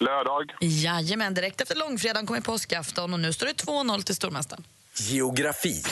Lördag. 0.00 0.54
Jajamän, 0.60 1.34
direkt 1.34 1.60
efter 1.60 1.74
långfredagen 1.74 2.26
kommer 2.26 2.40
påskafton 2.40 3.12
och 3.12 3.20
nu 3.20 3.32
står 3.32 3.46
det 3.46 3.52
2-0 3.52 4.02
till 4.02 4.14
stormästaren. 4.16 4.64
Geografi. 4.94 5.82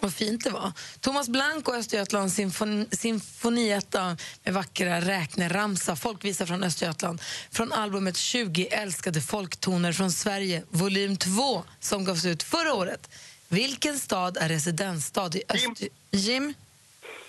Vad 0.00 0.14
fint 0.14 0.44
det 0.44 0.50
var. 0.50 0.72
Thomas 1.00 1.28
Blank 1.28 1.68
och 1.68 1.74
Östergötlands 1.74 2.34
symfon 2.34 2.86
symfonietta 2.92 4.16
med 4.44 4.54
vackra 4.54 5.00
räkneramsa, 5.00 5.96
folkvisa 5.96 6.46
från 6.46 6.62
Östergötland 6.62 7.22
från 7.50 7.72
albumet 7.72 8.16
20 8.16 8.66
älskade 8.66 9.20
folktoner 9.20 9.92
från 9.92 10.12
Sverige, 10.12 10.62
volym 10.70 11.16
2, 11.16 11.64
som 11.80 12.04
gavs 12.04 12.24
ut 12.24 12.42
förra 12.42 12.74
året. 12.74 13.08
Vilken 13.48 13.98
stad 13.98 14.36
är 14.36 14.48
residensstad 14.48 15.30
i 15.36 15.42
Öster... 15.48 15.88
Jim? 16.10 16.54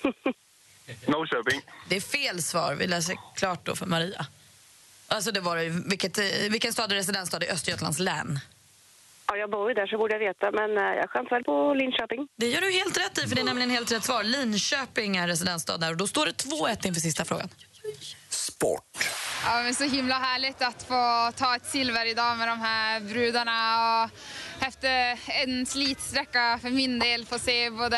Norrköping. 1.06 1.62
Det 1.89 1.95
är 1.95 2.01
fel 2.01 2.43
svar. 2.43 2.75
Vi 2.75 2.88
läser 2.88 3.15
klart 3.36 3.65
då 3.65 3.75
för 3.75 3.86
Maria. 3.86 4.25
Alltså 5.08 5.32
det 5.32 5.39
var 5.39 5.58
det, 5.58 5.69
vilket, 5.69 6.17
eh, 6.17 6.25
vilken 6.49 6.73
stad 6.73 6.91
är 6.91 6.95
residensstad 6.95 7.43
i 7.43 7.49
Östergötlands 7.49 7.99
län? 7.99 8.39
Ja, 9.27 9.38
jag 9.38 9.49
bor 9.49 9.69
ju 9.69 9.73
där 9.73 9.88
så 9.88 9.97
borde 9.97 10.13
jag 10.13 10.19
veta, 10.19 10.51
men 10.51 10.77
eh, 10.77 10.84
jag 10.84 11.10
chansar 11.10 11.36
väl 11.36 11.43
på 11.43 11.73
Linköping. 11.73 12.27
Det 12.36 12.47
gör 12.47 12.62
du 12.62 12.71
helt 12.71 12.97
rätt 12.97 13.17
i, 13.17 13.27
för 13.27 13.36
det 13.36 13.41
är 13.41 13.45
nämligen 13.45 13.69
helt 13.69 13.91
rätt 13.91 14.03
svar. 14.03 14.23
Linköping 14.23 15.17
är 15.17 15.27
residensstad 15.27 15.77
där 15.77 15.91
och 15.91 15.97
då 15.97 16.08
står 16.08 16.25
det 16.25 16.32
2-1 16.32 16.88
inför 16.88 17.01
sista 17.01 17.25
frågan. 17.25 17.49
Sport. 18.57 19.09
Ja, 19.45 19.61
men 19.63 19.73
så 19.75 19.83
himla 19.83 20.15
härligt 20.15 20.61
att 20.61 20.83
få 20.83 21.31
ta 21.37 21.55
ett 21.55 21.65
silver 21.65 22.05
idag 22.05 22.37
med 22.37 22.47
de 22.47 22.59
här 22.59 22.99
brudarna 22.99 24.03
och 24.03 24.09
efter 24.67 25.19
en 25.43 25.65
slitsträcka 25.65 26.59
för 26.61 26.69
min 26.69 26.99
del 26.99 27.25
få 27.25 27.39
se 27.39 27.69
både 27.69 27.97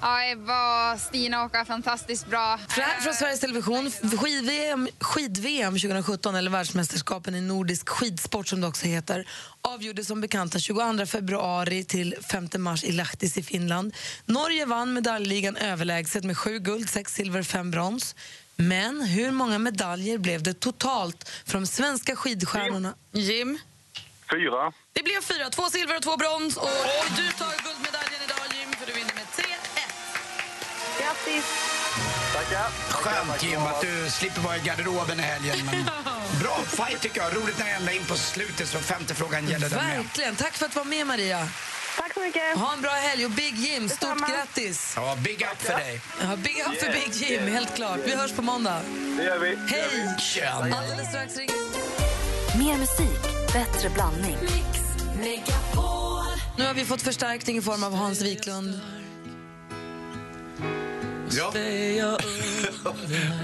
ja, 0.00 0.24
Ebba 0.24 0.92
och 0.92 1.00
Stina 1.00 1.44
åka 1.44 1.64
fantastiskt 1.64 2.26
bra. 2.26 2.58
Från, 2.68 2.84
från 3.02 3.14
Sveriges 3.14 3.40
Television, 3.40 3.90
skid-VM 3.90 4.88
skid 5.00 5.34
2017, 5.34 6.34
eller 6.34 6.50
världsmästerskapen 6.50 7.34
i 7.34 7.40
nordisk 7.40 7.88
skidsport 7.88 8.48
som 8.48 8.60
det 8.60 8.66
också 8.66 8.86
heter, 8.86 9.28
avgjordes 9.60 10.06
som 10.06 10.20
bekant 10.20 10.52
den 10.52 10.60
22 10.60 11.06
februari 11.06 11.84
till 11.84 12.14
5 12.30 12.48
mars 12.58 12.84
i 12.84 12.92
Lahtis 12.92 13.36
i 13.36 13.42
Finland. 13.42 13.94
Norge 14.26 14.66
vann 14.66 14.92
medaljligan 14.92 15.56
överlägset 15.56 16.24
med 16.24 16.38
sju 16.38 16.58
guld, 16.58 16.90
sex 16.90 17.14
silver, 17.14 17.42
fem 17.42 17.70
brons. 17.70 18.14
Men 18.62 19.02
hur 19.02 19.30
många 19.30 19.58
medaljer 19.58 20.18
blev 20.18 20.42
det 20.42 20.60
totalt 20.60 21.28
för 21.46 21.52
de 21.52 21.66
svenska 21.66 22.16
skidstjärnorna? 22.16 22.94
Jim? 23.12 23.58
Fyra. 24.30 24.72
Det 24.92 25.02
blev 25.02 25.20
fyra, 25.22 25.50
två 25.50 25.62
silver 25.62 25.96
och 25.96 26.02
två 26.02 26.16
brons. 26.16 26.56
Och 26.56 26.68
du 27.16 27.30
tar 27.32 27.52
guldmedaljen 27.64 28.20
idag, 28.26 28.46
Jim, 28.60 28.72
för 28.72 28.86
du 28.86 28.92
vinner 28.92 29.14
med 29.14 29.24
3-1. 29.36 29.44
Grattis! 31.00 31.44
Tackar. 32.34 32.68
Skönt 32.90 33.42
Jim 33.42 33.60
att 33.60 33.80
du 33.80 34.10
slipper 34.10 34.40
vara 34.40 34.56
i 34.56 34.60
garderoben 34.60 35.20
i 35.20 35.22
helgen. 35.22 35.56
Men 35.66 35.84
bra 36.42 36.56
fight 36.66 37.00
tycker 37.00 37.20
jag. 37.20 37.36
Roligt 37.36 37.58
när 37.58 37.66
jag 37.66 37.76
ända 37.76 37.92
in 37.92 38.04
på 38.04 38.14
slutet 38.16 38.68
så 38.68 38.78
femte 38.78 39.14
frågan 39.14 39.48
gäller 39.48 39.68
den 39.68 39.84
med. 39.86 39.96
Verkligen. 39.96 40.36
Tack 40.36 40.52
för 40.52 40.66
att 40.66 40.72
du 40.72 40.78
var 40.78 40.84
med, 40.84 41.06
Maria. 41.06 41.48
Tack 41.98 42.14
så 42.14 42.20
mycket. 42.20 42.58
Ha 42.58 42.72
en 42.72 42.80
bra 42.80 42.90
helg 42.90 43.24
och 43.24 43.30
Big 43.30 43.54
Jim, 43.56 43.88
stort 43.88 44.28
grattis! 44.28 44.92
Ja, 44.96 45.16
big 45.24 45.46
up 45.52 45.62
för 45.62 45.72
dig. 45.72 46.00
Ja, 46.20 46.36
big 46.36 46.62
up 46.66 46.80
för 46.80 46.92
Big 46.92 47.12
Jim, 47.12 47.42
helt 47.42 47.74
klart. 47.74 47.98
Vi 48.04 48.14
hörs 48.14 48.32
på 48.32 48.42
måndag. 48.42 48.82
Det 49.16 49.24
gör 49.24 49.38
vi. 49.38 49.56
Hej! 49.68 50.16
Tjena. 50.18 50.76
Alldeles 50.76 51.08
strax 51.08 51.36
ringer 51.36 51.54
Mer 52.58 52.78
musik, 52.78 53.52
bättre 53.52 53.90
blandning. 53.90 54.36
Nu 56.56 56.64
har 56.66 56.74
vi 56.74 56.84
fått 56.84 57.02
förstärkning 57.02 57.56
i 57.56 57.62
form 57.62 57.84
av 57.84 57.94
Hans 57.94 58.22
Wiklund. 58.22 58.80
Ja. 61.30 61.52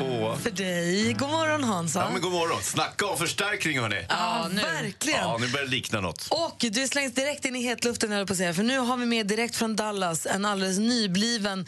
Åh. 0.01 0.39
för 0.39 0.51
dig. 0.51 1.13
God 1.13 1.31
morgon 1.31 1.65
Hansa. 1.65 1.99
Ja, 2.01 2.11
men 2.13 2.23
god 2.23 2.33
morgon. 2.33 2.63
Snacka 2.63 3.07
om 3.07 3.19
förstärkning, 3.19 3.81
hörni. 3.81 4.07
Ja, 4.09 4.49
verkligen. 4.55 5.21
Ja, 5.21 5.37
nu 5.41 5.49
börjar 5.49 5.65
det 5.67 5.71
likna 5.71 6.01
något. 6.01 6.29
Och 6.31 6.57
du 6.59 6.89
slängs 6.89 7.15
direkt 7.15 7.45
in 7.45 7.57
i 7.57 7.63
hetluften, 7.63 8.13
höll 8.13 8.27
på 8.27 8.33
att 8.33 8.37
säga. 8.37 8.55
För 8.55 8.63
nu 8.63 8.79
har 8.79 8.97
vi 8.97 9.07
med 9.07 9.27
direkt 9.27 9.57
från 9.57 9.77
Dallas 9.77 10.27
en 10.27 10.45
alldeles 10.45 10.79
nybliven, 10.79 11.59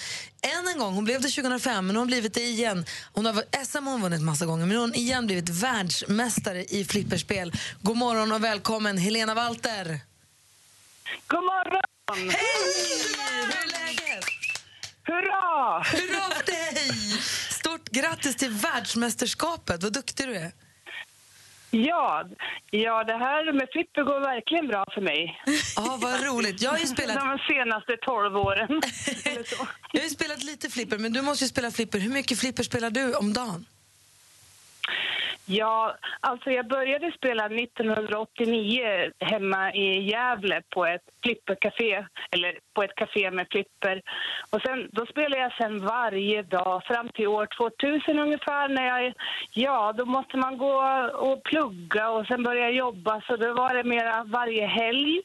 än 0.42 0.68
en 0.72 0.78
gång, 0.78 0.94
hon 0.94 1.04
blev 1.04 1.20
det 1.22 1.28
2005, 1.28 1.86
men 1.86 1.96
hon 1.96 2.02
har 2.02 2.06
blivit 2.06 2.34
det 2.34 2.42
igen. 2.44 2.84
Hon 3.12 3.26
har 3.26 3.32
varit- 3.32 3.66
SM 3.66 3.86
hon 3.86 4.02
vunnit 4.02 4.22
massa 4.22 4.46
gånger, 4.46 4.66
men 4.66 4.76
hon 4.76 4.90
har 4.90 4.96
igen 4.96 5.26
blivit 5.26 5.48
världsmästare 5.48 6.64
i 6.64 6.84
flipperspel. 6.84 7.52
God 7.82 7.96
morgon 7.96 8.32
och 8.32 8.44
välkommen 8.44 8.98
Helena 8.98 9.34
Walter. 9.34 10.00
God 11.26 11.42
morgon! 11.44 11.82
Hej! 12.30 12.36
Hur 13.42 13.50
är 13.50 13.66
läget? 13.72 14.24
Hurra! 15.06 15.82
Hurra 15.82 16.34
för 16.34 16.46
dig! 16.46 16.90
Stort 17.50 17.88
grattis 17.88 18.36
till 18.36 18.50
världsmästerskapet, 18.50 19.82
vad 19.82 19.92
duktig 19.92 20.26
du 20.26 20.36
är. 20.36 20.52
Ja, 21.70 22.24
ja, 22.70 23.04
det 23.04 23.18
här 23.18 23.52
med 23.52 23.68
flipper 23.72 24.02
går 24.02 24.20
verkligen 24.20 24.68
bra 24.68 24.84
för 24.94 25.00
mig. 25.00 25.40
Ja, 25.76 25.98
vad 26.00 26.24
roligt. 26.24 26.62
Jag 26.62 26.70
har 26.70 26.78
ju 26.78 26.86
spelat... 26.86 27.16
De 27.16 27.38
senaste 27.54 27.96
12 27.96 28.36
åren. 28.36 28.68
Jag 29.92 30.00
har 30.00 30.04
ju 30.04 30.10
spelat 30.10 30.42
lite 30.42 30.70
flipper, 30.70 30.98
men 30.98 31.12
du 31.12 31.22
måste 31.22 31.44
ju 31.44 31.48
spela 31.48 31.70
flipper. 31.70 31.98
Hur 31.98 32.10
mycket 32.10 32.38
flipper 32.38 32.62
spelar 32.62 32.90
du 32.90 33.14
om 33.14 33.32
dagen? 33.32 33.66
Ja, 35.48 35.96
alltså 36.20 36.50
jag 36.50 36.68
började 36.68 37.12
spela 37.12 37.46
1989 37.46 39.10
hemma 39.20 39.72
i 39.72 40.10
Gävle 40.10 40.62
på 40.74 40.86
ett 40.86 41.02
flippercafé, 41.22 42.06
eller 42.30 42.58
på 42.74 42.82
ett 42.82 42.94
café 42.94 43.30
med 43.30 43.46
flipper. 43.50 44.02
Och 44.50 44.62
sen, 44.62 44.88
då 44.92 45.06
spelade 45.06 45.42
jag 45.42 45.52
sen 45.52 45.86
varje 45.86 46.42
dag 46.42 46.84
fram 46.84 47.08
till 47.08 47.26
år 47.26 47.46
2000 47.58 48.18
ungefär. 48.18 48.68
När 48.68 48.86
jag, 48.86 49.14
ja, 49.52 49.92
då 49.92 50.04
måste 50.04 50.36
man 50.36 50.58
gå 50.58 51.10
och 51.14 51.42
plugga 51.42 52.10
och 52.10 52.26
sen 52.26 52.42
börja 52.42 52.70
jobba 52.70 53.20
så 53.20 53.36
då 53.36 53.54
var 53.54 53.74
det 53.74 53.84
mera 53.84 54.24
varje 54.24 54.66
helg. 54.66 55.22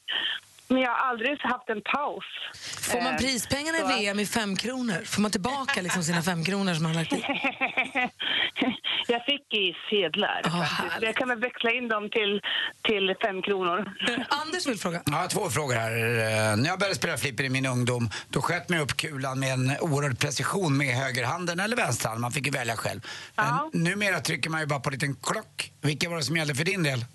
Men 0.71 0.81
jag 0.81 0.89
har 0.91 1.09
aldrig 1.09 1.39
haft 1.41 1.69
en 1.69 1.81
paus. 1.81 2.23
Får 2.91 3.01
man 3.01 3.13
Eh, 3.13 3.17
prispengarna 3.17 3.77
i 3.77 3.83
VM 3.83 4.19
i 4.19 4.25
fem 4.25 4.55
kronor? 4.55 5.03
Får 5.05 5.21
man 5.21 5.31
tillbaka 5.31 5.81
liksom 5.81 6.03
sina 6.03 6.21
fem 6.21 6.43
kronor 6.45 6.73
som 6.73 6.83
man 6.83 6.95
har 6.95 6.99
lagt 7.01 7.13
i? 7.13 7.23
Jag 9.07 9.25
fick 9.25 9.53
i 9.53 9.75
sedlar. 9.89 10.41
faktiskt. 10.43 11.01
jag 11.03 11.15
kan 11.15 11.29
väl 11.29 11.39
växla 11.39 11.71
in 11.71 11.87
dem 11.87 12.09
till, 12.09 12.41
till 12.81 13.15
fem 13.21 13.41
kronor. 13.41 13.91
Anders 14.29 14.67
vill 14.67 14.77
fråga. 14.79 15.01
Jag 15.05 15.13
har 15.13 15.27
två 15.27 15.49
frågor 15.49 15.75
här. 15.75 15.91
Eh, 15.91 16.57
När 16.57 16.67
jag 16.69 16.79
började 16.79 16.95
spela 16.95 17.17
flipper 17.17 17.43
i 17.43 17.49
min 17.49 17.65
ungdom, 17.65 18.09
då 18.29 18.41
sköt 18.41 18.69
man 18.69 18.79
upp 18.79 18.97
kulan 18.97 19.39
med 19.39 19.53
en 19.53 19.77
oerhörd 19.79 20.19
precision 20.19 20.77
med 20.77 20.95
högerhanden 20.95 21.59
eller 21.59 21.75
vänsterhanden. 21.75 22.21
Man 22.21 22.31
fick 22.31 22.45
ju 22.45 22.51
välja 22.51 22.75
själv. 22.77 23.01
Men 23.35 23.83
numera 23.83 24.19
trycker 24.19 24.49
man 24.49 24.59
ju 24.61 24.65
bara 24.67 24.79
på 24.79 24.89
en 24.89 24.93
liten 24.93 25.15
klock. 25.15 25.71
Vilka 25.81 26.09
var 26.09 26.17
det 26.17 26.23
som 26.23 26.37
gällde 26.37 26.55
för 26.55 26.63
din 26.65 26.83
del? 26.83 27.05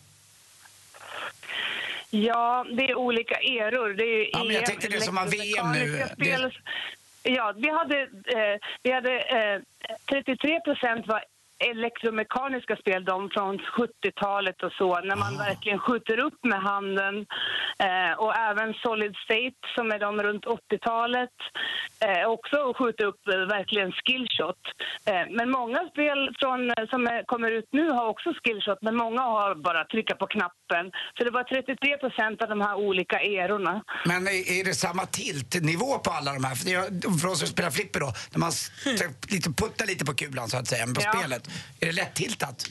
Ja, 2.11 2.67
det 2.77 2.91
är 2.91 2.95
olika 2.95 3.35
eror. 3.35 3.95
Det 3.95 4.05
är 4.05 4.31
Ja, 4.33 4.45
men 4.45 4.55
jag 4.55 4.67
tänkte 4.67 4.89
det 4.89 5.01
som 5.01 5.15
var 5.15 5.27
VM 5.27 5.73
nu. 5.73 5.79
elektromekaniska 5.79 6.15
Det- 6.17 6.51
Spel. 6.51 6.53
Ja, 7.23 7.55
vi 7.57 7.69
hade, 7.71 8.01
eh, 8.03 8.59
vi 8.83 8.93
hade 8.93 9.19
eh, 9.21 9.61
33 10.11 10.61
procent 10.61 11.07
var 11.07 11.25
elektromekaniska 11.65 12.77
spel, 12.77 13.05
de 13.05 13.31
från 13.35 13.55
70-talet 13.59 14.63
och 14.63 14.73
så, 14.73 15.01
när 15.01 15.17
man 15.17 15.37
verkligen 15.39 15.79
skjuter 15.79 16.19
upp 16.27 16.39
med 16.45 16.61
handen. 16.63 17.15
Eh, 17.89 18.13
och 18.25 18.35
även 18.49 18.75
Solid 18.75 19.15
State, 19.25 19.61
som 19.77 19.87
är 19.95 19.99
de 19.99 20.23
runt 20.23 20.45
80-talet, 20.45 21.37
eh, 22.07 22.25
också 22.37 22.57
skjuter 22.79 23.05
upp 23.05 23.23
eh, 23.35 23.39
verkligen 23.57 23.93
skillshot. 23.93 24.63
Eh, 25.11 25.25
men 25.39 25.51
många 25.51 25.81
spel 25.93 26.21
från, 26.41 26.71
eh, 26.71 26.87
som 26.93 27.07
är, 27.07 27.25
kommer 27.33 27.51
ut 27.51 27.69
nu 27.73 27.91
har 27.91 28.07
också 28.09 28.29
skillshot, 28.45 28.79
men 28.83 28.97
många 28.97 29.23
har 29.23 29.55
bara 29.55 29.85
trycka 29.85 30.15
på 30.17 30.27
knappen. 30.27 30.85
Så 31.19 31.25
det 31.25 31.31
var 31.31 31.45
33 31.45 31.97
procent 31.97 32.43
av 32.43 32.49
de 32.49 32.61
här 32.61 32.75
olika 32.75 33.19
erorna. 33.21 33.83
Men 34.07 34.27
är, 34.27 34.61
är 34.61 34.65
det 34.65 34.75
samma 34.75 35.07
tiltnivå 35.07 35.99
på 36.05 36.11
alla 36.11 36.33
de 36.33 36.45
här? 36.45 36.55
För, 36.55 36.91
det 36.91 37.19
för 37.21 37.29
oss 37.29 37.39
som 37.39 37.49
spelar 37.49 37.71
flipper 37.71 38.01
då, 38.01 38.13
när 38.33 38.39
man 38.39 38.49
s- 38.49 38.71
lite, 39.31 39.49
puttar 39.63 39.87
lite 39.87 40.05
på 40.05 40.15
kulan 40.15 40.49
så 40.49 40.57
att 40.59 40.67
säga, 40.67 40.87
på 40.87 41.01
Ja. 41.05 41.13
spelet. 41.13 41.46
Är 41.81 41.87
det 41.87 41.93
lätt-tiltat? 41.93 42.67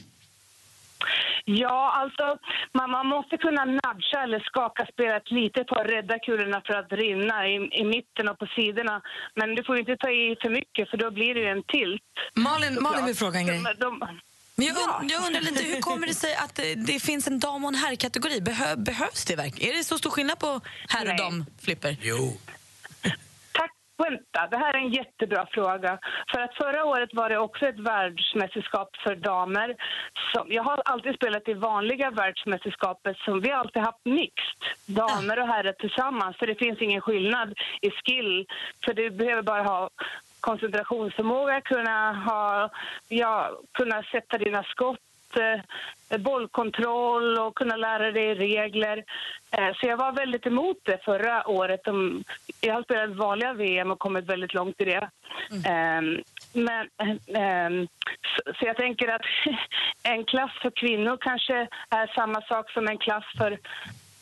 Ja, 1.44 1.92
alltså 2.02 2.38
man, 2.74 2.90
man 2.90 3.06
måste 3.06 3.36
kunna 3.36 3.64
nudga 3.64 4.22
eller 4.24 4.40
skaka 4.40 4.86
spelet 4.92 5.30
lite 5.30 5.64
för 5.68 5.76
att 5.80 5.90
rädda 5.90 6.18
kulorna 6.18 6.62
för 6.66 6.74
att 6.74 6.92
rinna 6.92 7.48
i, 7.48 7.54
i 7.80 7.84
mitten 7.84 8.28
och 8.28 8.38
på 8.38 8.46
sidorna. 8.56 9.02
Men 9.34 9.54
du 9.54 9.64
får 9.64 9.78
inte 9.78 9.96
ta 9.96 10.10
i 10.10 10.36
för 10.42 10.50
mycket 10.50 10.90
för 10.90 10.96
då 10.96 11.10
blir 11.10 11.34
det 11.34 11.40
ju 11.40 11.46
en 11.46 11.62
tilt. 11.62 12.02
Malin, 12.34 12.82
Malin 12.82 13.06
vill 13.06 13.16
fråga 13.16 13.38
en 13.38 13.46
grej. 13.46 13.62
De, 13.64 13.72
de, 13.84 13.98
Men 14.56 14.66
jag, 14.66 14.76
und- 14.76 15.10
jag 15.12 15.26
undrar 15.26 15.40
lite, 15.40 15.62
hur 15.64 15.80
kommer 15.80 16.06
det 16.06 16.14
sig 16.14 16.34
att 16.34 16.54
det, 16.54 16.74
det 16.74 17.00
finns 17.02 17.26
en 17.26 17.38
dam 17.40 17.64
och 17.64 17.68
en 17.68 17.74
herrkategori? 17.74 18.40
Behö, 18.40 18.76
behövs 18.76 19.24
det 19.24 19.36
verkligen? 19.36 19.72
Är 19.72 19.78
det 19.78 19.84
så 19.84 19.98
stor 19.98 20.10
skillnad 20.10 20.38
på 20.38 20.60
herr 20.88 21.10
och 21.10 21.16
damflipper? 21.16 21.96
Jo. 22.00 22.36
Vänta, 23.98 24.46
det 24.50 24.56
här 24.56 24.74
är 24.74 24.78
en 24.78 24.90
jättebra 24.90 25.46
fråga. 25.50 25.98
För 26.32 26.40
att 26.40 26.54
förra 26.54 26.84
året 26.84 27.10
var 27.12 27.28
det 27.28 27.38
också 27.38 27.66
ett 27.66 27.78
världsmästerskap 27.78 28.96
för 28.96 29.14
damer. 29.16 29.76
Som, 30.32 30.52
jag 30.52 30.62
har 30.62 30.82
alltid 30.84 31.14
spelat 31.14 31.48
i 31.48 31.54
vanliga 31.54 32.10
världsmästerskapet 32.10 33.16
som 33.16 33.40
vi 33.40 33.50
har 33.50 33.58
alltid 33.58 33.82
haft 33.82 34.04
mixed. 34.04 34.62
Damer 34.86 35.38
och 35.40 35.48
herrar 35.48 35.72
tillsammans. 35.72 36.36
För 36.36 36.46
det 36.46 36.54
finns 36.54 36.82
ingen 36.82 37.00
skillnad 37.00 37.54
i 37.80 37.90
skill. 37.90 38.46
För 38.84 38.94
du 38.94 39.10
behöver 39.10 39.42
bara 39.42 39.62
ha 39.62 39.90
koncentrationsförmåga, 40.40 41.60
kunna, 41.60 42.12
ha, 42.12 42.70
ja, 43.08 43.50
kunna 43.72 44.02
sätta 44.02 44.38
dina 44.38 44.62
skott 44.62 45.05
eh, 45.36 46.18
bollkontroll 46.18 47.38
och 47.38 47.54
kunna 47.56 47.76
lära 47.76 48.12
dig 48.12 48.34
regler. 48.34 49.04
Eh, 49.58 49.72
Så 49.74 49.86
jag 49.86 49.96
var 49.96 50.12
väldigt 50.12 50.46
emot 50.46 50.76
det 50.82 51.04
förra 51.04 51.48
året. 51.48 51.88
Om- 51.88 52.24
Jag 52.60 52.74
har 52.74 52.82
spelat 52.82 53.16
vanliga 53.16 53.52
VM 53.52 53.90
och 53.90 53.98
kommit 53.98 54.24
väldigt 54.26 54.54
långt 54.54 54.80
i 54.80 54.84
det. 54.84 55.08
Ehm, 55.68 56.20
Men, 56.52 56.88
ehm, 57.36 57.86
så- 58.22 58.52
så 58.54 58.66
jag 58.66 58.76
tänker 58.76 59.08
att 59.08 59.22
en 60.02 60.24
klass 60.24 60.52
för 60.62 60.70
kvinnor 60.70 61.16
kanske 61.20 61.56
är 61.90 62.14
samma 62.14 62.40
sak 62.42 62.70
som 62.70 62.88
en 62.88 62.98
klass 62.98 63.24
för 63.38 63.58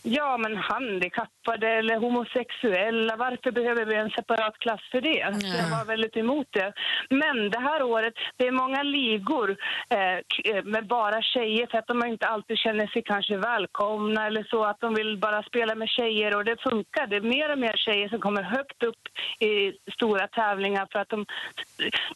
Ja, 0.06 0.36
men 0.38 0.56
handikappade 0.56 1.68
eller 1.68 1.96
homosexuella, 1.96 3.16
varför 3.16 3.50
behöver 3.50 3.84
vi 3.84 3.94
en 3.94 4.10
separat 4.10 4.58
klass 4.58 4.80
för 4.90 5.00
det? 5.00 5.40
Så 5.40 5.46
Jag 5.46 5.78
var 5.78 5.84
väldigt 5.84 6.16
emot 6.16 6.46
det. 6.50 6.72
Men 7.10 7.50
det 7.50 7.58
här 7.58 7.82
året, 7.82 8.14
det 8.36 8.46
är 8.46 8.52
många 8.52 8.82
ligor 8.82 9.56
eh, 9.88 10.18
eh, 10.54 10.64
med 10.64 10.86
bara 10.86 11.22
tjejer 11.22 11.66
för 11.70 11.78
att 11.78 11.86
de 11.86 12.06
inte 12.06 12.26
alltid 12.26 12.58
känner 12.58 12.86
sig 12.86 13.02
kanske 13.02 13.36
välkomna 13.36 14.26
eller 14.26 14.44
så, 14.50 14.64
att 14.64 14.80
de 14.80 14.94
vill 14.94 15.18
bara 15.18 15.42
spela 15.42 15.74
med 15.74 15.88
tjejer 15.88 16.36
och 16.36 16.44
det 16.44 16.62
funkar. 16.62 17.06
Det 17.06 17.16
är 17.16 17.20
mer 17.20 17.52
och 17.52 17.58
mer 17.58 17.76
tjejer 17.76 18.08
som 18.08 18.20
kommer 18.20 18.42
högt 18.42 18.82
upp 18.82 19.02
i 19.38 19.72
stora 19.92 20.26
tävlingar 20.28 20.88
för 20.92 20.98
att 20.98 21.08
de 21.08 21.26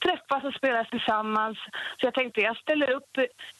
träffas 0.04 0.44
och 0.44 0.54
spelar 0.54 0.84
tillsammans. 0.84 1.58
Så 1.98 2.06
jag 2.06 2.14
tänkte 2.14 2.40
jag 2.40 2.56
ställer 2.56 2.90
upp 2.90 3.12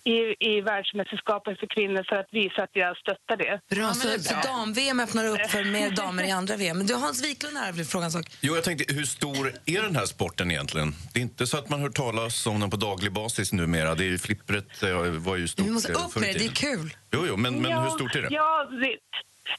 i, 0.04 0.18
i 0.50 0.60
världsmästerskapet 0.60 1.60
för 1.60 1.66
kvinnor 1.66 2.04
för 2.08 2.16
att 2.16 2.32
visa 2.32 2.62
att 2.62 2.70
jag 2.72 2.96
stöttar 2.96 3.36
det. 3.36 3.60
Bra, 3.76 3.88
så, 3.88 4.17
så 4.22 4.34
dam-VM 4.42 5.00
öppnar 5.00 5.24
upp 5.26 5.50
för 5.50 5.64
mer 5.64 5.90
damer 5.90 6.22
i 6.22 6.30
andra 6.30 6.56
VM. 6.56 6.78
Men 6.78 6.86
du, 6.86 6.94
Hans 6.94 7.24
Wiklund 7.24 7.56
här 7.56 7.72
vill 7.72 7.84
fråga 7.86 8.04
en 8.04 8.10
sak. 8.12 8.26
Jo, 8.40 8.54
jag 8.54 8.64
tänkte, 8.64 8.94
hur 8.94 9.04
stor 9.04 9.52
är 9.66 9.82
den 9.82 9.96
här 9.96 10.06
sporten 10.06 10.50
egentligen? 10.50 10.94
Det 11.12 11.20
är 11.20 11.22
inte 11.22 11.46
så 11.46 11.58
att 11.58 11.68
man 11.68 11.80
hör 11.80 11.90
talas 11.90 12.46
om 12.46 12.60
den 12.60 12.70
på 12.70 12.76
daglig 12.76 13.12
basis 13.12 13.52
numera. 13.52 13.94
Det 13.94 14.04
är 14.04 14.08
ju 14.08 14.18
flippret 14.18 14.82
eh, 14.82 15.00
var 15.00 15.36
ju 15.36 15.48
stort 15.48 15.66
Vi 15.66 15.70
måste 15.70 15.92
eh, 15.92 16.06
upp 16.06 16.14
med 16.16 16.34
det, 16.34 16.38
det 16.38 16.44
är 16.44 16.48
kul. 16.48 16.96
Jo, 17.10 17.24
jo, 17.28 17.36
men, 17.36 17.62
men 17.62 17.70
Ja, 17.70 17.80
hur 17.80 17.90
stort 17.90 18.16
är 18.16 18.22
det? 18.22 18.28
Ja, 18.30 18.68
det, 18.82 18.92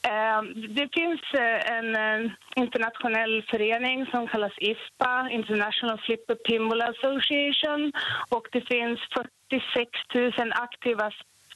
eh, 0.10 0.42
det 0.78 0.90
finns 0.94 1.22
eh, 1.34 1.78
en 1.78 1.96
eh, 1.96 2.32
internationell 2.56 3.44
förening 3.50 4.06
som 4.06 4.28
kallas 4.28 4.54
IFPA, 4.58 5.30
International 5.32 6.02
Flipper 6.06 6.36
Pinball 6.36 6.82
Association. 6.82 7.92
Och 8.30 8.48
det 8.52 8.62
finns 8.62 9.00
46 9.50 9.92
000 10.16 10.52
aktiva 10.52 11.12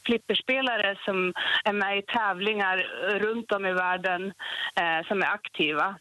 flipperspelare 0.06 0.96
som 1.04 1.32
är 1.64 1.72
med 1.72 1.98
i 1.98 2.02
tävlingar 2.02 2.76
runt 3.18 3.52
om 3.52 3.66
i 3.66 3.72
världen 3.72 4.22
eh, 4.80 5.06
som 5.08 5.22
är 5.22 5.26
aktiva. 5.26 5.96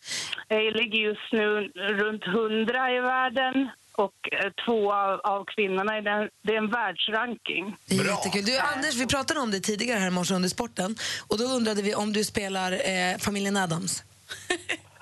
Det 0.48 0.72
ligger 0.72 1.00
just 1.00 1.32
nu 1.32 1.72
runt 1.76 2.28
100 2.28 2.92
i 2.92 3.00
världen 3.00 3.70
och 3.96 4.14
eh, 4.32 4.52
två 4.66 4.94
av, 4.94 5.20
av 5.24 5.46
kvinnorna 5.46 5.98
i 5.98 6.02
den, 6.02 6.30
det 6.42 6.54
är 6.54 6.58
en 6.58 6.72
världsranking. 6.72 7.78
Jättekul. 7.86 8.46
Du, 8.46 8.58
Anders, 8.58 8.96
vi 8.96 9.08
pratade 9.08 9.40
om 9.40 9.52
det 9.52 9.60
tidigare 9.60 10.00
här 10.00 10.08
i 10.08 10.12
morse 10.12 10.34
under 10.34 10.50
sporten. 10.50 10.96
Och 11.28 11.38
då 11.38 11.44
undrade 11.44 11.82
vi 11.82 11.96
om 11.96 12.14
du 12.14 12.24
spelar 12.24 12.72
eh, 12.72 13.18
familjen 13.20 13.58
Adams. 13.58 14.04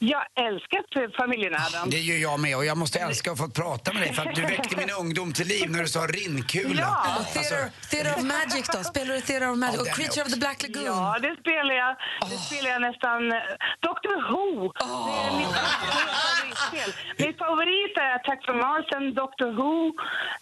Jag 0.00 0.24
älskar 0.46 1.16
familjen 1.16 1.54
Adam. 1.54 1.90
Det 1.90 1.98
gör 1.98 2.16
jag 2.18 2.40
med 2.40 2.56
och 2.56 2.64
jag 2.64 2.76
måste 2.78 2.98
älska 2.98 3.32
att 3.32 3.38
få 3.38 3.48
prata 3.50 3.92
med 3.92 4.02
dig 4.02 4.12
för 4.12 4.28
att 4.28 4.34
du 4.34 4.42
väckte 4.42 4.76
min 4.76 4.90
ungdom 5.00 5.32
till 5.32 5.46
liv 5.46 5.70
när 5.70 5.80
du 5.82 5.88
sa 5.88 6.00
rinnkula. 6.06 6.80
Ja. 6.80 7.16
Och 7.20 7.26
Theater, 7.32 7.70
Theater 7.90 8.12
of 8.18 8.22
Magic 8.22 8.68
då? 8.72 8.84
Spelar 8.84 9.14
du 9.14 9.20
Theater 9.20 9.50
of 9.50 9.56
Magic? 9.58 9.76
Ja, 9.76 9.80
och 9.82 9.88
Creature 9.96 10.22
of 10.24 10.32
the 10.32 10.38
Black 10.38 10.62
Lagoon? 10.62 10.84
Ja, 10.84 11.18
det 11.22 11.36
spelar 11.40 11.74
jag. 11.74 11.96
Det 12.30 12.36
spelar 12.36 12.70
jag 12.70 12.80
nästan... 12.82 13.32
eh, 13.32 13.38
Doctor 13.80 14.16
Who! 14.30 14.72
Det 14.72 15.18
är 15.26 15.36
mitt 15.38 15.56
favoritspel. 15.56 16.90
Mitt 17.26 17.38
favorit 17.38 17.96
är 17.96 18.14
Attack 18.16 18.44
from 18.44 18.58
Mars, 18.58 18.86
Doctor 19.14 19.50
Who. 19.52 19.92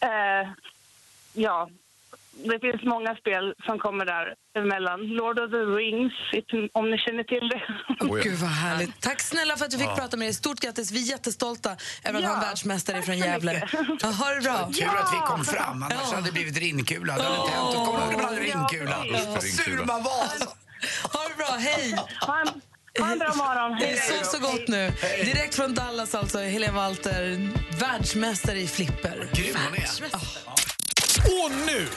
Eh, 0.01 0.49
ja, 1.33 1.69
det 2.51 2.59
finns 2.61 2.83
många 2.83 3.15
spel 3.17 3.55
som 3.67 3.79
kommer 3.79 4.05
där 4.05 4.35
emellan. 4.59 5.01
Lord 5.07 5.39
of 5.39 5.51
the 5.51 5.57
Rings, 5.57 6.13
om 6.73 6.91
ni 6.91 6.99
känner 6.99 7.25
till 7.25 7.49
det. 7.49 7.63
Åh, 8.11 8.19
Gud 8.23 8.39
vad 8.39 8.51
härligt. 8.51 9.01
Tack 9.01 9.21
snälla 9.21 9.57
för 9.57 9.65
att 9.65 9.71
du 9.71 9.79
fick 9.79 9.87
Ja. 9.87 9.97
prata 9.97 10.17
med 10.17 10.27
dig. 10.27 10.35
Stort 10.35 10.61
grattis. 10.61 10.91
Vi 10.93 11.03
är 11.03 11.11
jättestolta 11.11 11.77
över 12.05 12.19
att 12.19 12.25
Ja, 12.25 12.29
ha 12.31 12.35
en 12.35 12.41
världsmästare 12.41 13.03
från 13.03 13.19
Gävle. 13.19 13.69
Ja, 14.03 14.09
ha 14.09 14.35
det 14.35 14.41
bra. 14.41 14.71
Kul 14.75 14.89
att 14.89 15.13
vi 15.13 15.19
kom 15.27 15.45
fram, 15.45 15.83
annars 15.83 16.13
hade 16.13 16.27
det 16.27 16.33
blivit 16.33 16.57
rinnkula. 16.59 17.17
Det 17.17 17.23
hade 17.23 17.37
inte 17.37 17.53
hänt. 17.53 17.75
Kommer 17.75 18.31
det 18.31 18.37
bli 18.37 18.47
rinnkula. 18.53 18.97
Vad 19.33 19.43
sur 19.43 19.85
man 19.85 20.03
var 20.03 20.23
alltså. 20.23 20.49
Ha 21.13 21.29
det 21.29 21.37
bra. 21.37 21.47
Hej! 21.59 21.95
Ha 22.27 22.41
en, 23.13 23.19
bra 23.19 23.35
morgon. 23.35 23.79
Det 23.81 23.91
är 23.93 23.97
så, 24.25 24.31
så 24.37 24.39
gott 24.43 24.69
nu. 24.69 24.93
Direkt 25.25 25.55
från 25.55 25.75
Dallas 25.75 26.15
alltså, 26.15 26.39
Helene 26.39 26.73
Walter, 26.73 27.51
världsmästare 27.81 28.59
i 28.59 28.67
flipper. 28.69 29.29
Grym 29.33 29.57
hon 29.69 29.75
är. 29.79 30.76
Och 31.25 31.51
nu, 31.67 31.89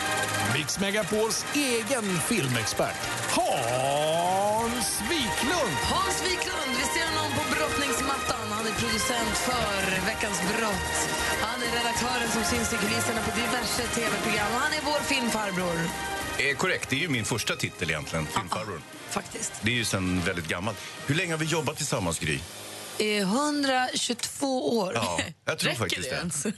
Mix 0.53 0.79
Megapols 0.79 1.45
egen 1.55 2.19
filmexpert, 2.19 2.95
Hans 3.29 5.01
Wiklund. 5.01 5.75
Hans 5.93 6.23
Wiklund, 6.23 6.71
vi 6.79 6.85
ser 6.99 7.07
honom 7.15 7.31
på 7.37 7.43
brottningsmattan. 7.55 8.51
Han 8.51 8.67
är 8.67 8.71
producent 8.71 9.37
för 9.37 10.05
Veckans 10.05 10.41
brott. 10.41 11.09
Han 11.41 11.61
är 11.61 11.71
redaktören 11.77 12.29
som 12.31 12.43
syns 12.43 12.73
i 12.73 12.77
kulisserna 12.77 13.21
på 13.21 13.31
diverse 13.35 13.83
tv-program. 13.95 14.51
Han 14.53 14.73
är 14.73 14.81
vår 14.85 14.99
filmfarbror. 14.99 15.79
Eh, 16.37 16.55
korrekt, 16.57 16.89
det 16.89 16.95
är 16.95 16.99
ju 16.99 17.07
min 17.09 17.25
första 17.25 17.55
titel 17.55 17.89
egentligen, 17.89 18.25
filmfarbror. 18.27 18.81
Faktiskt. 19.09 19.51
Det 19.61 19.71
är 19.71 19.75
ju 19.75 19.85
sen 19.85 20.21
väldigt 20.21 20.47
gammalt. 20.47 20.77
Hur 21.05 21.15
länge 21.15 21.33
har 21.33 21.37
vi 21.37 21.45
jobbat 21.45 21.77
tillsammans, 21.77 22.19
Gry? 22.19 22.39
I 22.97 23.17
122 23.19 24.77
år. 24.79 24.91
Ja, 24.95 25.19
jag 25.45 25.59
tror 25.59 25.69
Räcker 25.69 25.79
faktiskt 25.79 26.09
det 26.09 26.15
ens? 26.15 26.45
Nej, 26.45 26.55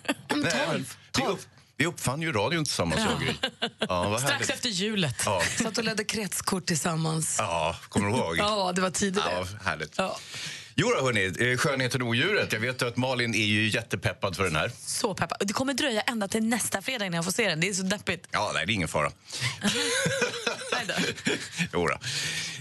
men 0.68 0.86
vi, 1.18 1.24
upp, 1.24 1.40
vi 1.82 1.88
uppfann 1.88 2.22
ju 2.22 2.32
radion 2.32 2.66
tillsammans, 2.66 3.02
jag 3.02 3.14
och 3.14 3.22
Gry. 3.22 3.34
Ja, 3.80 4.18
Strax 4.18 4.34
härligt. 4.34 4.50
efter 4.50 4.70
julet. 4.70 5.24
Ja. 5.26 5.42
Satt 5.58 5.78
och 5.78 5.84
ledde 5.84 6.04
kretskort 6.04 6.66
tillsammans. 6.66 7.36
Ja, 7.40 7.76
kommer 7.90 8.08
du 8.10 8.14
ihåg? 8.16 8.38
Ja, 8.42 8.72
det 8.76 8.82
var 8.82 8.90
tidigare. 8.90 9.32
Ja, 9.32 9.46
härligt. 9.66 10.00
Jo 10.76 10.90
då, 10.98 11.06
hörni, 11.06 11.52
eh, 11.52 11.58
Skönheten 11.58 12.02
och 12.02 12.08
odjuret. 12.08 12.54
Jag 12.54 12.60
vet 12.60 12.82
att 12.82 12.98
Malin 12.98 13.36
är 13.36 13.46
ju 13.46 13.68
jättepeppad 13.70 14.36
för 14.36 14.44
den 14.44 14.56
här. 14.56 14.72
Så 14.86 15.14
peppad. 15.16 15.38
Det 15.48 15.54
kommer 15.54 15.74
dröja 15.74 16.02
ända 16.02 16.28
till 16.28 16.44
nästa 16.44 16.82
fredag 16.82 17.06
innan 17.06 17.16
jag 17.16 17.26
får 17.26 17.32
se 17.32 17.50
den. 17.50 17.60
Det 17.60 17.70
är 17.70 17.74
så 17.74 17.84
deppigt. 17.84 18.28
Ja, 18.32 18.52
nej, 18.54 18.66
det 18.66 18.72
är 18.72 18.76
ingen 18.76 18.88
fara. 18.88 19.12
jo 21.74 21.88
då. 21.88 21.98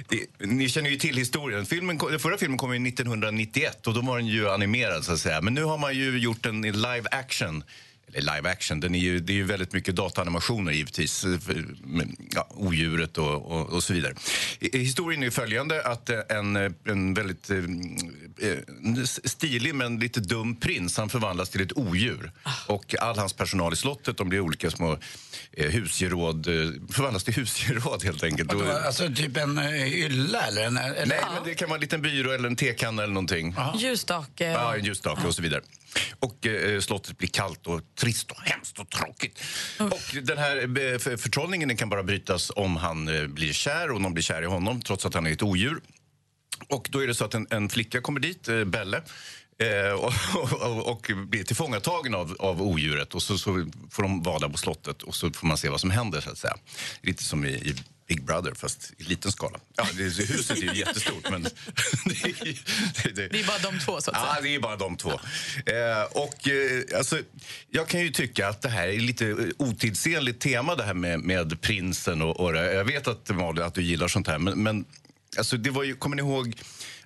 Det, 0.08 0.46
ni 0.46 0.68
känner 0.68 0.90
ju 0.90 0.96
till 0.96 1.16
historien. 1.16 1.66
Filmen, 1.66 1.98
den 1.98 2.20
förra 2.20 2.38
filmen 2.38 2.58
kom 2.58 2.74
ju 2.74 2.88
1991 2.88 3.86
och 3.86 3.94
då 3.94 4.00
var 4.00 4.18
den 4.18 4.26
ju 4.26 4.50
animerad 4.50 5.04
så 5.04 5.12
att 5.12 5.20
säga. 5.20 5.40
Men 5.40 5.54
nu 5.54 5.64
har 5.64 5.78
man 5.78 5.94
ju 5.94 6.18
gjort 6.18 6.46
en 6.46 6.64
i 6.64 6.72
live 6.72 7.04
action. 7.10 7.64
Eller 8.14 8.34
live 8.36 8.50
action, 8.50 8.80
den 8.80 8.94
är 8.94 8.98
ju, 8.98 9.20
det 9.20 9.32
är 9.32 9.34
ju 9.34 9.44
väldigt 9.44 9.72
mycket 9.72 9.96
dataanimationer 9.96 10.72
givetvis. 10.72 11.24
eh, 11.24 11.30
Ja, 12.34 12.46
odjuret 12.50 13.18
och, 13.18 13.52
och, 13.52 13.68
och 13.70 13.82
så 13.82 13.92
vidare. 13.92 14.14
I- 14.60 14.78
Historien 14.78 15.20
är 15.22 15.24
ju 15.26 15.30
följande 15.30 15.82
att 15.84 16.10
eh, 16.10 16.18
en, 16.28 16.56
eh, 16.56 16.70
en 16.84 17.14
väldigt 17.14 17.50
eh, 17.50 17.56
eh, 17.58 19.04
stilig 19.24 19.74
men 19.74 19.98
lite 19.98 20.20
dum 20.20 20.56
prins 20.56 20.96
han 20.96 21.08
förvandlas 21.08 21.48
till 21.50 21.60
ett 21.60 21.76
odjur. 21.76 22.32
Och 22.66 22.94
all 23.00 23.18
hans 23.18 23.32
personal 23.32 23.72
i 23.72 23.76
slottet 23.76 24.16
de 24.16 24.28
blir 24.28 24.40
olika 24.40 24.70
små 24.70 24.98
eh, 25.52 25.70
husgeråd, 25.70 26.46
eh, 26.46 26.52
förvandlas 26.92 27.24
till 27.24 27.34
husgeråd 27.40 28.04
helt 28.04 28.22
enkelt. 28.24 28.52
Och- 28.52 28.68
Alltså 28.86 29.08
typ 29.16 29.36
en 29.36 29.58
eh, 29.58 29.94
ylla 29.94 30.40
eller? 30.46 30.64
En, 30.66 30.76
eller? 30.76 31.06
Nej, 31.06 31.20
men 31.34 31.44
det 31.44 31.54
kan 31.54 31.68
vara 31.68 31.76
en 31.76 31.80
liten 31.80 32.02
byrå 32.02 32.30
eller 32.32 32.48
en 32.48 32.56
tekanna 32.56 33.02
eller 33.02 33.14
någonting. 33.14 33.54
Ljusstake. 33.78 34.50
Ja, 34.50 34.76
en 34.76 34.84
ljusstake 34.84 35.26
och 35.26 35.34
så 35.34 35.42
vidare. 35.42 35.60
Och 36.18 36.46
eh, 36.46 36.80
slottet 36.80 37.18
blir 37.18 37.28
kallt 37.28 37.66
och 37.66 37.80
trist 38.00 38.30
och 38.30 38.40
hemskt 38.42 38.78
och 38.78 38.90
tråkigt. 38.90 39.40
Och 39.78 40.22
den 40.22 40.38
här 40.38 40.56
eh, 40.56 40.98
för- 40.98 41.16
förtrollningen 41.16 41.68
den 41.68 41.76
kan 41.76 41.88
bara 41.88 42.02
brytas 42.02 42.52
om 42.56 42.76
han 42.76 43.08
eh, 43.08 43.26
blir 43.26 43.52
kär 43.52 43.90
och 43.90 44.00
någon 44.00 44.14
blir 44.14 44.24
kär 44.24 44.42
i 44.42 44.46
honom 44.46 44.82
trots 44.82 45.06
att 45.06 45.14
han 45.14 45.26
är 45.26 45.32
ett 45.32 45.42
odjur. 45.42 45.80
Och 46.68 46.88
då 46.92 47.02
är 47.02 47.06
det 47.06 47.14
så 47.14 47.24
att 47.24 47.34
en, 47.34 47.46
en 47.50 47.68
flicka 47.68 48.00
kommer 48.00 48.20
dit, 48.20 48.48
eh, 48.48 48.64
Belle, 48.64 49.02
eh, 49.58 49.92
och, 49.92 50.12
och, 50.62 50.86
och 50.92 51.10
blir 51.26 51.44
tillfångatagen 51.44 52.14
av, 52.14 52.36
av 52.38 52.62
odjuret 52.62 53.14
och 53.14 53.22
så, 53.22 53.38
så 53.38 53.66
får 53.90 54.02
de 54.02 54.22
vara 54.22 54.38
där 54.38 54.48
på 54.48 54.58
slottet 54.58 55.02
och 55.02 55.14
så 55.14 55.30
får 55.32 55.46
man 55.46 55.58
se 55.58 55.68
vad 55.68 55.80
som 55.80 55.90
händer 55.90 56.20
så 56.20 56.30
att 56.30 56.38
säga. 56.38 56.56
Lite 57.02 57.22
som 57.24 57.44
i, 57.44 57.48
i 57.50 57.74
Big 58.10 58.24
Brother 58.24 58.54
fast 58.54 58.92
i 58.98 59.02
liten 59.04 59.32
skala. 59.32 59.58
Ja, 59.76 59.86
det, 59.96 60.02
huset 60.02 60.50
är 60.58 60.62
ju 60.62 60.74
jättestort 60.78 61.30
men 61.30 61.42
det, 62.04 62.24
är- 62.24 63.14
det, 63.14 63.28
Det 63.28 63.40
är 63.40 63.46
bara 63.46 63.58
de 63.72 63.78
två, 63.78 64.00
så 64.00 64.10
att 64.10 64.16
säga. 64.16 64.32
Ja, 64.36 64.40
det 64.42 64.54
är 64.54 64.60
bara 64.60 64.76
de 64.76 64.96
två. 64.96 65.10
Eh, 65.10 66.02
och, 66.10 66.48
eh, 66.48 66.98
alltså, 66.98 67.18
jag 67.70 67.88
kan 67.88 68.00
ju 68.00 68.10
tycka 68.10 68.48
att 68.48 68.62
det 68.62 68.68
här 68.68 68.88
är 68.88 68.98
lite 69.00 69.26
eh, 69.28 69.36
otidsenligt 69.58 70.40
tema 70.40 70.74
det 70.74 70.82
här 70.84 70.94
med, 70.94 71.20
med 71.20 71.60
prinsen 71.60 72.22
och, 72.22 72.40
och. 72.40 72.56
Jag 72.56 72.84
vet 72.84 73.06
att, 73.08 73.28
Malin, 73.28 73.62
att 73.64 73.74
du 73.74 73.82
gillar 73.82 74.08
sånt 74.08 74.26
här 74.26 74.38
men, 74.38 74.62
men 74.62 74.84
alltså, 75.38 75.56
det 75.56 75.70
var 75.70 75.82
ju, 75.84 75.94
kommer 75.94 76.16
ni 76.16 76.22
ihåg 76.22 76.54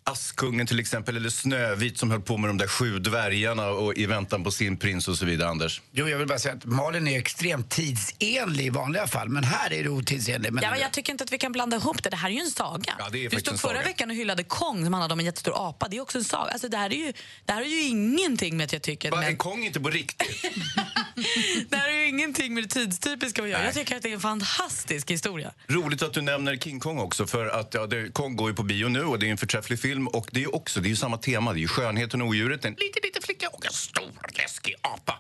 Askungen 0.07 0.67
till 0.67 0.81
exempel, 0.81 1.17
eller 1.17 1.31
Snövit 1.31 1.99
som 1.99 2.11
höll 2.11 2.21
på 2.21 2.37
med 2.37 2.51
de 2.51 2.59
där 2.59 2.67
sju 2.67 2.99
dvärgarna 2.99 3.69
och 3.69 3.95
i 3.97 4.07
väntan 4.07 4.45
på 4.45 4.51
sin 4.51 4.77
prins 4.77 5.09
och 5.09 5.17
så 5.17 5.25
vidare, 5.25 5.49
Anders? 5.49 5.83
Jo, 5.93 6.09
jag 6.09 6.19
vill 6.19 6.27
bara 6.27 6.39
säga 6.39 6.55
att 6.55 6.65
Malin 6.65 7.09
är 7.09 7.19
extremt 7.19 7.71
tidsenlig 7.71 8.67
i 8.67 8.71
vanliga 8.71 9.07
fall, 9.07 9.29
men 9.29 9.45
här 9.45 9.73
är 9.73 9.83
du 9.85 9.89
otidsenlig. 9.91 10.53
Men 10.53 10.65
Ja, 10.65 10.71
men 10.71 10.81
jag 10.81 10.93
tycker 10.93 11.13
inte 11.13 11.25
att 11.25 11.33
vi 11.33 11.39
kan 11.39 11.53
blanda 11.53 11.77
ihop 11.77 12.03
det. 12.03 12.11
Det 12.11 12.17
här 12.17 12.29
är 12.29 12.33
ju 12.35 12.41
en 12.41 12.51
saga. 12.51 12.95
Ja, 12.99 13.09
det 13.13 13.25
är 13.25 13.31
du 13.31 13.41
stod 13.41 13.61
förra 13.61 13.73
saga. 13.73 13.83
veckan 13.85 14.11
och 14.11 14.17
hyllade 14.17 14.45
Kong 14.45 14.85
som 14.85 14.95
handlade 14.95 15.13
om 15.13 15.19
en 15.21 15.27
jättestor 15.27 15.69
apa. 15.69 15.89
Det 15.89 15.97
är 15.97 16.01
också 16.01 16.19
en 16.19 16.25
saga. 16.25 16.51
Alltså, 16.51 16.69
det, 16.69 16.77
här 16.77 16.93
är 16.93 17.07
ju, 17.07 17.13
det 17.45 17.53
här 17.53 17.63
är 17.63 17.67
ju 17.67 17.83
ingenting 17.83 18.57
med 18.57 18.65
att 18.65 18.73
jag 18.73 18.83
tycker... 18.83 19.11
Bara, 19.11 19.21
med, 19.21 19.31
är 19.31 19.37
Kong 19.37 19.65
inte 19.65 19.81
på 19.81 19.91
riktigt? 19.91 20.45
det 21.69 21.77
här 21.77 21.89
är 21.89 21.93
ju 21.93 22.09
ingenting 22.09 22.55
med 22.55 22.65
det 22.65 22.69
tidstypiska 22.69 23.43
att 23.43 23.49
göra. 23.49 23.65
Jag 23.65 23.75
tycker 23.75 23.97
att 23.97 24.03
det 24.03 24.09
är 24.09 24.15
en 24.15 24.21
fantastisk 24.21 25.11
historia. 25.11 25.53
Roligt 25.67 26.03
att 26.03 26.13
du 26.13 26.21
nämner 26.21 26.57
King 26.57 26.81
Kong 26.81 26.99
också, 26.99 27.27
för 27.27 27.47
att 27.47 27.75
ja, 27.75 27.87
det, 27.87 28.11
Kong 28.13 28.37
går 28.37 28.51
ju 28.51 28.57
på 28.57 28.63
bio 28.63 28.89
nu 28.89 29.05
och 29.05 29.19
det 29.19 29.27
är 29.27 29.31
en 29.31 29.37
förträfflig 29.39 29.81
film 29.81 30.09
och 30.09 30.29
det 30.33 30.43
är 30.45 30.55
också, 30.55 30.81
det 30.81 30.87
är 30.87 30.91
ju 30.91 30.97
samma 30.97 31.17
tema, 31.19 31.53
det 31.53 31.59
är 31.59 31.61
ju 31.61 31.69
skönheten 31.69 32.23
och 32.23 32.29
odjuret, 32.29 32.65
en 32.65 32.71
liten, 32.73 33.01
liten 33.03 33.23
flicka 33.23 33.49
och 33.49 33.67
en 33.67 33.73
stor 33.73 34.11
läskig 34.39 34.75
apa. 34.81 35.19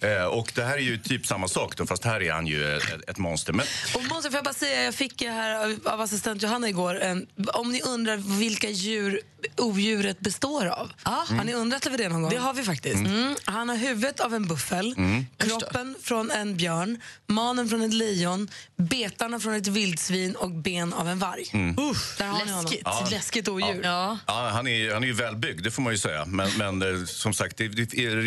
Eh, 0.00 0.24
och 0.24 0.52
det 0.54 0.64
här 0.64 0.74
är 0.74 0.82
ju 0.82 0.98
typ 0.98 1.26
samma 1.26 1.48
sak 1.48 1.76
då, 1.76 1.86
fast 1.86 2.04
här 2.04 2.22
är 2.22 2.32
han 2.32 2.46
ju 2.46 2.76
ett, 2.76 3.08
ett 3.10 3.18
monster. 3.18 3.52
Men 3.52 3.66
Och 3.94 4.04
måste 4.04 4.30
får 4.30 4.36
jag 4.38 4.44
bara 4.44 4.54
säga, 4.54 4.82
jag 4.82 4.94
fick 4.94 5.22
här 5.22 5.64
av- 5.64 5.80
av 5.84 6.00
assistent 6.00 6.42
Johanna 6.42 6.68
igår, 6.68 7.00
en, 7.00 7.26
om 7.54 7.72
ni 7.72 7.80
undrar 7.82 8.16
vilka 8.38 8.68
djur 8.70 9.20
odjuret 9.56 10.20
består 10.20 10.66
av. 10.66 10.92
Har 11.02 11.44
ni 11.44 11.54
undrat 11.54 11.86
över 11.86 11.98
det 11.98 12.08
någon 12.08 12.22
gång? 12.22 12.30
Det 12.30 12.36
har 12.38 12.54
vi 12.54 12.62
faktiskt. 12.62 12.96
Mm. 12.96 13.36
Han 13.44 13.68
har 13.68 13.76
huvudet 13.76 14.20
av 14.20 14.34
en 14.34 14.48
buffel, 14.48 14.94
Mm. 14.96 15.26
kroppen 15.36 15.96
från 16.02 16.30
en 16.30 16.56
björn, 16.56 17.00
manen 17.26 17.68
från 17.68 17.82
ett 17.82 17.94
lejon, 17.94 18.48
betarna 18.76 19.40
från 19.40 19.54
ett 19.54 19.66
vildsvin 19.66 20.34
och 20.36 20.50
ben 20.50 20.92
av 20.92 21.08
en 21.08 21.18
varg. 21.18 21.50
Mm. 21.52 21.78
Uff, 21.78 22.14
där 22.18 22.26
har 22.26 22.44
ni 22.44 22.52
honom. 22.52 22.72
Ja. 22.84 23.06
Läskigt 23.10 23.48
odjur. 23.48 23.80
Ja. 23.84 24.18
Ja, 24.26 24.48
han, 24.52 24.66
är, 24.66 24.92
han 24.94 25.02
är 25.02 25.06
ju 25.06 25.12
välbyggd, 25.12 25.62
det 25.64 25.70
får 25.70 25.82
man 25.82 25.92
ju 25.92 25.98
säga. 25.98 26.24
Men, 26.24 26.50
men 26.58 26.82
eh, 27.00 27.04
som 27.06 27.34
sagt, 27.34 27.56
det, 27.56 27.68
det, 27.68 27.84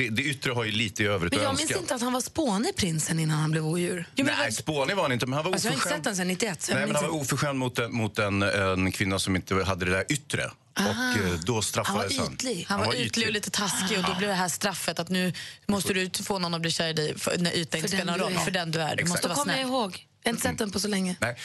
det 0.10 0.22
yttre 0.24 0.52
har 0.52 0.64
ju 0.64 0.72
lite 0.72 1.04
i 1.04 1.06
övrigt 1.06 1.34
Men 1.34 1.44
jag 1.44 1.58
minns 1.58 1.72
inte 1.72 1.96
att 1.96 2.02
han 2.02 2.14
var 2.14 2.22
Spåneprinsen 2.22 3.20
innan 3.20 3.38
han 3.40 3.52
blev 3.52 3.66
odjur. 3.68 4.06
Nej, 4.16 4.52
Spånig 4.52 4.96
var 4.96 5.04
han 5.04 5.12
inte, 5.12 5.26
men 5.26 5.34
han 5.34 5.44
var 5.46 5.52
Alltså, 5.52 5.68
jag 5.68 5.72
har 5.72 5.76
inte 5.76 5.88
oförskämd. 5.88 5.98
sett 5.98 6.04
den 6.04 6.16
sedan 6.16 6.28
91. 6.28 6.62
Så 6.62 6.72
jag 6.72 6.78
Nej, 6.78 6.88
men 6.88 6.96
han 6.96 7.06
var 7.06 7.12
oförskämd 7.22 7.60
mot, 7.60 7.92
mot 7.92 8.20
en, 8.20 8.42
en 8.42 8.92
kvinna 8.92 9.20
som 9.20 9.36
inte 9.36 9.56
hade 9.64 9.86
det 9.86 9.92
där 9.92 10.06
yttre. 10.10 10.52
Aha. 10.80 11.14
Och 11.14 11.26
eh, 11.28 11.34
då 11.46 11.62
straffades 11.62 12.18
han. 12.18 12.38
Han 12.68 12.80
var, 12.80 12.96
ytlig 12.96 13.28
och 13.28 13.34
lite 13.34 13.50
taskig 13.50 13.98
och 13.98 14.04
då 14.04 14.16
blev 14.16 14.30
det 14.30 14.36
här 14.36 14.50
straffet 14.50 15.00
att 15.00 15.10
nu 15.10 15.34
måste 15.68 15.94
du 15.94 16.10
få 16.24 16.40
någon 16.40 16.54
att 16.54 16.62
bli 16.62 16.72
kär 16.72 16.88
i 16.88 16.94
dig 16.94 17.20
för, 17.20 17.38
när 17.38 17.52
ytan 17.52 17.60
inte 17.60 17.80
För 17.82 17.88
spelar 17.88 18.06
den 18.06 18.08
någon 18.08 18.18
du 18.18 18.24
roll. 18.24 18.34
är. 18.42 18.46
För 18.46 18.52
den 18.52 18.72
du 18.72 18.80
är. 18.82 18.88
Du 18.96 19.02
Exakt. 19.04 19.10
måste 19.10 19.28
vara 19.28 19.38
kommer 19.38 19.54
jag 19.54 19.60
snäll. 19.68 19.70
ihåg. 19.74 20.08
Jag 20.24 20.30
har 20.30 20.36
inte 20.36 20.48
sett 20.50 20.58
den 20.58 20.72
på 20.72 20.80
så 20.80 20.88
länge. 20.88 21.16
Nej. 21.22 21.36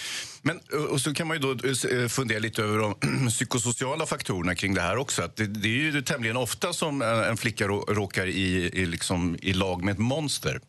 Men, 0.43 0.61
eh, 0.72 0.78
och 0.78 1.01
så 1.01 1.14
kan 1.14 1.26
man 1.26 1.37
ju 1.37 1.55
då 1.55 1.68
eh, 1.91 2.09
fundera 2.09 2.39
lite 2.39 2.62
över 2.62 2.78
de 2.78 3.28
psykosociala 3.31 4.07
faktorerna 4.07 4.55
kring 4.55 4.74
det 4.74 4.81
här 4.81 4.97
också. 4.97 5.22
Att 5.22 5.37
det, 5.37 5.47
det 5.47 5.68
är 5.68 5.72
ju 5.93 6.03
tämligen 6.03 6.37
ofta 6.37 6.72
som 6.72 7.03
en 7.03 7.37
flicka 7.37 7.66
rå- 7.68 7.95
råkar 7.95 8.26
i, 8.26 8.70
i, 8.74 8.87
liksom, 8.87 9.37
i 9.43 9.53
lag 9.53 9.85
med 9.85 9.93
ett 9.93 9.99
monster. 9.99 10.61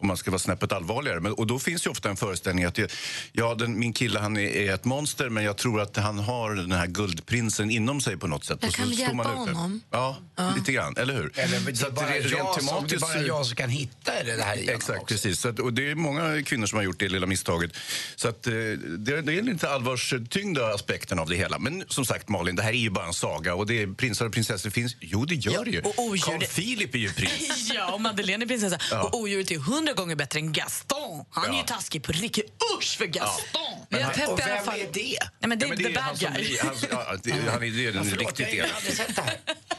Om 0.00 0.06
man 0.08 0.16
ska 0.16 0.30
vara 0.30 0.38
snäppet 0.38 0.72
allvarligare. 0.72 1.20
Men, 1.20 1.32
och 1.32 1.46
då 1.46 1.58
finns 1.58 1.86
ju 1.86 1.90
ofta 1.90 2.10
en 2.10 2.16
föreställning 2.16 2.64
att 2.64 2.74
det, 2.74 2.92
ja, 3.32 3.54
den, 3.54 3.78
min 3.78 3.92
kille 3.92 4.18
han 4.20 4.36
är, 4.36 4.40
är 4.56 4.74
ett 4.74 4.84
monster 4.84 5.28
men 5.28 5.44
jag 5.44 5.56
tror 5.56 5.80
att 5.80 5.96
han 5.96 6.18
har 6.18 6.54
den 6.54 6.72
här 6.72 6.86
guldprinsen 6.86 7.70
inom 7.70 8.00
sig 8.00 8.16
på 8.16 8.26
något 8.26 8.44
sätt. 8.44 8.58
Jag 8.60 8.68
Och 8.68 8.74
så 8.74 8.78
kan 8.82 8.86
står 8.92 9.00
hjälpa 9.00 9.14
man 9.14 9.26
ut 9.26 9.32
det. 9.48 9.54
honom. 9.54 9.80
Ja, 9.90 10.16
lite 10.56 10.72
grann, 10.72 10.96
eller 10.96 11.14
hur? 11.14 11.32
Eller 11.38 11.60
det 11.60 11.76
Så 11.76 11.90
bara, 11.90 12.06
det 12.06 12.16
är 12.16 12.20
rent 12.22 12.32
jag, 12.38 12.62
som, 12.62 12.86
det 12.88 12.94
är 12.94 13.00
bara 13.00 13.20
jag 13.20 13.46
som 13.46 13.56
kan 13.56 13.70
hitta 13.70 14.12
det 14.24 14.42
här 14.42 14.56
Exakt, 14.70 15.02
också. 15.02 15.14
precis. 15.14 15.40
Så 15.40 15.48
att, 15.48 15.58
och 15.58 15.72
det 15.72 15.90
är 15.90 15.94
många 15.94 16.42
kvinnor 16.42 16.66
som 16.66 16.76
har 16.76 16.84
gjort 16.84 16.98
det 17.00 17.08
lilla 17.08 17.26
misstaget. 17.26 17.70
Så 18.16 18.28
att, 18.28 18.46
eh, 18.46 18.52
det, 18.52 19.22
det 19.22 19.38
är 19.38 19.42
lite 19.42 19.68
allvarstyngda 19.70 20.74
aspekten 20.74 21.18
av 21.18 21.28
det 21.28 21.36
hela. 21.36 21.58
Men 21.58 21.84
som 21.88 22.04
sagt 22.04 22.28
Malin, 22.28 22.56
det 22.56 22.62
här 22.62 22.70
är 22.72 22.76
ju 22.76 22.90
bara 22.90 23.06
en 23.06 23.12
saga 23.14 23.54
och 23.54 23.66
det 23.66 23.82
är 23.82 23.86
prinsar 23.86 24.26
och 24.26 24.32
prinsessor 24.32 24.70
finns. 24.70 24.96
Jo, 25.00 25.24
det 25.24 25.34
gör 25.34 25.64
det 25.64 25.70
ju. 25.70 25.80
och 25.80 25.94
odjur- 25.98 26.22
Carl 26.24 26.40
Philip 26.44 26.94
är 26.94 26.98
ju 26.98 27.12
prins. 27.12 27.70
ja, 27.74 27.92
och 27.92 28.00
Madeleine 28.00 28.44
är 28.44 28.46
prinsessa. 28.48 28.78
Ja. 28.90 29.02
Och 29.02 29.18
odjuret 29.20 29.50
är 29.50 29.58
hundra 29.90 30.02
gånger 30.02 30.16
bättre 30.16 30.38
än 30.38 30.52
Gaston. 30.52 31.24
Han 31.30 31.44
är 31.44 31.48
Ja. 31.48 31.56
ju 31.56 31.62
taskig 31.62 32.02
på 32.02 32.12
riktigt. 32.12 32.52
Usch 32.78 32.98
för 32.98 33.06
Gaston! 33.06 33.60
Men 33.88 34.02
han- 34.02 34.28
och 34.28 34.38
vem 34.38 34.48
är 34.48 34.92
det? 34.92 35.18
Nej, 35.40 35.48
men 35.48 35.58
det 35.58 35.66
är 35.66 35.68
Ja, 35.70 35.76
the 35.76 36.00
han 36.00 36.10
bad 36.12 36.18
som 36.18 36.32
guy. 36.34 36.44
blir- 36.44 36.58
han- 36.64 36.76
ja, 36.90 37.16
det- 37.22 37.32
Han 37.50 37.62
är 37.62 37.70
det 37.70 37.86
är 37.86 37.92
den 37.92 38.04
Förlåt, 38.04 38.40
riktigt 38.40 38.54
jag 38.54 38.68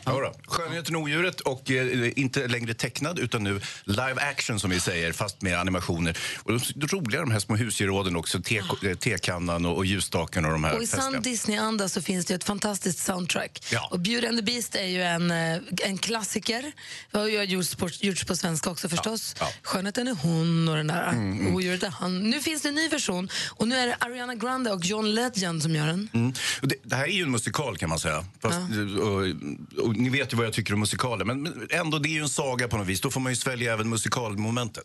Ja. 0.05 0.33
Skönheten 0.47 0.95
och 0.95 1.01
odjuret 1.01 1.39
och 1.39 1.71
eh, 1.71 2.11
inte 2.15 2.47
längre 2.47 2.73
tecknad 2.73 3.19
utan 3.19 3.43
nu 3.43 3.61
live 3.83 4.15
action 4.21 4.59
som 4.59 4.69
vi 4.69 4.79
säger 4.79 5.11
fast 5.11 5.41
med 5.41 5.59
animationer. 5.59 6.17
Och 6.43 6.51
de, 6.75 6.87
roliga 6.87 7.21
de 7.21 7.31
här 7.31 7.39
små 7.39 7.55
husgeråden 7.55 8.15
också, 8.15 8.41
te, 8.41 8.57
eh, 8.57 8.97
tekannan 8.97 9.65
och, 9.65 9.77
och 9.77 9.85
ljusstaken 9.85 10.45
och 10.45 10.51
de 10.51 10.63
här 10.63 10.75
Och 10.75 10.83
i 10.83 10.87
sann. 10.87 11.21
Disney-anda 11.21 11.89
så 11.89 12.01
finns 12.01 12.25
det 12.25 12.33
ett 12.33 12.43
fantastiskt 12.43 12.99
soundtrack. 12.99 13.63
Ja. 13.71 13.87
Och 13.91 13.99
Beauty 13.99 14.27
and 14.27 14.37
the 14.37 14.43
Beast 14.43 14.75
är 14.75 14.87
ju 14.87 15.01
en, 15.01 15.31
eh, 15.31 15.61
en 15.83 15.97
klassiker. 15.97 16.71
Det 17.11 17.17
har 17.17 17.27
gjorts 17.27 17.75
på, 17.75 17.89
gjorts 17.99 18.23
på 18.23 18.35
svenska 18.35 18.69
också 18.69 18.89
förstås. 18.89 19.35
Ja. 19.39 19.51
Skönheten 19.63 20.07
är 20.07 20.15
hon 20.15 20.67
och 20.67 20.75
den 20.75 20.87
där 20.87 21.01
Mm, 21.11 21.39
mm. 21.39 21.55
odjuret 21.55 21.83
är 21.83 21.89
han. 21.89 22.29
Nu 22.29 22.39
finns 22.39 22.61
det 22.61 22.69
en 22.69 22.75
ny 22.75 22.87
version 22.89 23.29
och 23.49 23.67
nu 23.67 23.75
är 23.75 23.87
det 23.87 23.95
Ariana 23.99 24.35
Grande 24.35 24.71
och 24.71 24.85
John 24.85 25.15
Legend 25.15 25.63
som 25.63 25.75
gör 25.75 25.87
den. 25.87 26.09
Mm. 26.13 26.33
Det, 26.61 26.75
det 26.83 26.95
här 26.95 27.03
är 27.03 27.11
ju 27.11 27.23
en 27.23 27.31
musikal 27.31 27.77
kan 27.77 27.89
man 27.89 27.99
säga. 27.99 28.25
Fast, 28.41 28.57
och, 29.01 29.85
och, 29.85 29.90
ni 29.91 30.09
vet 30.09 30.33
ju 30.33 30.37
vad 30.37 30.45
jag 30.45 30.53
tycker 30.53 30.73
om 30.73 30.79
musikaler. 30.79 31.25
Men, 31.25 31.43
men 31.43 31.67
ändå, 31.69 31.99
det 31.99 32.09
är 32.09 32.11
ju 32.11 32.21
en 32.21 32.29
saga 32.29 32.67
på 32.67 32.77
något 32.77 32.87
vis. 32.87 33.01
Då 33.01 33.09
får 33.09 33.21
man 33.21 33.31
ju 33.31 33.35
svälja 33.35 33.73
även 33.73 33.89
musikalmomentet. 33.89 34.83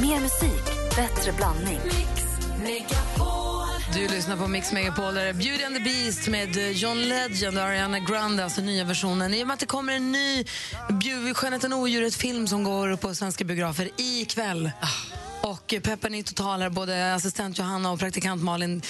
Mer 0.00 0.20
musik, 0.20 0.64
bättre 0.96 1.32
blandning. 1.32 1.80
Du 3.94 4.08
lyssnar 4.08 4.36
på 4.36 4.48
Mix 4.48 4.72
Megapol, 4.72 5.14
där 5.14 5.26
är 5.26 5.32
Beauty 5.32 5.64
and 5.64 5.76
the 5.76 5.82
Beast 5.82 6.28
med 6.28 6.56
eh, 6.56 6.70
John 6.70 7.02
Legend 7.02 7.58
och 7.58 7.64
Ariana 7.64 7.98
Grande, 7.98 8.44
alltså 8.44 8.60
nya 8.60 8.84
versionen. 8.84 9.34
I 9.34 9.42
och 9.42 9.46
med 9.46 9.54
att 9.54 9.60
det 9.60 9.66
kommer 9.66 9.92
en 9.92 10.12
ny 10.12 10.44
Skönheten 11.34 11.72
och 11.72 11.78
odjuret-film 11.78 12.46
som 12.46 12.64
går 12.64 12.96
på 12.96 13.14
svenska 13.14 13.44
biografer 13.44 13.90
ikväll. 13.96 14.70
Och 15.44 15.74
peppen 15.82 16.14
är 16.14 16.22
total 16.22 16.62
här, 16.62 16.70
både 16.70 17.14
assistent 17.14 17.58
Johanna 17.58 17.90
och 17.90 17.98
praktikant 17.98 18.42
Malin 18.42 18.82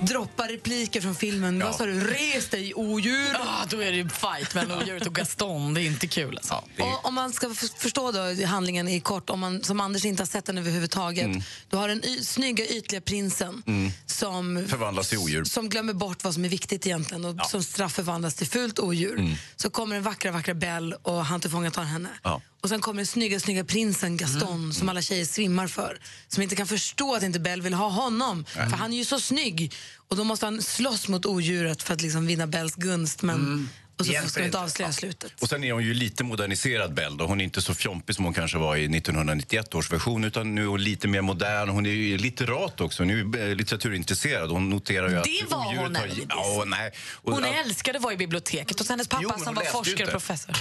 droppar 0.00 0.48
repliker 0.48 1.00
från 1.00 1.14
filmen. 1.14 1.58
Vad 1.60 1.74
sa 1.74 1.86
du? 1.86 2.00
Res 2.00 2.48
dig, 2.48 2.74
odjur! 2.74 3.28
Ja, 3.32 3.64
då 3.70 3.82
är 3.82 3.92
det 3.92 4.08
fight 4.10 4.54
mellan 4.54 4.78
odjuret 4.82 5.06
och 5.06 5.14
Gaston. 5.14 5.74
Det 5.74 5.80
är 5.82 5.86
inte 5.86 6.06
kul. 6.06 6.36
Alltså. 6.36 6.54
Och 6.78 7.06
om 7.06 7.14
man 7.14 7.32
ska 7.32 7.54
förstå 7.78 8.12
då 8.12 8.46
handlingen 8.46 8.88
i 8.88 9.00
kort, 9.00 9.30
om 9.30 9.40
man 9.40 9.62
som 9.62 9.80
Anders 9.80 10.04
inte 10.04 10.22
har 10.22 10.26
sett 10.26 10.44
den 10.44 10.58
överhuvudtaget. 10.58 11.30
Du 11.70 11.76
har 11.76 11.88
den 11.88 12.04
y- 12.04 12.24
snygga 12.24 12.66
ytliga 12.66 13.00
prinsen 13.00 13.62
Mm. 13.66 13.90
som 14.06 14.64
Förvandlas 14.68 15.08
till 15.08 15.18
odjur. 15.18 15.44
som 15.44 15.68
glömmer 15.68 15.92
bort 15.92 16.24
vad 16.24 16.34
som 16.34 16.44
är 16.44 16.48
viktigt 16.48 16.86
egentligen 16.86 17.24
och 17.24 17.46
som 17.46 17.62
straff 17.62 17.92
förvandlas 17.92 18.34
till 18.34 18.46
fult 18.46 18.78
odjur. 18.78 19.18
Mm. 19.18 19.34
Så 19.56 19.70
kommer 19.70 19.94
den 19.94 20.04
vackra, 20.04 20.30
vackra 20.32 20.54
Belle 20.54 20.96
och 21.02 21.24
han 21.26 21.40
tillfångatar 21.40 21.82
henne. 21.82 22.08
Ja. 22.22 22.40
Och 22.62 22.68
sen 22.68 22.80
kommer 22.80 22.96
den 22.96 23.06
snygga, 23.06 23.40
snygga 23.40 23.64
prinsen 23.64 24.16
Gaston 24.16 24.74
som 24.74 24.88
alla 24.88 25.02
tjejer 25.02 25.24
svimmar 25.24 25.66
för. 25.66 25.98
Som 26.28 26.42
inte 26.42 26.56
kan 26.56 26.66
förstå 26.66 27.14
att 27.14 27.22
inte 27.22 27.40
Belle 27.40 27.62
vill 27.62 27.74
ha 27.74 27.88
honom. 27.88 28.44
Nej. 28.56 28.70
För 28.70 28.76
han 28.76 28.92
är 28.92 28.96
ju 28.96 29.04
så 29.04 29.20
snygg. 29.20 29.74
Och 30.08 30.16
då 30.16 30.24
måste 30.24 30.46
han 30.46 30.62
slåss 30.62 31.08
mot 31.08 31.26
odjuret 31.26 31.82
för 31.82 31.94
att 31.94 32.02
liksom 32.02 32.26
vinna 32.26 32.46
Belles 32.46 32.74
gunst. 32.74 33.22
Men, 33.22 33.68
Och 33.98 34.06
så 34.06 34.12
ska 34.28 34.40
vi 34.40 34.46
inte 34.46 34.58
avslöja 34.58 34.92
slutet. 34.92 35.32
Och 35.42 35.48
sen 35.48 35.64
är 35.64 35.72
hon 35.72 35.82
ju 35.84 35.94
lite 35.94 36.24
moderniserad 36.24 36.94
Belle 36.94 37.16
då. 37.18 37.26
Hon 37.26 37.40
är 37.40 37.44
inte 37.44 37.62
så 37.62 37.74
fjompig 37.74 38.16
som 38.16 38.24
hon 38.24 38.34
kanske 38.34 38.58
var 38.58 38.76
i 38.76 38.84
1991 38.96 39.74
års 39.74 39.92
version 39.92 40.24
utan 40.24 40.54
nu 40.54 40.62
är 40.62 40.66
hon 40.66 40.82
lite 40.84 41.08
mer 41.08 41.20
modern. 41.22 41.68
Hon 41.68 41.86
är 41.86 41.90
ju 41.90 42.18
litterat 42.18 42.80
också. 42.80 43.02
Hon 43.02 43.10
är 43.10 43.14
ju 43.14 43.50
eh, 43.50 43.56
litteraturintresserad. 43.56 44.50
Hon 44.50 44.70
noterar 44.70 45.08
ju 45.08 45.16
att 45.18 45.24
Det 45.24 45.44
var 45.48 45.58
hon, 45.76 45.96
har-. 45.96 46.08
Ja, 46.28 46.64
nej. 46.66 46.92
Och, 47.12 47.32
Hon 47.32 47.42
ja, 47.44 47.54
älskade 47.54 47.98
att 47.98 48.02
vara 48.04 48.14
i 48.14 48.16
biblioteket 48.16 48.80
och 48.80 48.86
hennes 48.86 49.08
pappa 49.08 49.22
Jo, 49.22 49.30
som 49.30 49.42
hon 49.46 49.54
var 49.54 49.62
ju 49.62 49.68
forskare 49.68 50.04
och 50.04 50.10
professor. 50.10 50.56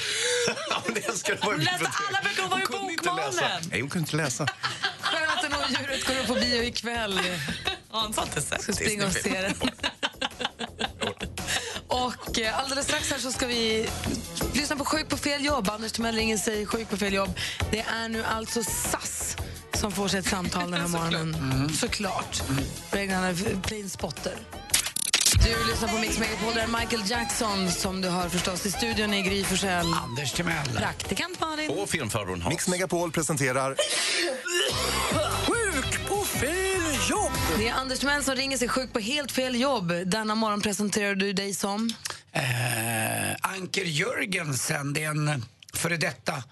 hon 0.88 0.96
älskar 1.10 1.34
att 1.34 1.46
vara 1.46 1.56
i 1.56 1.58
Hon 1.58 1.64
läste 1.66 1.78
biblioteket. 1.80 2.08
alla 2.10 2.22
böcker, 2.24 2.42
hon 2.42 2.50
var 2.50 2.58
ju 2.58 2.94
inte 2.94 3.06
läsa. 3.06 3.32
bokmalen. 3.32 3.62
Nej, 3.72 3.82
hon 3.82 3.90
kunde 3.90 4.06
inte 4.08 4.16
läsa. 4.18 4.48
Skönheten 5.02 5.54
och 5.54 5.60
odjuret 5.66 6.08
går 6.08 6.20
upp 6.20 6.28
på 6.28 6.34
bio 6.34 6.64
ikväll. 6.64 7.20
Hans 7.90 8.18
har 8.18 8.24
inte 8.24 8.42
sett 8.42 8.62
Ska 8.62 8.74
springa 8.74 9.06
och 9.06 9.14
se 9.14 9.42
den. 9.42 9.54
Och 12.06 12.40
eh, 12.40 12.60
alldeles 12.60 12.86
strax 12.86 13.12
här 13.12 13.18
så 13.20 13.32
ska 13.32 13.48
vi 13.48 13.90
lyssna 14.54 14.76
på 14.76 14.86
Sjuk 14.86 15.10
på 15.10 15.18
fel 15.18 15.46
jobb. 15.46 15.70
Anders 15.70 15.92
Timell 15.92 16.16
ringer 16.16 16.38
sig 16.38 16.66
Sjuk 16.66 16.90
på 16.90 16.98
fel 16.98 17.14
jobb. 17.14 17.40
Det 17.72 17.80
är 17.80 18.10
nu 18.10 18.24
alltså 18.24 18.64
SAS 18.64 19.36
som 19.74 19.92
får 19.92 20.08
sig 20.08 20.20
ett 20.20 20.28
samtal 20.28 20.72
den 20.72 20.82
här 20.82 20.88
morgonen. 21.00 21.70
Såklart. 21.74 22.42
Reglerna 22.92 23.34
plain 23.64 23.90
spotter. 23.90 24.38
Du 25.44 25.72
lyssnar 25.72 25.88
på 25.90 25.98
Mix 25.98 26.20
Megapol. 26.20 26.54
Det 26.54 26.62
är 26.62 26.68
Michael 26.68 27.10
Jackson 27.10 27.72
som 27.72 28.02
du 28.02 28.10
hör 28.10 28.30
förstås 28.30 28.66
i 28.66 28.72
studion 28.72 29.14
i 29.14 29.22
Gry 29.22 29.44
Forssell. 29.44 29.94
Anders 29.94 30.34
Timell. 30.34 30.68
Praktikant 30.78 31.40
Malin. 31.40 31.70
Och 31.70 31.90
filmfarbrorn 31.90 32.42
Hans. 32.42 32.54
Mix 32.54 32.68
Megapol 32.68 33.12
presenterar 33.12 33.76
Sjuk 35.48 36.10
på 36.10 36.24
fel 36.24 36.71
jobb! 37.10 37.32
Det 37.58 37.68
är 37.68 37.74
Anders 37.74 38.00
Timell 38.00 38.24
som 38.24 38.36
ringer 38.36 38.58
sig 38.58 38.68
sjuk 38.68 38.94
på 38.94 39.00
helt 39.00 39.32
fel 39.32 39.62
jobb. 39.62 39.94
Denna 40.06 40.36
morgon 40.36 40.62
presenterar 40.62 41.16
du 41.16 41.34
dig 41.34 41.54
som... 41.54 41.90
Eh, 42.32 42.42
Anker 43.42 43.86
Jörgensen, 43.86 44.94
det 44.94 45.04
är 45.04 45.10
en 45.10 45.46
före 45.74 45.98
detta 45.98 46.44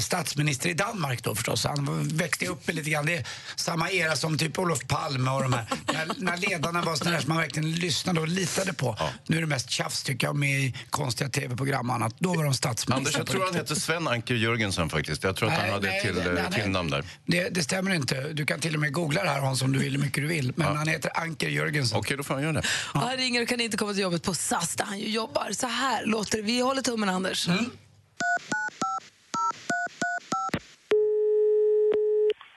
statsminister 0.00 0.68
i 0.68 0.74
Danmark 0.74 1.22
då 1.22 1.34
förstås. 1.34 1.64
Han 1.64 2.08
växte 2.08 2.46
upp 2.46 2.68
lite 2.68 2.90
grann. 2.90 3.06
Det 3.06 3.16
är 3.16 3.26
samma 3.56 3.90
era 3.90 4.16
som 4.16 4.38
typ 4.38 4.58
Olof 4.58 4.86
Palme 4.88 5.30
och 5.30 5.42
de 5.42 5.52
här. 5.52 5.66
när, 5.92 6.08
när 6.16 6.36
ledarna 6.36 6.82
var 6.82 6.96
sådana 6.96 7.20
som 7.20 7.28
man 7.28 7.38
verkligen 7.38 7.72
lyssnade 7.72 8.20
och 8.20 8.28
litade 8.28 8.72
på. 8.72 8.98
Nu 9.26 9.36
är 9.36 9.40
det 9.40 9.46
mest 9.46 9.70
tjafs 9.70 10.02
tycker 10.02 10.26
jag 10.26 10.36
med 10.36 10.60
i 10.60 10.74
konstiga 10.90 11.30
tv-program 11.30 11.90
och 11.90 11.96
annat. 11.96 12.14
Då 12.18 12.34
var 12.34 12.44
de 12.44 12.54
statsminister. 12.54 12.96
Anders, 12.96 13.16
jag 13.16 13.26
tror 13.26 13.44
han 13.44 13.54
hette 13.54 13.76
Sven 13.76 14.08
Anker 14.08 14.34
Jörgensen 14.34 14.90
faktiskt. 14.90 15.24
Jag 15.24 15.36
tror 15.36 15.48
att 15.48 15.54
han 15.54 15.62
Nej, 15.62 15.72
hade 15.72 15.86
nej, 15.88 16.02
till, 16.02 16.14
nej, 16.14 16.26
eh, 16.26 16.32
nej, 16.32 16.42
nej. 16.50 16.62
till 16.62 16.70
namn 16.70 16.90
där. 16.90 17.04
Det, 17.26 17.48
det 17.48 17.62
stämmer 17.62 17.94
inte. 17.94 18.32
Du 18.32 18.46
kan 18.46 18.60
till 18.60 18.74
och 18.74 18.80
med 18.80 18.92
googla 18.92 19.22
det 19.22 19.30
här 19.30 19.40
Hans 19.40 19.62
om 19.62 19.72
du 19.72 19.78
vill 19.78 19.92
hur 19.92 20.00
mycket 20.00 20.22
du 20.22 20.26
vill. 20.26 20.52
Men 20.56 20.76
han 20.76 20.88
heter 20.88 21.10
Anker 21.14 21.48
Jörgensen. 21.48 21.98
Okej, 21.98 22.16
då 22.16 22.22
får 22.22 22.34
han 22.34 22.42
göra 22.42 22.52
det. 22.52 22.62
Och 22.94 23.00
han 23.00 23.16
ringer 23.16 23.42
och 23.42 23.48
kan 23.48 23.60
inte 23.60 23.76
komma 23.76 23.92
till 23.92 24.02
jobbet 24.02 24.22
på 24.22 24.34
SAS 24.34 24.74
där 24.74 24.84
han 24.84 24.98
ju 24.98 25.08
jobbar. 25.08 25.52
Så 25.52 25.66
här 25.66 26.06
låter 26.06 26.36
det. 26.38 26.42
Vi 26.42 26.60
håller 26.60 26.82
tummen, 26.82 27.08
Anders. 27.08 27.48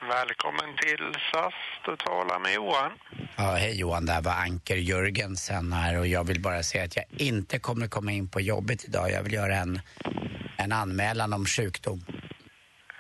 Välkommen 0.10 0.76
till 0.82 1.14
SAS. 1.32 1.54
Du 1.86 1.96
talar 1.96 2.40
med 2.40 2.54
Johan. 2.54 2.92
Ja, 3.36 3.44
hej 3.56 3.80
Johan, 3.80 4.06
det 4.06 4.12
här 4.14 4.22
var 4.22 4.32
Anker 4.32 4.76
Jörgensen 4.76 5.74
här 5.74 6.00
och 6.00 6.08
jag 6.08 6.24
vill 6.28 6.42
bara 6.42 6.64
säga 6.64 6.84
att 6.84 6.96
jag 6.96 7.06
inte 7.18 7.60
kommer 7.60 7.88
komma 7.88 8.12
in 8.12 8.30
på 8.30 8.42
jobbet 8.42 8.86
idag. 8.86 9.12
Jag 9.12 9.24
vill 9.24 9.34
göra 9.34 9.56
en, 9.56 9.82
en 10.58 10.72
anmälan 10.72 11.34
om 11.34 11.46
sjukdom. 11.46 12.06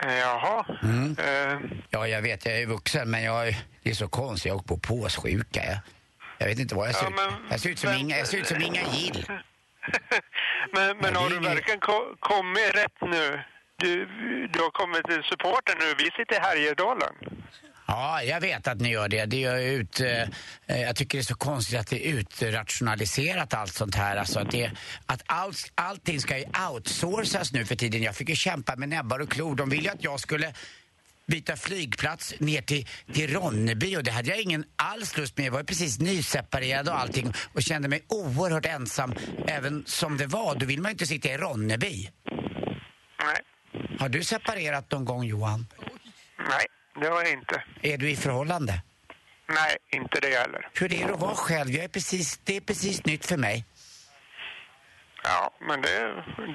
Eh, 0.04 0.14
Jaha. 0.18 0.66
Mm. 0.84 1.16
Eh, 1.20 1.60
Ja, 1.90 2.08
jag 2.08 2.22
vet, 2.22 2.46
jag 2.46 2.62
är 2.62 2.66
vuxen 2.66 3.12
men 3.12 3.24
jag, 3.24 3.56
det 3.84 3.90
är 3.90 3.94
så 3.94 4.08
konstigt, 4.08 4.46
jag 4.50 4.56
åker 4.56 4.68
på 4.68 4.78
påssjuka. 4.78 5.64
Jag, 5.66 5.78
jag 6.38 6.48
vet 6.48 6.60
inte 6.60 6.76
vad 6.76 6.88
jag 6.88 6.96
ser 6.96 7.04
Ja, 7.04 7.10
ut. 7.10 7.16
men 7.16 7.52
Jag 7.52 7.60
ser 7.60 7.70
ut 7.70 7.80
som 7.80 7.90
vem- 7.90 8.00
Inga, 8.00 8.18
jag 8.18 8.28
ser 8.28 8.38
ut 8.38 8.48
som 8.48 8.62
Inga 8.62 8.82
Gill. 8.94 9.26
men 10.74 10.98
men 10.98 11.14
Ja, 11.14 11.20
har 11.20 11.30
du 11.30 11.40
verkligen 11.40 11.80
ko- 11.80 12.16
kommit 12.20 12.76
rätt 12.76 13.02
nu? 13.02 13.40
Du, 13.80 14.06
du 14.54 14.60
har 14.60 14.72
kommit 14.72 15.04
till 15.06 15.24
supporten 15.24 15.76
nu. 15.80 15.86
Vi 15.98 16.04
sitter 16.04 16.36
i 16.36 16.40
Härjedalen. 16.40 17.14
Ja, 17.88 18.24
jag 18.24 18.42
vet 18.42 18.68
att 18.68 18.82
ni 18.82 18.90
gör 18.90 19.10
det. 19.10 19.26
det 19.26 19.44
är 19.44 19.60
ut, 19.60 20.00
eh, 20.00 20.22
eh, 20.66 20.82
jag 20.82 20.96
tycker 20.96 21.18
det 21.18 21.22
är 21.22 21.24
så 21.24 21.36
konstigt 21.36 21.80
att 21.80 21.88
det 21.88 22.08
är 22.08 22.14
utrationaliserat 22.14 23.54
allt 23.54 23.74
sånt 23.74 23.96
här. 23.96 24.18
Alltså 24.18 24.40
att 24.40 24.52
det, 24.52 24.72
att 25.06 25.24
allt, 25.26 25.72
allting 25.76 26.20
ska 26.20 26.38
ju 26.38 26.46
outsourcas 26.72 27.54
nu 27.54 27.66
för 27.66 27.76
tiden. 27.76 28.04
Jag 28.04 28.16
fick 28.16 28.30
ju 28.30 28.36
kämpa 28.36 28.76
med 28.76 28.90
näbbar 28.90 29.20
och 29.20 29.30
klor. 29.30 29.56
De 29.56 29.70
ville 29.70 29.84
ju 29.84 29.90
att 29.90 30.04
jag 30.04 30.20
skulle 30.20 30.54
byta 31.28 31.56
flygplats 31.56 32.34
ner 32.40 32.62
till, 32.62 32.88
till 33.14 33.34
Ronneby 33.34 33.98
och 33.98 34.04
det 34.04 34.12
hade 34.12 34.30
jag 34.30 34.42
ingen 34.42 34.66
alls 34.76 35.18
lust 35.18 35.38
med. 35.38 35.46
Jag 35.46 35.52
var 35.52 35.60
ju 35.60 35.66
precis 35.66 36.00
nyseparerad 36.00 36.90
och 36.90 37.00
allting 37.00 37.34
och 37.54 37.62
kände 37.62 37.88
mig 37.88 38.06
oerhört 38.08 38.66
ensam 38.66 39.14
även 39.48 39.84
som 39.86 40.18
det 40.18 40.26
var. 40.26 40.56
Då 40.56 40.66
vill 40.66 40.82
man 40.82 40.90
ju 40.90 40.94
inte 40.94 41.06
sitta 41.06 41.30
i 41.30 41.38
Ronneby. 41.38 42.10
Nej. 43.24 43.42
Har 44.00 44.10
du 44.10 44.24
separerat 44.24 44.92
någon 44.92 45.06
gång 45.06 45.24
Johan? 45.24 45.68
Nej, 46.50 46.66
det 47.02 47.08
har 47.08 47.24
jag 47.24 47.32
inte. 47.32 47.64
Är 47.82 47.98
du 47.98 48.10
i 48.10 48.16
förhållande? 48.16 48.82
Nej, 49.50 49.78
inte 49.92 50.20
det 50.20 50.36
heller. 50.36 50.70
Hur 50.74 50.94
är 50.94 51.08
det 51.08 51.14
att 51.14 51.20
vara 51.20 51.36
själv? 51.36 51.70
Jag 51.70 51.84
är 51.84 51.88
precis, 51.88 52.40
det 52.44 52.58
är 52.58 52.62
precis 52.62 53.06
nytt 53.06 53.26
för 53.26 53.38
mig. 53.38 53.66
Ja, 55.24 55.54
men 55.68 55.82
det, 55.82 55.90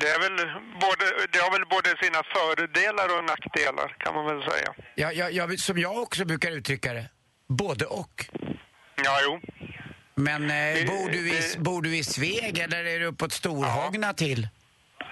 det, 0.01 0.09
är 0.09 0.21
väl 0.21 0.37
både, 0.81 1.05
det 1.33 1.39
har 1.39 1.53
väl 1.53 1.67
både 1.71 1.89
sina 2.03 2.23
fördelar 2.35 3.19
och 3.19 3.25
nackdelar 3.25 3.97
kan 3.99 4.15
man 4.15 4.27
väl 4.27 4.51
säga. 4.51 4.75
Ja, 4.95 5.13
ja, 5.13 5.31
ja, 5.31 5.57
som 5.57 5.79
jag 5.79 5.99
också 5.99 6.25
brukar 6.25 6.51
uttrycka 6.51 6.93
det, 6.93 7.09
både 7.49 7.85
och. 7.85 8.27
Ja, 9.05 9.19
jo. 9.25 9.41
Men 10.15 10.51
eh, 10.51 10.87
bor, 10.87 11.11
du 11.11 11.29
i, 11.29 11.59
bor 11.59 11.83
du 11.83 11.97
i 11.97 12.05
Sveg 12.05 12.59
eller 12.59 12.85
är 12.85 13.01
du 13.01 13.07
uppåt 13.07 13.33
Storhogna 13.33 14.15
till? 14.15 14.49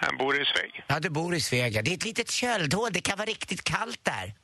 Jag 0.00 0.18
bor 0.18 0.40
i 0.42 0.44
Sveg. 0.44 0.84
Ja, 0.86 1.00
du 1.00 1.10
bor 1.10 1.34
i 1.34 1.40
Sveg. 1.40 1.72
ja. 1.76 1.82
Det 1.82 1.90
är 1.90 1.94
ett 1.94 2.04
litet 2.04 2.30
köldhål, 2.30 2.90
det 2.92 3.00
kan 3.00 3.18
vara 3.18 3.26
riktigt 3.26 3.64
kallt 3.64 4.00
där. 4.02 4.34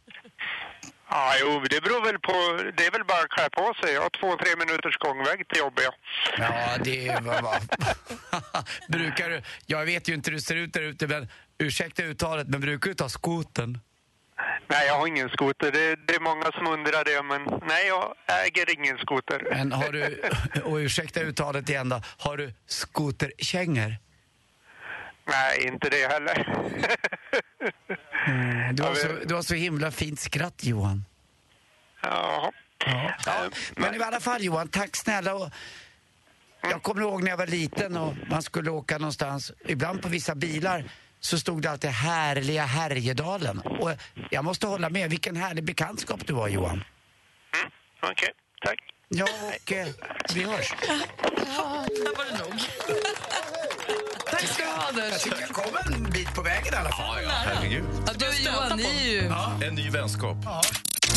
Ja, 1.11 1.33
jo, 1.41 1.61
det 1.71 1.81
beror 1.81 2.05
väl 2.05 2.19
på, 2.19 2.33
det 2.77 2.87
är 2.87 2.91
väl 2.91 3.05
bara 3.05 3.21
att 3.23 3.31
klä 3.31 3.49
på 3.51 3.75
sig. 3.81 3.95
Jag 3.95 4.03
har 4.03 4.11
två, 4.11 4.37
tre 4.37 4.57
minuters 4.59 4.97
gångväg 4.99 5.49
till 5.49 5.59
jobbet. 5.59 5.85
ja. 6.39 6.77
Det 6.85 7.21
var... 7.23 7.43
var. 7.43 7.59
brukar 8.93 9.31
du... 9.31 9.43
Jag 9.67 9.85
vet 9.85 10.09
ju 10.09 10.15
inte 10.15 10.31
hur 10.31 10.37
du 10.37 10.43
ser 10.43 10.57
ut 10.57 10.73
där 10.73 10.83
ute, 10.83 11.07
men 11.07 11.29
ursäkta 11.59 12.03
uttalet, 12.03 12.49
men 12.49 12.61
brukar 12.61 12.89
du 12.89 12.95
ta 12.95 13.09
skoten? 13.09 13.79
Nej, 14.69 14.87
jag 14.87 14.99
har 14.99 15.07
ingen 15.07 15.29
skoter. 15.29 15.73
Det, 15.73 15.97
det 16.07 16.15
är 16.15 16.21
många 16.21 16.53
som 16.53 16.67
undrar 16.67 17.05
det, 17.05 17.23
men 17.23 17.61
nej, 17.69 17.87
jag 17.87 18.15
äger 18.47 18.75
ingen 18.75 18.99
skoter. 18.99 19.47
Men 19.51 19.73
har 19.73 19.93
du, 19.93 20.23
och 20.65 20.77
ursäkta 20.77 21.21
uttalet 21.21 21.69
igen 21.69 21.89
då, 21.89 22.03
har 22.19 22.37
du 22.37 22.53
skoterkängor? 22.67 23.97
Nej, 25.27 25.67
inte 25.67 25.89
det 25.89 26.07
heller. 26.13 26.47
Du 28.73 28.83
har, 28.83 28.95
så, 28.95 29.09
du 29.27 29.35
har 29.35 29.43
så 29.43 29.55
himla 29.55 29.91
fint 29.91 30.21
skratt, 30.21 30.65
Johan. 30.65 31.05
Ja. 32.03 32.53
Ja, 33.27 33.49
men 33.77 33.95
i 33.95 34.03
alla 34.03 34.21
fall 34.21 34.43
Johan, 34.43 34.69
tack 34.69 34.97
snälla. 34.97 35.35
Och 35.35 35.51
jag 36.63 36.83
kommer 36.83 37.03
ihåg 37.03 37.23
när 37.23 37.31
jag 37.31 37.37
var 37.37 37.47
liten 37.47 37.97
och 37.97 38.15
man 38.31 38.43
skulle 38.43 38.71
åka 38.71 38.99
någonstans, 38.99 39.53
ibland 39.67 40.03
på 40.03 40.09
vissa 40.09 40.35
bilar 40.35 40.85
så 41.21 41.39
stod 41.39 41.63
det 41.63 41.71
alltid 41.71 41.91
härliga 41.91 42.65
Härjedalen. 42.65 43.59
Och 43.59 43.91
jag 44.31 44.45
måste 44.45 44.67
hålla 44.67 44.91
med, 44.91 45.11
vilken 45.11 45.37
härlig 45.37 45.65
bekantskap 45.65 46.27
du 46.27 46.33
var 46.33 46.49
Johan. 46.49 46.85
Okej, 48.03 48.33
tack. 48.65 48.79
Ja, 49.09 49.27
och 49.47 49.73
eh, 49.73 49.87
vi 50.35 50.43
hörs. 50.45 50.71
Där 50.71 52.17
var 52.17 52.25
det 52.25 52.39
nog. 52.39 52.61
Anders. 54.89 55.11
Jag 55.11 55.21
tycker 55.21 55.41
jag 55.41 55.49
kom 55.51 55.95
en 55.95 56.11
bit 56.11 56.35
på 56.35 56.43
vägen 56.43 56.75
i 56.75 56.77
alla 56.77 56.91
fall. 56.91 57.23
Ja, 57.23 57.31
herregud. 57.31 57.85
Ja, 58.07 58.13
du 58.19 58.29
och 58.29 58.35
Johan, 58.35 58.77
ni 58.77 58.85
är 58.85 59.11
ju... 59.13 59.33
En 59.67 59.75
ny 59.75 59.91
vänskap. 59.91 60.37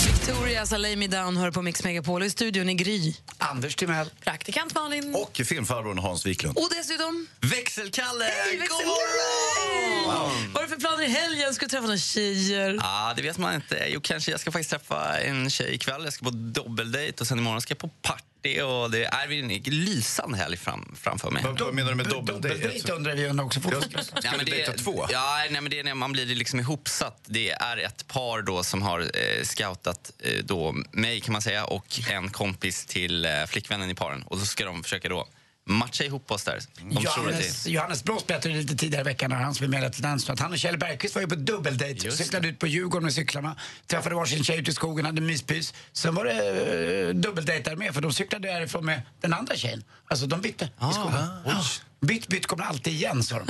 Victoria 0.05 0.59
alltså 0.59 0.78
Lay 0.78 0.95
Me 0.95 1.07
Down 1.07 1.38
hör 1.38 1.51
på 1.51 1.61
Mix 1.61 1.84
Megapol. 1.84 2.24
I 2.24 2.30
studion 2.30 2.70
i 2.70 2.74
Gry. 2.74 3.13
Anders 3.38 3.76
Timell. 3.76 4.09
Praktikant 4.24 4.76
Malin. 4.76 5.15
Och 5.15 5.41
filmfarbrorn 5.45 5.99
Hans 5.99 6.26
Wiklund. 6.26 6.57
Och 6.57 6.70
dessutom... 6.78 7.28
Växelkalle! 7.39 8.26
Hej, 8.26 8.51
God 8.51 8.59
växelkalle! 8.59 10.05
Vad 10.53 10.55
har 10.55 10.61
du 10.61 10.67
för 10.67 10.80
planer 10.80 11.03
i 11.03 11.07
helgen? 11.07 11.53
Ska 11.53 11.65
du 11.65 11.70
träffa 11.70 11.86
några 11.86 11.97
tjejer? 11.97 12.80
Ja, 12.82 13.13
det 13.15 13.22
vet 13.22 13.38
man 13.38 13.55
inte. 13.55 13.86
Jo, 13.88 14.01
kanske. 14.03 14.32
Jag 14.32 14.39
ska 14.39 14.51
faktiskt 14.51 14.70
träffa 14.70 15.20
en 15.20 15.49
tjej 15.49 15.74
ikväll. 15.76 16.03
Jag 16.03 16.13
ska 16.13 16.26
på 16.26 16.32
dubbeldejt 16.32 17.22
och 17.22 17.28
sen 17.28 17.38
imorgon 17.39 17.61
ska 17.61 17.72
jag 17.72 17.80
på 17.80 17.88
party. 17.88 18.24
Och 18.43 18.91
det 18.91 19.05
är 19.05 19.31
en 19.31 19.47
lysande 19.63 20.37
helg 20.37 20.57
fram, 20.57 20.95
framför 20.99 21.31
mig. 21.31 21.43
Vad, 21.43 21.73
menar 21.73 21.89
du 21.89 21.95
med 21.95 22.05
dubbeldejt? 22.05 22.91
Undrar 22.91 23.15
vi 23.15 23.41
också 23.41 23.59
fortfarande. 23.59 24.03
Ja, 24.23 24.31
men 24.37 24.45
det, 24.45 24.51
dejta 24.51 24.73
två? 24.73 25.05
Ja, 25.11 25.45
nej, 25.49 25.61
men 25.61 25.71
det 25.71 25.79
är 25.79 25.83
när 25.83 25.95
man 25.95 26.11
blir 26.11 26.25
liksom 26.25 26.59
ihopsatt. 26.59 27.21
Det 27.25 27.49
är 27.49 27.77
ett 27.77 28.07
par 28.07 28.41
då 28.41 28.63
som 28.63 28.81
har 28.81 28.99
eh, 28.99 29.43
scoutat 29.43 30.11
eh, 30.19 30.43
då 30.43 30.75
mig 30.91 31.21
kan 31.21 31.33
man 31.33 31.41
säga 31.41 31.65
och 31.65 31.99
en 32.09 32.29
kompis 32.29 32.85
till 32.85 33.25
eh, 33.25 33.31
flickvännen 33.47 33.89
i 33.89 33.95
paren. 33.95 34.23
Och 34.23 34.39
så 34.39 34.45
ska 34.45 34.65
de 34.65 34.83
försöka 34.83 35.09
då 35.09 35.27
matcha 35.66 36.03
ihop 36.03 36.32
oss 36.32 36.43
där. 36.43 36.60
Johannes, 36.89 37.68
Johannes 37.68 38.03
Blås 38.03 38.28
berättade 38.28 38.55
lite 38.55 38.76
tidigare 38.76 39.01
i 39.01 39.05
veckan 39.05 39.30
när 39.30 39.38
han 39.38 39.55
skulle 39.55 39.70
med 39.70 39.93
till 39.93 40.03
dans 40.03 40.30
att 40.30 40.39
han 40.39 40.51
och 40.51 40.57
Kjell 40.57 40.78
Bergqvist 40.78 41.16
var 41.16 41.22
ju 41.22 41.28
på 41.28 41.36
dubbeldejt. 41.36 42.12
Cyklade 42.12 42.47
ut 42.47 42.60
på 42.60 42.68
Djurgården 42.68 43.03
med 43.03 43.14
cyklarna, 43.14 43.55
träffade 43.88 44.16
varsin 44.16 44.43
tjej 44.43 44.60
ute 44.60 44.72
i 44.72 44.74
skogen, 44.74 45.05
hade 45.05 45.22
myspys. 45.22 45.74
Sen 45.91 46.16
var 46.16 46.26
det 46.26 47.10
uh, 47.10 47.16
dubbeldejt 47.16 47.70
där 47.70 47.76
med 47.76 47.93
för 47.93 48.01
de 48.01 48.14
cyklade 48.14 48.47
därifrån 48.47 48.86
med 48.86 49.01
den 49.22 49.34
andra 49.34 49.55
tjejen. 49.55 49.84
Alltså 50.07 50.26
de 50.26 50.41
bytte 50.41 50.66
i 50.66 50.93
skogen. 50.93 51.28
Ja. 51.45 51.64
Bytt, 52.02 52.28
bytt 52.28 52.47
kommer 52.47 52.64
alltid 52.64 52.93
igen 52.93 53.24
sa 53.24 53.39
de. 53.39 53.45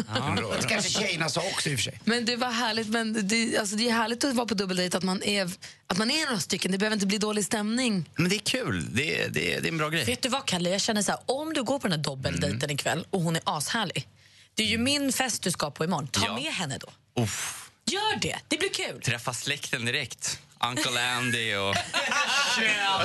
Det 0.61 0.67
kanske 0.67 0.91
tjejerna 0.91 1.29
sa 1.29 1.41
också 1.41 1.69
i 1.69 1.75
och 1.75 1.79
för 1.79 1.83
sig. 1.83 2.01
Men 2.03 2.25
det 2.25 2.35
var 2.35 2.51
härligt, 2.51 2.87
men 2.87 3.27
det, 3.27 3.57
alltså 3.57 3.75
det 3.75 3.89
är 3.89 3.93
härligt 3.93 4.23
att 4.23 4.35
vara 4.35 4.47
på 4.47 4.53
dubbeldejt, 4.53 4.97
att 4.97 5.03
man 5.03 5.23
är, 5.23 5.51
att 5.87 5.97
man 5.97 6.11
är 6.11 6.25
några 6.25 6.39
stycken. 6.39 6.71
Det 6.71 6.77
behöver 6.77 6.93
inte 6.93 7.05
bli 7.05 7.17
dålig 7.17 7.45
stämning. 7.45 8.09
men 8.15 8.29
det 8.29 8.35
är 8.35 8.39
kul. 8.39 8.87
Det, 8.95 9.21
är- 9.23 9.29
det, 9.29 9.53
är- 9.53 9.61
det 9.61 9.67
är 9.67 9.71
en 9.71 9.77
bra 9.77 9.89
grej. 9.89 10.05
Vet 10.05 10.21
du 10.21 10.29
vad, 10.29 10.45
Kalle? 10.45 10.69
Jag 10.69 10.81
känner 10.81 11.01
så 11.01 11.11
här, 11.11 11.19
om 11.25 11.53
du 11.53 11.63
går 11.63 11.79
på 11.79 11.87
den 11.87 11.99
här 11.99 12.03
dubbeldejten 12.03 12.57
Mm. 12.63 12.71
ikväll 12.75 13.05
och 13.09 13.21
hon 13.21 13.35
är 13.35 13.41
ashärlig. 13.45 14.07
Det 14.53 14.63
är 14.63 14.67
ju 14.67 14.77
min 14.77 15.13
fest 15.13 15.43
du 15.43 15.51
ska 15.51 15.71
på 15.71 15.83
imorgon. 15.83 16.07
Ta 16.07 16.25
Ja. 16.25 16.35
med 16.35 16.53
henne 16.53 16.77
då. 16.77 17.21
Uff. 17.23 17.69
Gör 17.85 18.19
det, 18.19 18.35
det 18.47 18.57
blir 18.57 18.69
kul. 18.73 19.01
Träffa 19.01 19.33
släkten 19.33 19.85
direkt. 19.85 20.39
Uncle 20.63 21.01
Andy 21.11 21.55
och... 21.55 21.75
Tjena 22.55 22.99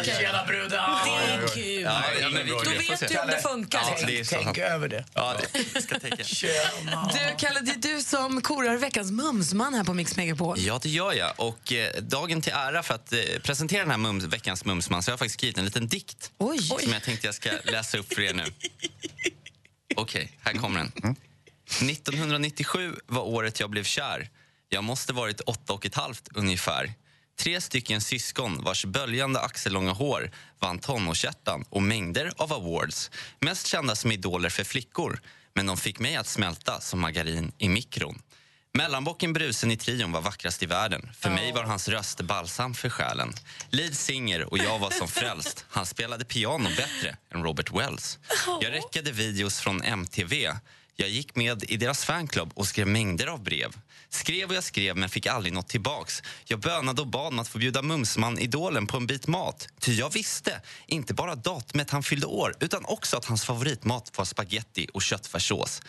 är 0.00 0.04
kul. 0.04 1.17
Ja, 1.88 2.02
ja, 2.20 2.28
men 2.30 2.44
vi- 2.44 2.50
Då 2.50 2.58
vet 2.58 3.08
du 3.08 3.18
om 3.18 3.26
det 3.26 3.42
funkar. 3.42 3.80
Ja, 3.80 4.06
liksom. 4.06 4.06
det 4.06 4.24
Tänk 4.44 4.56
sant. 4.56 4.58
över 4.58 4.88
det. 4.88 5.04
Ja, 5.14 5.36
det 5.74 5.82
ska 5.82 5.98
tänka. 6.00 6.16
Du, 7.12 7.34
Kalle, 7.38 7.60
det 7.60 7.70
är 7.88 7.94
du 7.96 8.02
som 8.02 8.40
korar 8.42 8.76
veckans 8.76 9.10
mumsman 9.10 9.74
här 9.74 9.84
på 9.84 9.94
Mix 9.94 10.16
Megapol. 10.16 10.58
Ja, 10.60 10.78
det 10.82 10.88
gör 10.88 11.12
jag. 11.12 11.32
Och 11.36 11.72
eh, 11.72 12.00
dagen 12.02 12.42
till 12.42 12.52
ära 12.52 12.82
för 12.82 12.94
att 12.94 13.12
eh, 13.12 13.18
presentera 13.42 13.80
den 13.80 13.90
här 13.90 13.98
mums, 13.98 14.24
veckans 14.24 14.64
Mumsman 14.64 15.02
så 15.02 15.10
har 15.10 15.12
jag 15.12 15.18
faktiskt 15.18 15.38
skrivit 15.38 15.58
en 15.58 15.64
liten 15.64 15.88
dikt 15.88 16.30
Oj. 16.38 16.58
som 16.58 16.92
jag 16.92 17.02
tänkte 17.02 17.26
jag 17.26 17.34
ska 17.34 17.50
läsa 17.64 17.98
upp 17.98 18.14
för 18.14 18.22
er 18.22 18.34
nu. 18.34 18.44
Okej, 19.96 20.32
här 20.44 20.52
kommer 20.52 20.78
den. 20.80 21.16
1997 21.90 22.94
var 23.06 23.22
året 23.22 23.60
jag 23.60 23.70
blev 23.70 23.84
kär. 23.84 24.28
Jag 24.68 24.84
måste 24.84 25.12
varit 25.12 25.40
åtta 25.40 25.72
och 25.72 25.86
ett 25.86 25.94
halvt 25.94 26.28
ungefär. 26.34 26.92
Tre 27.38 27.60
stycken 27.60 28.00
syskon 28.00 28.64
vars 28.64 28.84
böljande 28.84 29.40
axellånga 29.40 29.92
hår 29.92 30.30
vann 30.60 30.78
tonårshjärtan 30.78 31.64
och 31.70 31.82
mängder 31.82 32.32
av 32.36 32.52
awards. 32.52 33.10
Mest 33.40 33.66
kända 33.66 33.96
som 33.96 34.12
idoler 34.12 34.48
för 34.48 34.64
flickor, 34.64 35.20
men 35.54 35.66
de 35.66 35.76
fick 35.76 35.98
mig 35.98 36.16
att 36.16 36.26
smälta 36.26 36.80
som 36.80 37.00
margarin 37.00 37.52
i 37.58 37.68
mikron. 37.68 38.22
Mellanbocken 38.72 39.32
Brusen 39.32 39.70
i 39.70 39.76
trion 39.76 40.12
var 40.12 40.20
vackrast 40.20 40.62
i 40.62 40.66
världen. 40.66 41.10
För 41.14 41.30
mig 41.30 41.52
var 41.52 41.62
hans 41.62 41.88
röst 41.88 42.20
balsam 42.20 42.74
för 42.74 42.90
själen. 42.90 43.32
Lead 43.70 43.94
singer 43.94 44.44
och 44.44 44.58
jag 44.58 44.78
var 44.78 44.90
som 44.90 45.08
frälst. 45.08 45.64
Han 45.68 45.86
spelade 45.86 46.24
piano 46.24 46.68
bättre 46.68 47.16
än 47.34 47.42
Robert 47.42 47.72
Wells. 47.72 48.18
Jag 48.60 48.72
räckade 48.72 49.12
videos 49.12 49.60
från 49.60 49.82
MTV. 49.82 50.52
Jag 51.00 51.08
gick 51.08 51.36
med 51.36 51.64
i 51.64 51.76
deras 51.76 52.04
fanclub 52.04 52.52
och 52.54 52.66
skrev 52.66 52.86
mängder 52.86 53.26
av 53.26 53.42
brev. 53.42 53.72
Skrev 54.08 54.48
och 54.48 54.54
jag 54.54 54.64
skrev 54.64 54.96
men 54.96 55.08
fick 55.08 55.26
aldrig 55.26 55.52
något 55.52 55.68
tillbaks. 55.68 56.22
Jag 56.44 56.60
bönade 56.60 57.00
och 57.00 57.06
bad 57.06 57.26
om 57.26 57.38
att 57.38 57.48
få 57.48 57.58
bjuda 57.58 57.82
Mumsman-idolen 57.82 58.86
på 58.86 58.96
en 58.96 59.06
bit 59.06 59.26
mat. 59.26 59.68
Ty 59.80 59.94
jag 59.94 60.12
visste, 60.12 60.60
inte 60.86 61.14
bara 61.14 61.34
datumet 61.34 61.90
han 61.90 62.02
fyllde 62.02 62.26
år 62.26 62.54
utan 62.60 62.84
också 62.84 63.16
att 63.16 63.24
hans 63.24 63.44
favoritmat 63.44 64.18
var 64.18 64.24
spaghetti 64.24 64.86
och 64.94 65.02
köttfärssås. 65.02 65.82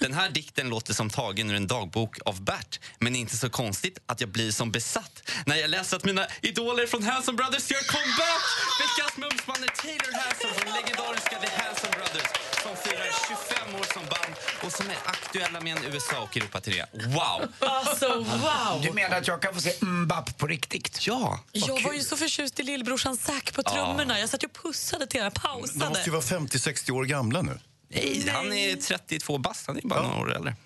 Den 0.00 0.12
här 0.12 0.30
dikten 0.30 0.68
låter 0.68 0.94
som 0.94 1.10
tagen 1.10 1.50
ur 1.50 1.56
en 1.56 1.66
dagbok 1.66 2.18
av 2.24 2.44
Bert 2.44 2.80
men 2.98 3.16
inte 3.16 3.36
så 3.36 3.50
konstigt 3.50 3.98
att 4.06 4.20
jag 4.20 4.30
blir 4.30 4.50
som 4.50 4.70
besatt 4.70 5.30
när 5.46 5.56
jag 5.56 5.70
läser 5.70 5.96
att 5.96 6.04
mina 6.04 6.26
idoler 6.42 6.86
från 6.86 7.02
Hanson 7.02 7.36
Brothers 7.36 7.70
gör 7.70 7.82
comeback! 7.92 8.42
Veckans 8.80 9.16
Mumsman 9.16 9.64
är 9.64 9.82
Taylor 9.82 10.12
Hanson 10.22 10.50
från 10.54 10.74
legendariska 10.74 11.38
The 11.40 11.62
Hanson 11.62 11.90
Brothers 11.90 12.53
som 12.64 12.76
firar 12.76 13.06
25 13.28 13.74
år 13.80 13.84
som 13.94 14.02
band 14.02 14.34
och 14.64 14.72
som 14.72 14.86
är 14.90 14.96
aktuella 15.04 15.60
med 15.60 15.76
en 15.78 15.84
USA 15.94 16.18
och 16.20 16.36
Europaturné. 16.36 16.84
Wow! 16.92 17.52
Alltså, 17.58 18.08
wow! 18.18 18.82
Du 18.82 18.92
menar 18.92 19.16
att 19.16 19.28
jag 19.28 19.42
kan 19.42 19.54
få 19.54 19.60
se 19.60 19.72
Mbapp 19.86 20.38
på 20.38 20.46
riktigt? 20.46 21.06
Ja! 21.06 21.40
Jag 21.52 21.82
var 21.82 21.92
ju 21.92 22.00
så 22.00 22.16
förtjust 22.16 22.60
i 22.60 22.62
lillbrorsan 22.62 23.16
Zack 23.16 23.54
på 23.54 23.62
trummorna. 23.62 24.20
Jag 24.20 24.28
satt 24.28 24.42
ju 24.42 24.46
och 24.46 24.62
pussade 24.62 25.06
till 25.06 25.20
jag 25.20 25.32
De 25.32 25.40
pausade. 25.40 25.88
måste 25.88 26.04
ju 26.04 26.10
vara 26.10 26.22
50-60 26.22 26.90
år 26.90 27.04
gamla 27.04 27.42
nu. 27.42 27.60
Nej, 27.88 28.28
han 28.34 28.52
är 28.52 28.76
32 28.76 29.38
bast, 29.38 29.66
han 29.66 29.76
är 29.76 29.82
bara 29.82 30.02
några 30.02 30.20
år 30.20 30.34
äldre. 30.36 30.56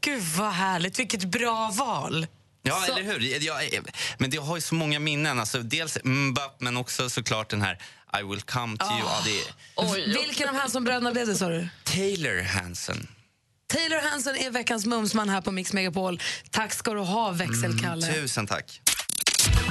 Gud 0.00 0.22
vad 0.22 0.52
härligt, 0.52 0.98
vilket 0.98 1.24
bra 1.24 1.70
val. 1.74 2.26
Ja, 2.62 2.82
Så- 2.86 2.92
eller 2.92 3.02
hur? 3.02 3.20
Jag, 3.46 3.62
men 4.18 4.30
det 4.30 4.36
har 4.36 4.56
ju 4.56 4.60
så 4.62 4.74
många 4.74 4.98
minnen. 4.98 5.40
Alltså, 5.40 5.58
dels 5.58 5.98
Mbapp, 6.04 6.56
men 6.60 6.76
också 6.76 7.10
såklart 7.10 7.48
den 7.50 7.62
här 7.62 7.78
I 8.20 8.22
will 8.22 8.40
come 8.40 8.76
to 8.76 8.84
you. 8.84 8.98
Ja, 8.98 9.22
det 9.24 10.00
är 10.00 10.24
Vilken 10.26 10.48
av 10.48 10.54
Hanson-bröderna 10.54 11.12
blev 11.12 11.26
det, 11.26 11.34
sa 11.34 11.48
du? 11.48 11.68
Taylor 11.84 12.42
Hanson. 12.42 13.06
Taylor 13.66 14.10
Hanson 14.10 14.36
är 14.36 14.50
veckans 14.50 14.86
mumsman 14.86 15.28
här 15.28 15.40
på 15.40 15.52
Mix 15.52 15.72
Megapol. 15.72 16.20
Tack 16.50 16.72
ska 16.72 16.94
du 16.94 17.00
ha, 17.00 17.30
växelkalle. 17.30 18.14
Tusen 18.14 18.46
tack. 18.46 18.80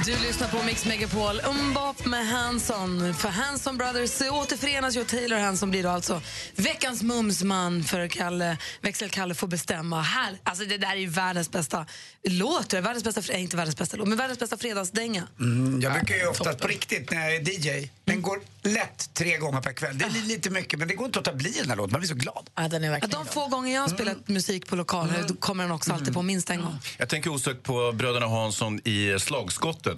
Du 0.06 0.18
lyssnar 0.18 0.48
på 0.48 0.62
Mix 0.62 0.86
Megapol. 0.86 1.40
Umbop 1.44 2.06
med 2.06 2.26
Hanson. 2.26 3.14
För 3.14 3.28
Hanson 3.28 3.76
Brothers 3.76 4.20
återförenas 4.20 4.96
ju 4.96 5.00
och 5.00 5.06
Taylor 5.06 5.38
Hanson 5.38 5.70
blir 5.70 5.82
då 5.82 5.88
alltså 5.88 6.20
veckans 6.56 7.02
mumsman 7.02 7.84
för 7.84 8.08
Kalle, 8.08 8.56
växelkalle 8.80 9.34
får 9.34 9.46
bestämma. 9.46 10.02
Här, 10.02 10.38
alltså 10.42 10.64
det 10.64 10.78
där 10.78 10.92
är 10.92 10.96
ju 10.96 11.06
världens 11.06 11.50
bästa 11.50 11.86
låt. 12.22 12.72
Världens 12.72 13.04
bästa, 13.04 13.32
äh, 13.32 13.42
inte 13.42 13.56
världens 13.56 13.76
bästa 13.76 13.96
låt, 13.96 14.08
men 14.08 14.18
världens 14.18 14.38
bästa 14.38 14.56
fredagsdänga. 14.56 15.28
Mm, 15.40 15.80
jag 15.80 15.92
brukar 15.92 16.14
ju 16.14 16.26
oftast 16.26 16.60
på 16.60 16.68
riktigt 16.68 17.10
när 17.10 17.30
jag 17.30 17.34
är 17.34 17.40
DJ, 17.40 17.90
den 18.04 18.22
går 18.22 18.40
lätt 18.62 19.14
tre 19.14 19.38
gånger 19.38 19.60
per 19.60 19.72
kväll. 19.72 19.98
Det 19.98 20.04
är 20.04 20.26
lite 20.26 20.50
mycket 20.50 20.78
men 20.78 20.88
det 20.88 20.94
går 20.94 21.06
inte 21.06 21.18
att 21.18 21.24
ta 21.24 21.32
bli 21.32 21.50
den 21.50 21.68
här 21.68 21.76
låten, 21.76 21.92
man 21.92 22.00
blir 22.00 22.08
så 22.08 22.14
glad. 22.14 22.50
Ja, 22.54 22.68
den 22.68 22.84
är 22.84 22.90
verkligen 22.90 23.24
De 23.24 23.26
få 23.26 23.48
gånger 23.48 23.74
jag 23.74 23.80
har 23.80 23.88
spelat 23.88 24.28
musik 24.28 24.66
på 24.66 24.76
lokaler 24.76 25.24
då 25.28 25.34
kommer 25.34 25.64
den 25.64 25.72
också 25.72 25.92
alltid 25.92 26.14
på 26.14 26.22
minst 26.22 26.50
en 26.50 26.60
gång. 26.60 26.78
Jag 26.98 27.08
tänker 27.08 27.30
osökt 27.30 27.62
på 27.62 27.92
bröderna 27.92 28.26
Hansson 28.26 28.80
i 28.84 29.18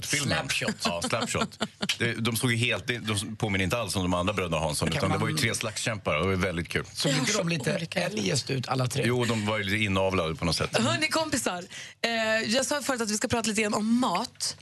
Slagskottet-filmen. 0.04 0.38
Slapshot. 0.48 0.76
Ja, 0.84 1.02
Slapshot. 1.02 1.58
De, 1.98 2.12
de 2.14 2.36
såg 2.36 2.52
ju 2.52 2.56
helt, 2.56 2.86
de 2.86 3.36
påminner 3.36 3.64
inte 3.64 3.78
alls 3.78 3.96
om 3.96 4.02
de 4.02 4.14
andra 4.14 4.32
bröderna 4.32 4.58
Hansson 4.58 4.88
utan 4.88 5.00
det 5.02 5.08
man- 5.08 5.20
var 5.20 5.28
ju 5.28 5.36
tre 5.36 5.54
slagskämpar 5.54 6.16
och 6.16 6.22
det 6.22 6.36
var 6.36 6.42
väldigt 6.42 6.68
kul. 6.68 6.84
Såg 6.92 7.12
inte 7.12 7.32
de 7.38 7.48
lite 7.48 7.86
eljest 7.94 8.50
ut 8.50 8.68
alla 8.68 8.86
tre? 8.86 9.02
Jo, 9.06 9.24
de 9.24 9.46
var 9.46 9.58
ju 9.58 9.64
lite 9.64 9.76
inavlade 9.84 10.34
på 10.34 10.44
något 10.44 10.56
sätt. 10.56 10.78
Hörni 10.78 11.08
kompisar, 11.08 11.64
eh, 12.02 12.10
jag 12.54 12.66
sa 12.66 12.82
förut 12.82 13.00
att 13.00 13.10
vi 13.10 13.16
ska 13.16 13.28
prata 13.28 13.48
lite 13.48 13.62
grann 13.62 13.74
om 13.74 14.00
mat. 14.00 14.56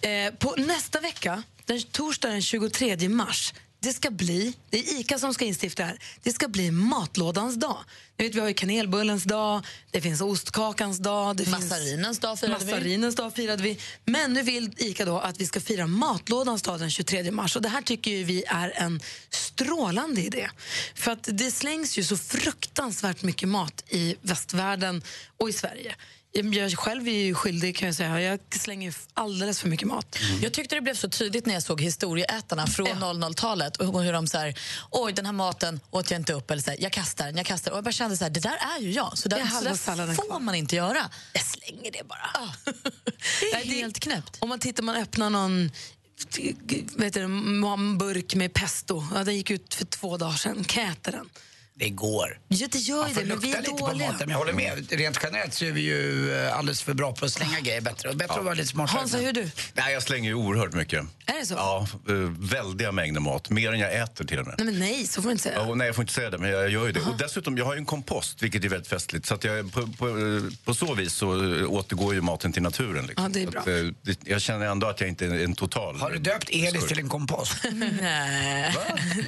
Eh, 0.00 0.34
på 0.38 0.54
nästa 0.58 1.00
vecka, 1.00 1.42
den 1.64 1.82
torsdag 1.82 2.28
den 2.28 2.42
23 2.42 3.08
mars, 3.08 3.54
det 3.80 3.92
ska 3.92 4.10
bli, 4.10 4.54
det 4.70 4.78
är 4.78 5.00
ICA 5.00 5.18
som 5.18 5.34
ska 5.34 5.44
instifta 5.44 5.82
det 5.82 5.88
här, 5.88 5.98
det 6.22 6.32
ska 6.32 6.48
bli 6.48 6.70
matlådans 6.70 7.56
dag. 7.56 7.78
Ni 8.16 8.24
vet, 8.24 8.34
vi 8.34 8.40
har 8.40 8.48
ju 8.48 8.54
kanelbullens 8.54 9.24
dag, 9.24 9.66
det 9.90 10.00
finns 10.00 10.20
ostkakans 10.20 10.98
dag, 10.98 11.36
det 11.36 11.48
Massarinens 11.48 12.18
dag 12.18 12.38
firade 12.38 12.64
vi. 12.64 12.72
Massarinens 12.72 13.14
dag 13.14 13.34
firade 13.34 13.62
vi. 13.62 13.78
Men 14.04 14.32
nu 14.32 14.42
vill 14.42 14.74
ICA 14.76 15.04
då 15.04 15.18
att 15.18 15.40
vi 15.40 15.46
ska 15.46 15.60
fira 15.60 15.86
matlådans 15.86 16.62
dag 16.62 16.80
den 16.80 16.90
23 16.90 17.30
mars 17.30 17.56
och 17.56 17.62
det 17.62 17.68
här 17.68 17.82
tycker 17.82 18.24
vi 18.24 18.44
är 18.46 18.72
en 18.76 19.00
strålande 19.30 20.20
idé. 20.20 20.50
För 20.94 21.12
att 21.12 21.28
det 21.32 21.50
slängs 21.50 21.98
ju 21.98 22.04
så 22.04 22.16
fruktansvärt 22.16 23.22
mycket 23.22 23.48
mat 23.48 23.84
i 23.88 24.16
västvärlden 24.22 25.02
och 25.36 25.48
i 25.48 25.52
Sverige. 25.52 25.94
Jag 26.32 26.72
själv 26.72 27.08
är 27.08 27.12
ju 27.12 27.34
skyldig 27.34 27.76
kan 27.76 27.86
jag 27.86 27.94
säga. 27.94 28.20
Jag 28.20 28.40
slänger 28.50 28.94
alldeles 29.14 29.60
för 29.60 29.68
mycket 29.68 29.88
mat. 29.88 30.18
Jag 30.42 30.52
tyckte 30.52 30.74
det 30.74 30.80
blev 30.80 30.94
så 30.94 31.08
tydligt 31.08 31.46
när 31.46 31.54
jag 31.54 31.62
såg 31.62 31.80
historieätarna 31.80 32.66
från 32.66 32.86
00-talet 32.86 33.76
och 33.76 34.02
hur 34.02 34.12
de 34.12 34.26
så 34.26 34.38
här, 34.38 34.58
oj 34.90 35.12
den 35.12 35.26
här 35.26 35.32
maten 35.32 35.80
åt 35.90 36.10
jag 36.10 36.20
inte 36.20 36.32
upp 36.32 36.50
eller 36.50 36.62
så 36.62 36.70
här, 36.70 36.78
jag 36.82 36.92
kastar 36.92 37.26
den, 37.26 37.36
jag 37.36 37.46
kastar 37.46 37.70
den. 37.70 37.72
Och 37.72 37.76
jag 37.76 37.84
bara 37.84 37.92
kände 37.92 38.16
så 38.16 38.24
här, 38.24 38.30
det 38.30 38.40
där 38.40 38.58
är 38.76 38.80
ju 38.80 38.92
jag. 38.92 39.18
Så, 39.18 39.28
där, 39.28 39.36
är 39.36 39.74
så 39.74 39.90
där 39.94 40.14
får 40.14 40.28
kvar. 40.28 40.40
man 40.40 40.54
inte 40.54 40.76
göra. 40.76 41.10
Jag 41.32 41.44
slänger 41.44 41.92
det 41.92 42.08
bara. 42.08 42.50
Det 43.40 43.56
är 43.56 43.64
helt 43.64 44.00
knäppt. 44.00 44.36
Om 44.40 44.48
man 44.48 44.58
tittar, 44.58 44.82
man 44.82 44.96
öppnar 44.96 45.30
någon 45.30 45.70
vet 46.96 47.14
du, 47.14 47.20
en 47.20 47.98
burk 47.98 48.34
med 48.34 48.52
pesto. 48.52 49.04
Ja, 49.14 49.24
den 49.24 49.36
gick 49.36 49.50
ut 49.50 49.74
för 49.74 49.84
två 49.84 50.16
dagar 50.16 50.36
sedan. 50.36 50.64
Kan 50.64 50.82
jag 50.82 50.92
äta 50.92 51.10
den? 51.10 51.28
Det 51.78 51.88
går. 51.88 52.38
Ja, 52.48 52.66
det 52.70 52.78
gör 52.78 52.96
Man 53.00 53.08
ju 53.08 53.14
får 53.14 53.20
det, 53.22 53.28
men 53.28 53.38
vi 53.40 53.52
är 53.52 53.58
lite 53.58 53.70
på 53.70 53.76
dåliga. 53.86 54.06
maten, 54.06 54.18
men 54.18 54.30
jag 54.30 54.38
håller 54.38 54.52
med. 54.52 54.92
Rent 54.92 55.18
generellt 55.22 55.54
så 55.54 55.64
är 55.64 55.72
vi 55.72 55.80
ju 55.80 56.34
eh, 56.36 56.58
alldeles 56.58 56.82
för 56.82 56.94
bra 56.94 57.12
på 57.12 57.24
att 57.24 57.32
slänga 57.32 57.60
grejer 57.60 57.80
bättre. 57.80 58.08
Och 58.08 58.16
bättre 58.16 58.34
att 58.34 58.44
vara 58.44 58.54
lite 58.54 58.68
smartare. 58.68 58.98
Hansa, 58.98 59.18
hur 59.18 59.28
är 59.28 59.32
du? 59.32 59.50
Nej, 59.74 59.92
jag 59.92 60.02
slänger 60.02 60.28
ju 60.28 60.34
oerhört 60.34 60.72
mycket. 60.72 61.04
Är 61.26 61.40
det 61.40 61.46
så? 61.46 61.54
Ja, 61.54 61.86
eh, 62.08 62.14
väldiga 62.38 62.92
mängder 62.92 63.20
mat. 63.20 63.50
Mer 63.50 63.72
än 63.72 63.78
jag 63.80 63.94
äter 63.96 64.24
till 64.24 64.38
och 64.38 64.46
med. 64.46 64.54
Nej, 64.58 64.64
men 64.66 64.78
nej, 64.78 65.06
så 65.06 65.22
får 65.22 65.28
du 65.28 65.32
inte 65.32 65.42
säga. 65.42 65.54
Ja, 65.54 65.66
och 65.66 65.78
nej, 65.78 65.86
jag 65.86 65.96
får 65.96 66.02
inte 66.02 66.14
säga 66.14 66.30
det, 66.30 66.38
men 66.38 66.50
jag 66.50 66.70
gör 66.70 66.86
ju 66.86 66.92
det. 66.92 67.00
Och 67.00 67.16
dessutom, 67.18 67.58
jag 67.58 67.64
har 67.64 67.72
ju 67.74 67.78
en 67.78 67.86
kompost, 67.86 68.42
vilket 68.42 68.64
är 68.64 68.68
väldigt 68.68 68.88
festligt. 68.88 69.26
Så 69.26 69.34
att 69.34 69.44
jag, 69.44 69.72
på, 69.72 69.86
på, 69.86 70.08
eh, 70.08 70.14
på 70.64 70.74
så 70.74 70.94
vis 70.94 71.12
så 71.12 71.28
återgår 71.66 72.14
ju 72.14 72.20
maten 72.20 72.52
till 72.52 72.62
naturen. 72.62 73.06
Liksom. 73.06 73.24
Ja, 73.24 73.28
det 73.28 73.42
är 73.42 73.46
bra. 73.46 73.60
Att, 73.60 73.94
det, 74.02 74.18
jag 74.24 74.40
känner 74.40 74.66
ändå 74.66 74.86
att 74.86 75.00
jag 75.00 75.08
inte 75.08 75.26
är 75.26 75.44
en 75.44 75.54
total... 75.54 75.96
Har 76.00 76.10
du 76.10 76.18
döpt 76.18 76.48
Elis 76.50 76.86
till 76.86 76.98
en 76.98 77.08
kompost? 77.08 77.54
Nej. 78.00 78.74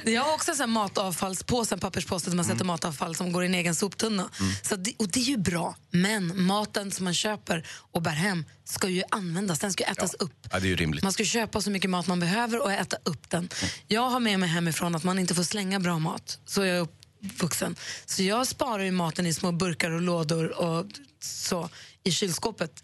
Jag 0.05 0.21
har 0.21 0.33
också 0.33 0.51
en 0.51 0.57
sån 0.57 0.69
matavfallspåse, 0.69 1.75
en 1.75 1.79
papperspåse 1.79 2.40
där 2.47 2.47
man 2.47 2.51
Mm. 2.51 2.57
sätter 2.57 2.65
matavfall 2.65 3.15
som 3.15 3.31
går 3.31 3.43
i 3.43 3.45
en 3.45 3.53
egen 3.55 3.75
soptunna. 3.75 4.29
Så 4.61 4.75
det, 4.75 4.93
och 4.99 5.07
det 5.07 5.19
är 5.19 5.23
ju 5.23 5.37
bra, 5.37 5.75
men 5.91 6.43
maten 6.45 6.91
som 6.91 7.03
man 7.03 7.13
köper 7.13 7.67
och 7.91 8.01
bär 8.01 8.11
hem 8.11 8.45
ska 8.65 8.89
ju 8.89 9.03
användas, 9.11 9.59
den 9.59 9.73
ska 9.73 9.83
ätas 9.83 10.13
upp. 10.13 10.47
Ja, 10.51 10.59
det 10.59 10.71
är 10.71 10.75
rimligt. 10.75 11.03
Man 11.03 11.13
ska 11.13 11.23
köpa 11.23 11.61
så 11.61 11.69
mycket 11.69 11.89
mat 11.89 12.07
man 12.07 12.19
behöver 12.19 12.61
och 12.63 12.71
äta 12.71 12.97
upp 13.03 13.29
den. 13.29 13.49
Jag 13.87 14.09
har 14.09 14.19
med 14.19 14.39
mig 14.39 14.49
hemifrån 14.49 14.95
att 14.95 15.03
man 15.03 15.19
inte 15.19 15.35
får 15.35 15.43
slänga 15.43 15.79
bra 15.79 15.99
mat. 15.99 16.39
Så 16.45 16.61
är 16.61 16.65
jag 16.65 16.87
uppvuxen. 17.25 17.75
Så 18.05 18.23
jag 18.23 18.47
sparar 18.47 18.83
ju 18.83 18.91
maten 18.91 19.25
i 19.25 19.33
små 19.33 19.51
burkar 19.51 19.91
och 19.91 20.01
lådor 20.01 20.59
och 20.61 20.85
så 21.19 21.69
i 22.03 22.11
kylskåpet. 22.11 22.83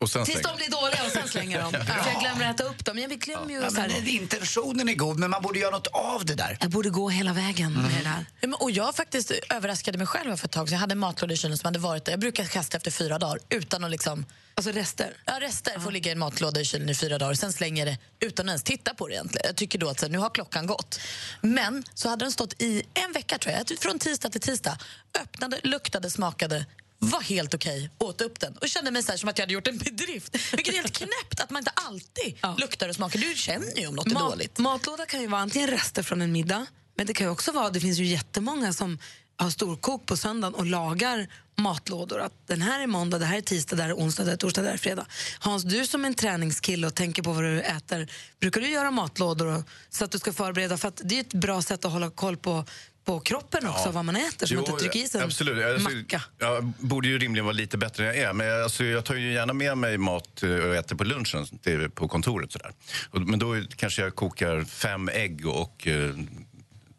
Och 0.00 0.10
sen 0.10 0.24
Tills 0.24 0.42
de 0.42 0.56
blir 0.56 0.70
dåliga 0.70 1.04
och 1.06 1.10
sen 1.12 1.28
slänger 1.28 1.60
dem. 1.62 1.72
För 1.86 2.10
jag 2.12 2.20
glömmer 2.20 2.50
att 2.50 2.60
äta 2.60 2.68
upp 2.68 2.84
dem. 2.84 2.98
Jag 2.98 3.10
glömmer 3.10 3.50
ju 3.54 3.60
Ja, 3.60 3.70
så 3.70 3.80
här, 3.80 3.88
men 3.88 4.08
intentionen 4.08 4.88
är 4.88 4.94
god, 4.94 5.18
men 5.18 5.30
man 5.30 5.42
borde 5.42 5.58
göra 5.58 5.70
något 5.70 5.86
av 5.86 6.24
det 6.24 6.34
där. 6.34 6.58
jag 6.60 6.70
borde 6.70 6.90
gå 6.90 7.08
hela 7.08 7.32
vägen 7.32 7.72
med 7.72 7.90
det 7.90 8.04
där. 8.04 8.26
Ja, 8.40 8.56
Och 8.56 8.70
jag 8.70 8.94
faktiskt 8.96 9.30
överraskade 9.50 9.98
mig 9.98 10.06
själv 10.06 10.36
för 10.36 10.46
ett 10.46 10.52
tag. 10.52 10.68
Så 10.68 10.74
jag 10.74 10.78
hade 10.78 10.92
en 10.92 10.98
matlåda 10.98 11.34
i 11.34 11.36
kylen 11.36 11.58
som 11.58 11.66
hade 11.66 11.78
varit 11.78 12.04
där. 12.04 12.12
Jag 12.12 12.20
brukar 12.20 12.44
kasta 12.44 12.76
efter 12.76 12.90
fyra 12.90 13.18
dagar 13.18 13.38
utan 13.48 13.84
att 13.84 13.90
liksom... 13.90 14.26
Alltså 14.54 14.72
rester? 14.72 15.16
Ja, 15.24 15.40
rester 15.40 15.78
får 15.80 15.90
ligga 15.92 16.08
i 16.08 16.12
en 16.12 16.18
matlåda 16.18 16.60
i 16.60 16.64
kylen 16.64 16.88
i 16.88 16.94
fyra 16.94 17.18
dagar. 17.18 17.34
Sen 17.34 17.52
slänger 17.52 17.86
jag 17.86 17.94
det 17.94 18.26
utan 18.26 18.46
att 18.46 18.50
ens 18.50 18.62
titta 18.62 18.94
på 18.94 19.08
det 19.08 19.14
egentligen. 19.14 19.46
Jag 19.46 19.56
tycker 19.56 19.78
då 19.78 19.88
att 19.88 20.00
så 20.00 20.06
här, 20.06 20.12
nu 20.12 20.18
har 20.18 20.30
klockan 20.30 20.66
gått. 20.66 21.00
Men 21.40 21.84
så 21.94 22.08
hade 22.08 22.24
den 22.24 22.32
stått 22.32 22.62
i 22.62 22.82
en 22.94 23.12
vecka 23.12 23.38
tror 23.38 23.54
jag. 23.54 23.78
Från 23.78 23.98
tisdag 23.98 24.30
till 24.30 24.40
tisdag. 24.40 24.78
Öppnade, 25.22 25.60
luktade, 25.62 26.10
smakade. 26.10 26.66
Var 26.98 27.20
helt 27.20 27.54
okej, 27.54 27.90
åt 27.98 28.20
upp 28.20 28.40
den 28.40 28.56
och 28.56 28.68
kände 28.68 28.90
mig 28.90 29.02
så 29.02 29.18
som 29.18 29.28
att 29.28 29.38
jag 29.38 29.42
hade 29.42 29.54
gjort 29.54 29.66
en 29.66 29.78
bedrift. 29.78 30.36
Vilket 30.52 30.74
är 30.74 30.78
helt 30.78 30.96
knäppt 30.98 31.40
att 31.40 31.50
man 31.50 31.60
inte 31.60 31.70
alltid 31.74 32.34
luktar 32.58 32.88
och 32.88 32.94
smakar. 32.94 33.18
Du 33.18 33.34
känner 33.34 33.78
ju 33.80 33.86
om 33.86 33.94
något 33.94 34.06
är 34.06 34.10
Mat- 34.10 34.30
dåligt. 34.30 34.58
Matlåda 34.58 35.06
kan 35.06 35.20
ju 35.20 35.26
vara 35.26 35.40
antingen 35.40 35.68
rester 35.68 36.02
från 36.02 36.22
en 36.22 36.32
middag, 36.32 36.66
men 36.96 37.06
det 37.06 37.14
kan 37.14 37.26
ju 37.26 37.30
också 37.30 37.52
vara, 37.52 37.70
det 37.70 37.80
finns 37.80 37.98
ju 37.98 38.04
jättemånga 38.06 38.72
som 38.72 38.98
har 39.36 39.50
storkok 39.50 40.06
på 40.06 40.16
söndagen 40.16 40.54
och 40.54 40.66
lagar 40.66 41.28
matlådor. 41.56 42.20
Att 42.20 42.46
den 42.46 42.62
här 42.62 42.80
är 42.80 42.86
måndag, 42.86 43.18
det 43.18 43.26
här 43.26 43.36
är 43.36 43.40
tisdag, 43.40 43.76
det 43.76 43.82
här 43.82 43.90
är 43.90 43.94
onsdag, 43.94 44.22
det 44.24 44.28
här 44.30 44.34
är 44.34 44.38
torsdag, 44.38 44.62
det 44.62 44.68
här 44.68 44.74
är 44.74 44.78
fredag. 44.78 45.06
Hans, 45.38 45.62
du 45.64 45.86
som 45.86 46.04
är 46.04 46.08
en 46.08 46.14
träningskille 46.14 46.86
och 46.86 46.94
tänker 46.94 47.22
på 47.22 47.32
vad 47.32 47.44
du 47.44 47.60
äter, 47.60 48.08
brukar 48.40 48.60
du 48.60 48.68
göra 48.68 48.90
matlådor 48.90 49.46
och, 49.46 49.62
så 49.90 50.04
att 50.04 50.10
du 50.10 50.18
ska 50.18 50.32
förbereda? 50.32 50.78
För 50.78 50.88
att 50.88 51.00
det 51.04 51.16
är 51.16 51.20
ett 51.20 51.34
bra 51.34 51.62
sätt 51.62 51.84
att 51.84 51.92
hålla 51.92 52.10
koll 52.10 52.36
på, 52.36 52.64
på 53.08 53.20
kroppen 53.20 53.66
också, 53.66 53.90
vad 53.90 54.04
man 54.04 54.16
äter, 54.16 54.46
så 54.46 54.54
man 54.54 54.64
inte 54.64 54.78
trycker 54.78 54.98
i 54.98 55.08
sig 55.08 55.20
en 55.20 55.26
absolut. 55.26 55.64
Alltså, 55.64 55.90
macka. 55.90 56.22
Jag 56.38 56.64
borde 56.64 57.08
ju 57.08 57.18
rimligen 57.18 57.44
vara 57.44 57.52
lite 57.52 57.78
bättre 57.78 58.10
än 58.10 58.16
jag 58.16 58.28
är. 58.28 58.32
Men 58.32 58.46
jag, 58.46 58.62
alltså, 58.62 58.84
jag 58.84 59.04
tar 59.04 59.14
ju 59.14 59.32
gärna 59.32 59.52
med 59.52 59.78
mig 59.78 59.98
mat 59.98 60.42
eh, 60.42 60.50
och 60.50 60.74
äter 60.74 60.96
på 60.96 61.04
lunchen 61.04 61.46
till, 61.46 61.90
på 61.90 62.08
kontoret. 62.08 62.52
Sådär. 62.52 62.72
Men 63.12 63.38
då 63.38 63.62
kanske 63.76 64.02
jag 64.02 64.14
kokar 64.14 64.64
fem 64.64 65.08
ägg 65.08 65.46
och 65.46 65.86
eh, 65.86 66.10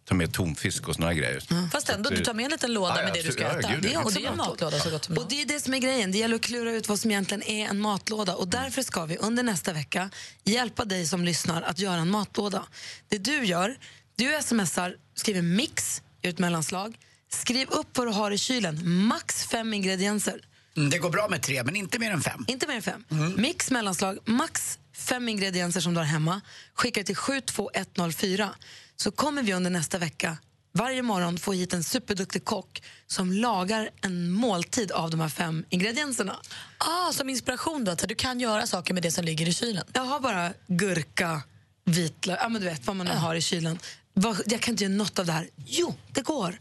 tar 0.06 0.16
med 0.16 0.34
tonfisk 0.34 0.88
och 0.88 0.96
såna 0.96 1.08
här 1.08 1.14
grejer. 1.14 1.70
Fast 1.72 1.90
ändå, 1.90 2.10
du 2.10 2.24
tar 2.24 2.34
med 2.34 2.46
en 2.46 2.52
liten 2.52 2.74
låda 2.74 2.94
Ja, 2.96 3.00
ja, 3.00 3.06
med 3.06 3.14
det 3.14 3.22
du 3.22 3.32
ska. 3.32 3.44
Ja, 3.44 3.60
äta. 3.60 3.72
gud, 3.74 3.82
det 3.82 3.92
ja. 3.92 4.02
är, 4.02 4.26
är 4.26 4.32
en 4.32 4.38
matlåda 4.38 4.80
så 4.80 4.90
gott 4.90 5.06
som 5.06 5.18
Och 5.18 5.26
det 5.30 5.42
är 5.42 5.46
det 5.46 5.60
som 5.60 5.74
är 5.74 5.78
grejen. 5.78 6.12
Det 6.12 6.18
gäller 6.18 6.36
att 6.36 6.42
klura 6.42 6.72
ut 6.72 6.90
vad 6.90 7.00
som 7.00 7.12
egentligen 7.12 7.44
är 7.44 7.68
en 7.70 7.80
matlåda. 7.80 8.36
Och 8.36 8.48
därför 8.48 8.82
ska 8.82 9.06
vi 9.06 9.18
under 9.18 9.44
nästa 9.44 9.74
vecka 9.74 10.10
hjälpa 10.44 10.86
dig 10.86 11.08
som 11.08 11.24
lyssnar 11.26 11.62
att 11.62 11.80
göra 11.80 12.02
en 12.02 12.12
matlåda. 12.12 12.64
Det 13.10 13.18
du 13.18 13.46
gör, 13.46 13.78
du 14.20 14.38
smsar, 14.44 14.96
skriver 15.16 15.42
mix, 15.42 16.02
gör 16.22 16.30
ett 16.30 16.40
mellanslag. 16.40 16.98
Skriv 17.32 17.70
upp 17.70 17.98
vad 17.98 18.08
du 18.08 18.12
har 18.12 18.32
i 18.32 18.38
kylen, 18.38 19.06
max 19.08 19.44
fem 19.46 19.74
ingredienser. 19.74 20.42
Mm, 20.78 20.90
Det 20.90 20.98
går 20.98 21.10
bra 21.10 21.28
med 21.30 21.42
tre, 21.42 21.64
men 21.64 21.76
inte 21.76 22.00
mer 22.00 22.12
än 22.12 22.22
fem. 22.22 22.46
Inte 22.48 22.68
mer 22.68 22.76
än 22.76 22.82
fem. 22.82 23.04
Mix, 23.38 23.72
mellanslag, 23.72 24.18
max 24.26 24.80
fem 24.96 25.30
ingredienser 25.30 25.82
som 25.82 25.94
du 25.94 26.00
har 26.00 26.06
hemma. 26.06 26.42
Skicka 26.74 27.04
till 27.04 27.16
72104. 27.16 28.50
Så 28.96 29.12
kommer 29.12 29.44
vi 29.44 29.54
under 29.54 29.70
nästa 29.70 29.98
vecka 29.98 30.38
varje 30.72 31.02
morgon 31.02 31.38
få 31.38 31.54
hit 31.54 31.74
en 31.74 31.84
superduktig 31.84 32.46
kock 32.46 32.82
som 33.08 33.32
lagar 33.34 33.90
en 34.02 34.32
måltid 34.32 34.92
av 34.92 35.10
de 35.10 35.20
här 35.20 35.30
fem 35.30 35.66
ingredienserna. 35.70 36.40
Ah, 36.78 37.12
som 37.14 37.30
inspiration 37.30 37.84
då, 37.86 37.92
att 37.92 38.08
du 38.08 38.16
kan 38.16 38.40
göra 38.40 38.68
saker 38.68 38.94
med 38.94 39.04
det 39.04 39.12
som 39.12 39.26
ligger 39.26 39.48
i 39.48 39.54
kylen. 39.54 39.84
Jag 39.94 40.02
har 40.02 40.20
bara 40.20 40.54
gurka, 40.68 41.42
vitlök, 41.86 42.40
ja 42.42 42.50
men 42.50 42.62
du 42.62 42.68
vet 42.68 42.88
vad 42.88 42.96
man 42.96 43.06
nu 43.08 43.14
har 43.14 43.36
i 43.36 43.42
kylen. 43.42 43.80
Vad- 44.22 44.42
Jag 44.52 44.62
kan 44.62 44.74
inte 44.74 44.84
göra 44.84 44.94
något 44.94 45.20
av 45.20 45.26
det 45.26 45.32
här. 45.32 45.50
Jo, 45.66 45.96
det 46.14 46.22
går. 46.22 46.60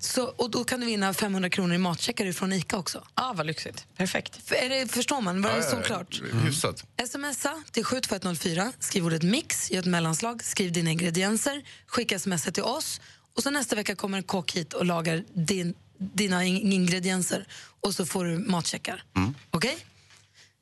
Så, 0.00 0.24
och 0.24 0.50
då 0.50 0.64
kan 0.64 0.80
du 0.80 0.86
vinna 0.86 1.14
500 1.14 1.50
kronor 1.50 1.74
i 1.74 1.78
matcheckar 1.78 2.32
från 2.32 2.52
ICA 2.52 2.76
också. 2.78 3.04
Ah, 3.14 3.32
vad 3.32 3.46
lyxigt. 3.46 3.86
Perfekt. 3.96 4.40
För 4.48 4.54
är 4.54 4.68
det, 4.68 4.88
förstår 4.92 5.20
man? 5.20 5.42
Var 5.42 5.56
det 5.56 5.62
solklart? 5.62 6.22
Hyfsat. 6.44 6.84
Smsa 7.08 7.62
till 7.72 7.84
72104, 7.84 8.72
skriv 8.80 9.06
ordet 9.06 9.22
mix, 9.22 9.70
gör 9.70 9.78
ett 9.80 9.86
mellanslag, 9.86 10.44
skriv 10.44 10.72
dina 10.72 10.90
ingredienser, 10.90 11.62
skicka 11.86 12.16
sms 12.16 12.42
till 12.44 12.62
oss 12.62 13.00
och 13.36 13.42
så 13.42 13.50
nästa 13.50 13.76
vecka 13.76 13.94
kommer 13.96 14.18
en 14.18 14.24
kock 14.24 14.52
hit 14.52 14.72
och 14.72 14.84
lagar 14.86 15.24
din, 15.34 15.74
dina 15.98 16.44
in- 16.44 16.72
ingredienser 16.72 17.46
och 17.80 17.94
så 17.94 18.06
får 18.06 18.24
du 18.24 18.38
matcheckar. 18.38 19.02
Okej? 19.50 19.76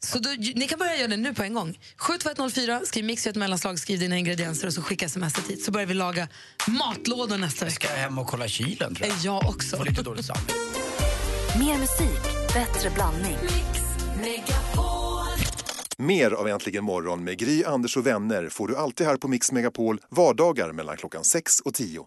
Så 0.05 0.18
då, 0.18 0.30
ni 0.55 0.68
kan 0.68 0.78
börja 0.78 0.96
göra 0.96 1.09
det 1.09 1.16
nu 1.16 1.34
på 1.34 1.42
en 1.42 1.55
gång. 1.55 1.78
72104, 1.96 2.80
skriv 2.84 3.05
mix, 3.05 3.26
gör 3.26 3.30
ett 3.30 3.36
mellanslag, 3.36 3.78
skriv 3.78 3.98
dina 3.98 4.18
ingredienser 4.18 4.66
och 4.66 4.74
så 4.74 4.82
skicka 4.82 5.07
sms 5.07 5.38
hit 5.48 5.64
så 5.64 5.70
börjar 5.70 5.86
vi 5.86 5.94
laga 5.94 6.28
matlådor 6.68 7.38
nästa 7.38 7.64
vecka. 7.64 7.74
Ska 7.74 7.88
jag 7.88 7.96
hem 7.96 8.18
och 8.18 8.26
kolla 8.26 8.48
kylen 8.48 8.94
tror 8.94 9.09
jag. 9.09 9.18
Jag 9.22 9.48
också. 9.48 9.76
Får 9.76 9.84
lite 9.84 10.03
dåligt 10.03 10.26
samvete. 10.26 10.55
Mer 11.59 11.78
musik, 11.78 12.22
bättre 12.55 12.90
blandning. 12.90 13.36
Mer 15.98 16.30
av 16.30 16.48
Äntligen 16.48 16.84
morgon 16.84 17.24
med 17.24 17.38
Gry, 17.38 17.64
Anders 17.64 17.96
och 17.96 18.07
vänner 18.07 18.48
får 18.48 18.68
du 18.68 18.76
alltid 18.76 19.07
här 19.07 19.16
på 19.16 19.28
Mix 19.28 19.53
Megapol 19.53 20.00
vardagar 20.09 20.72
mellan 20.72 20.96
klockan 20.96 21.24
6 21.24 21.61
och 21.61 21.74
10. 21.74 22.07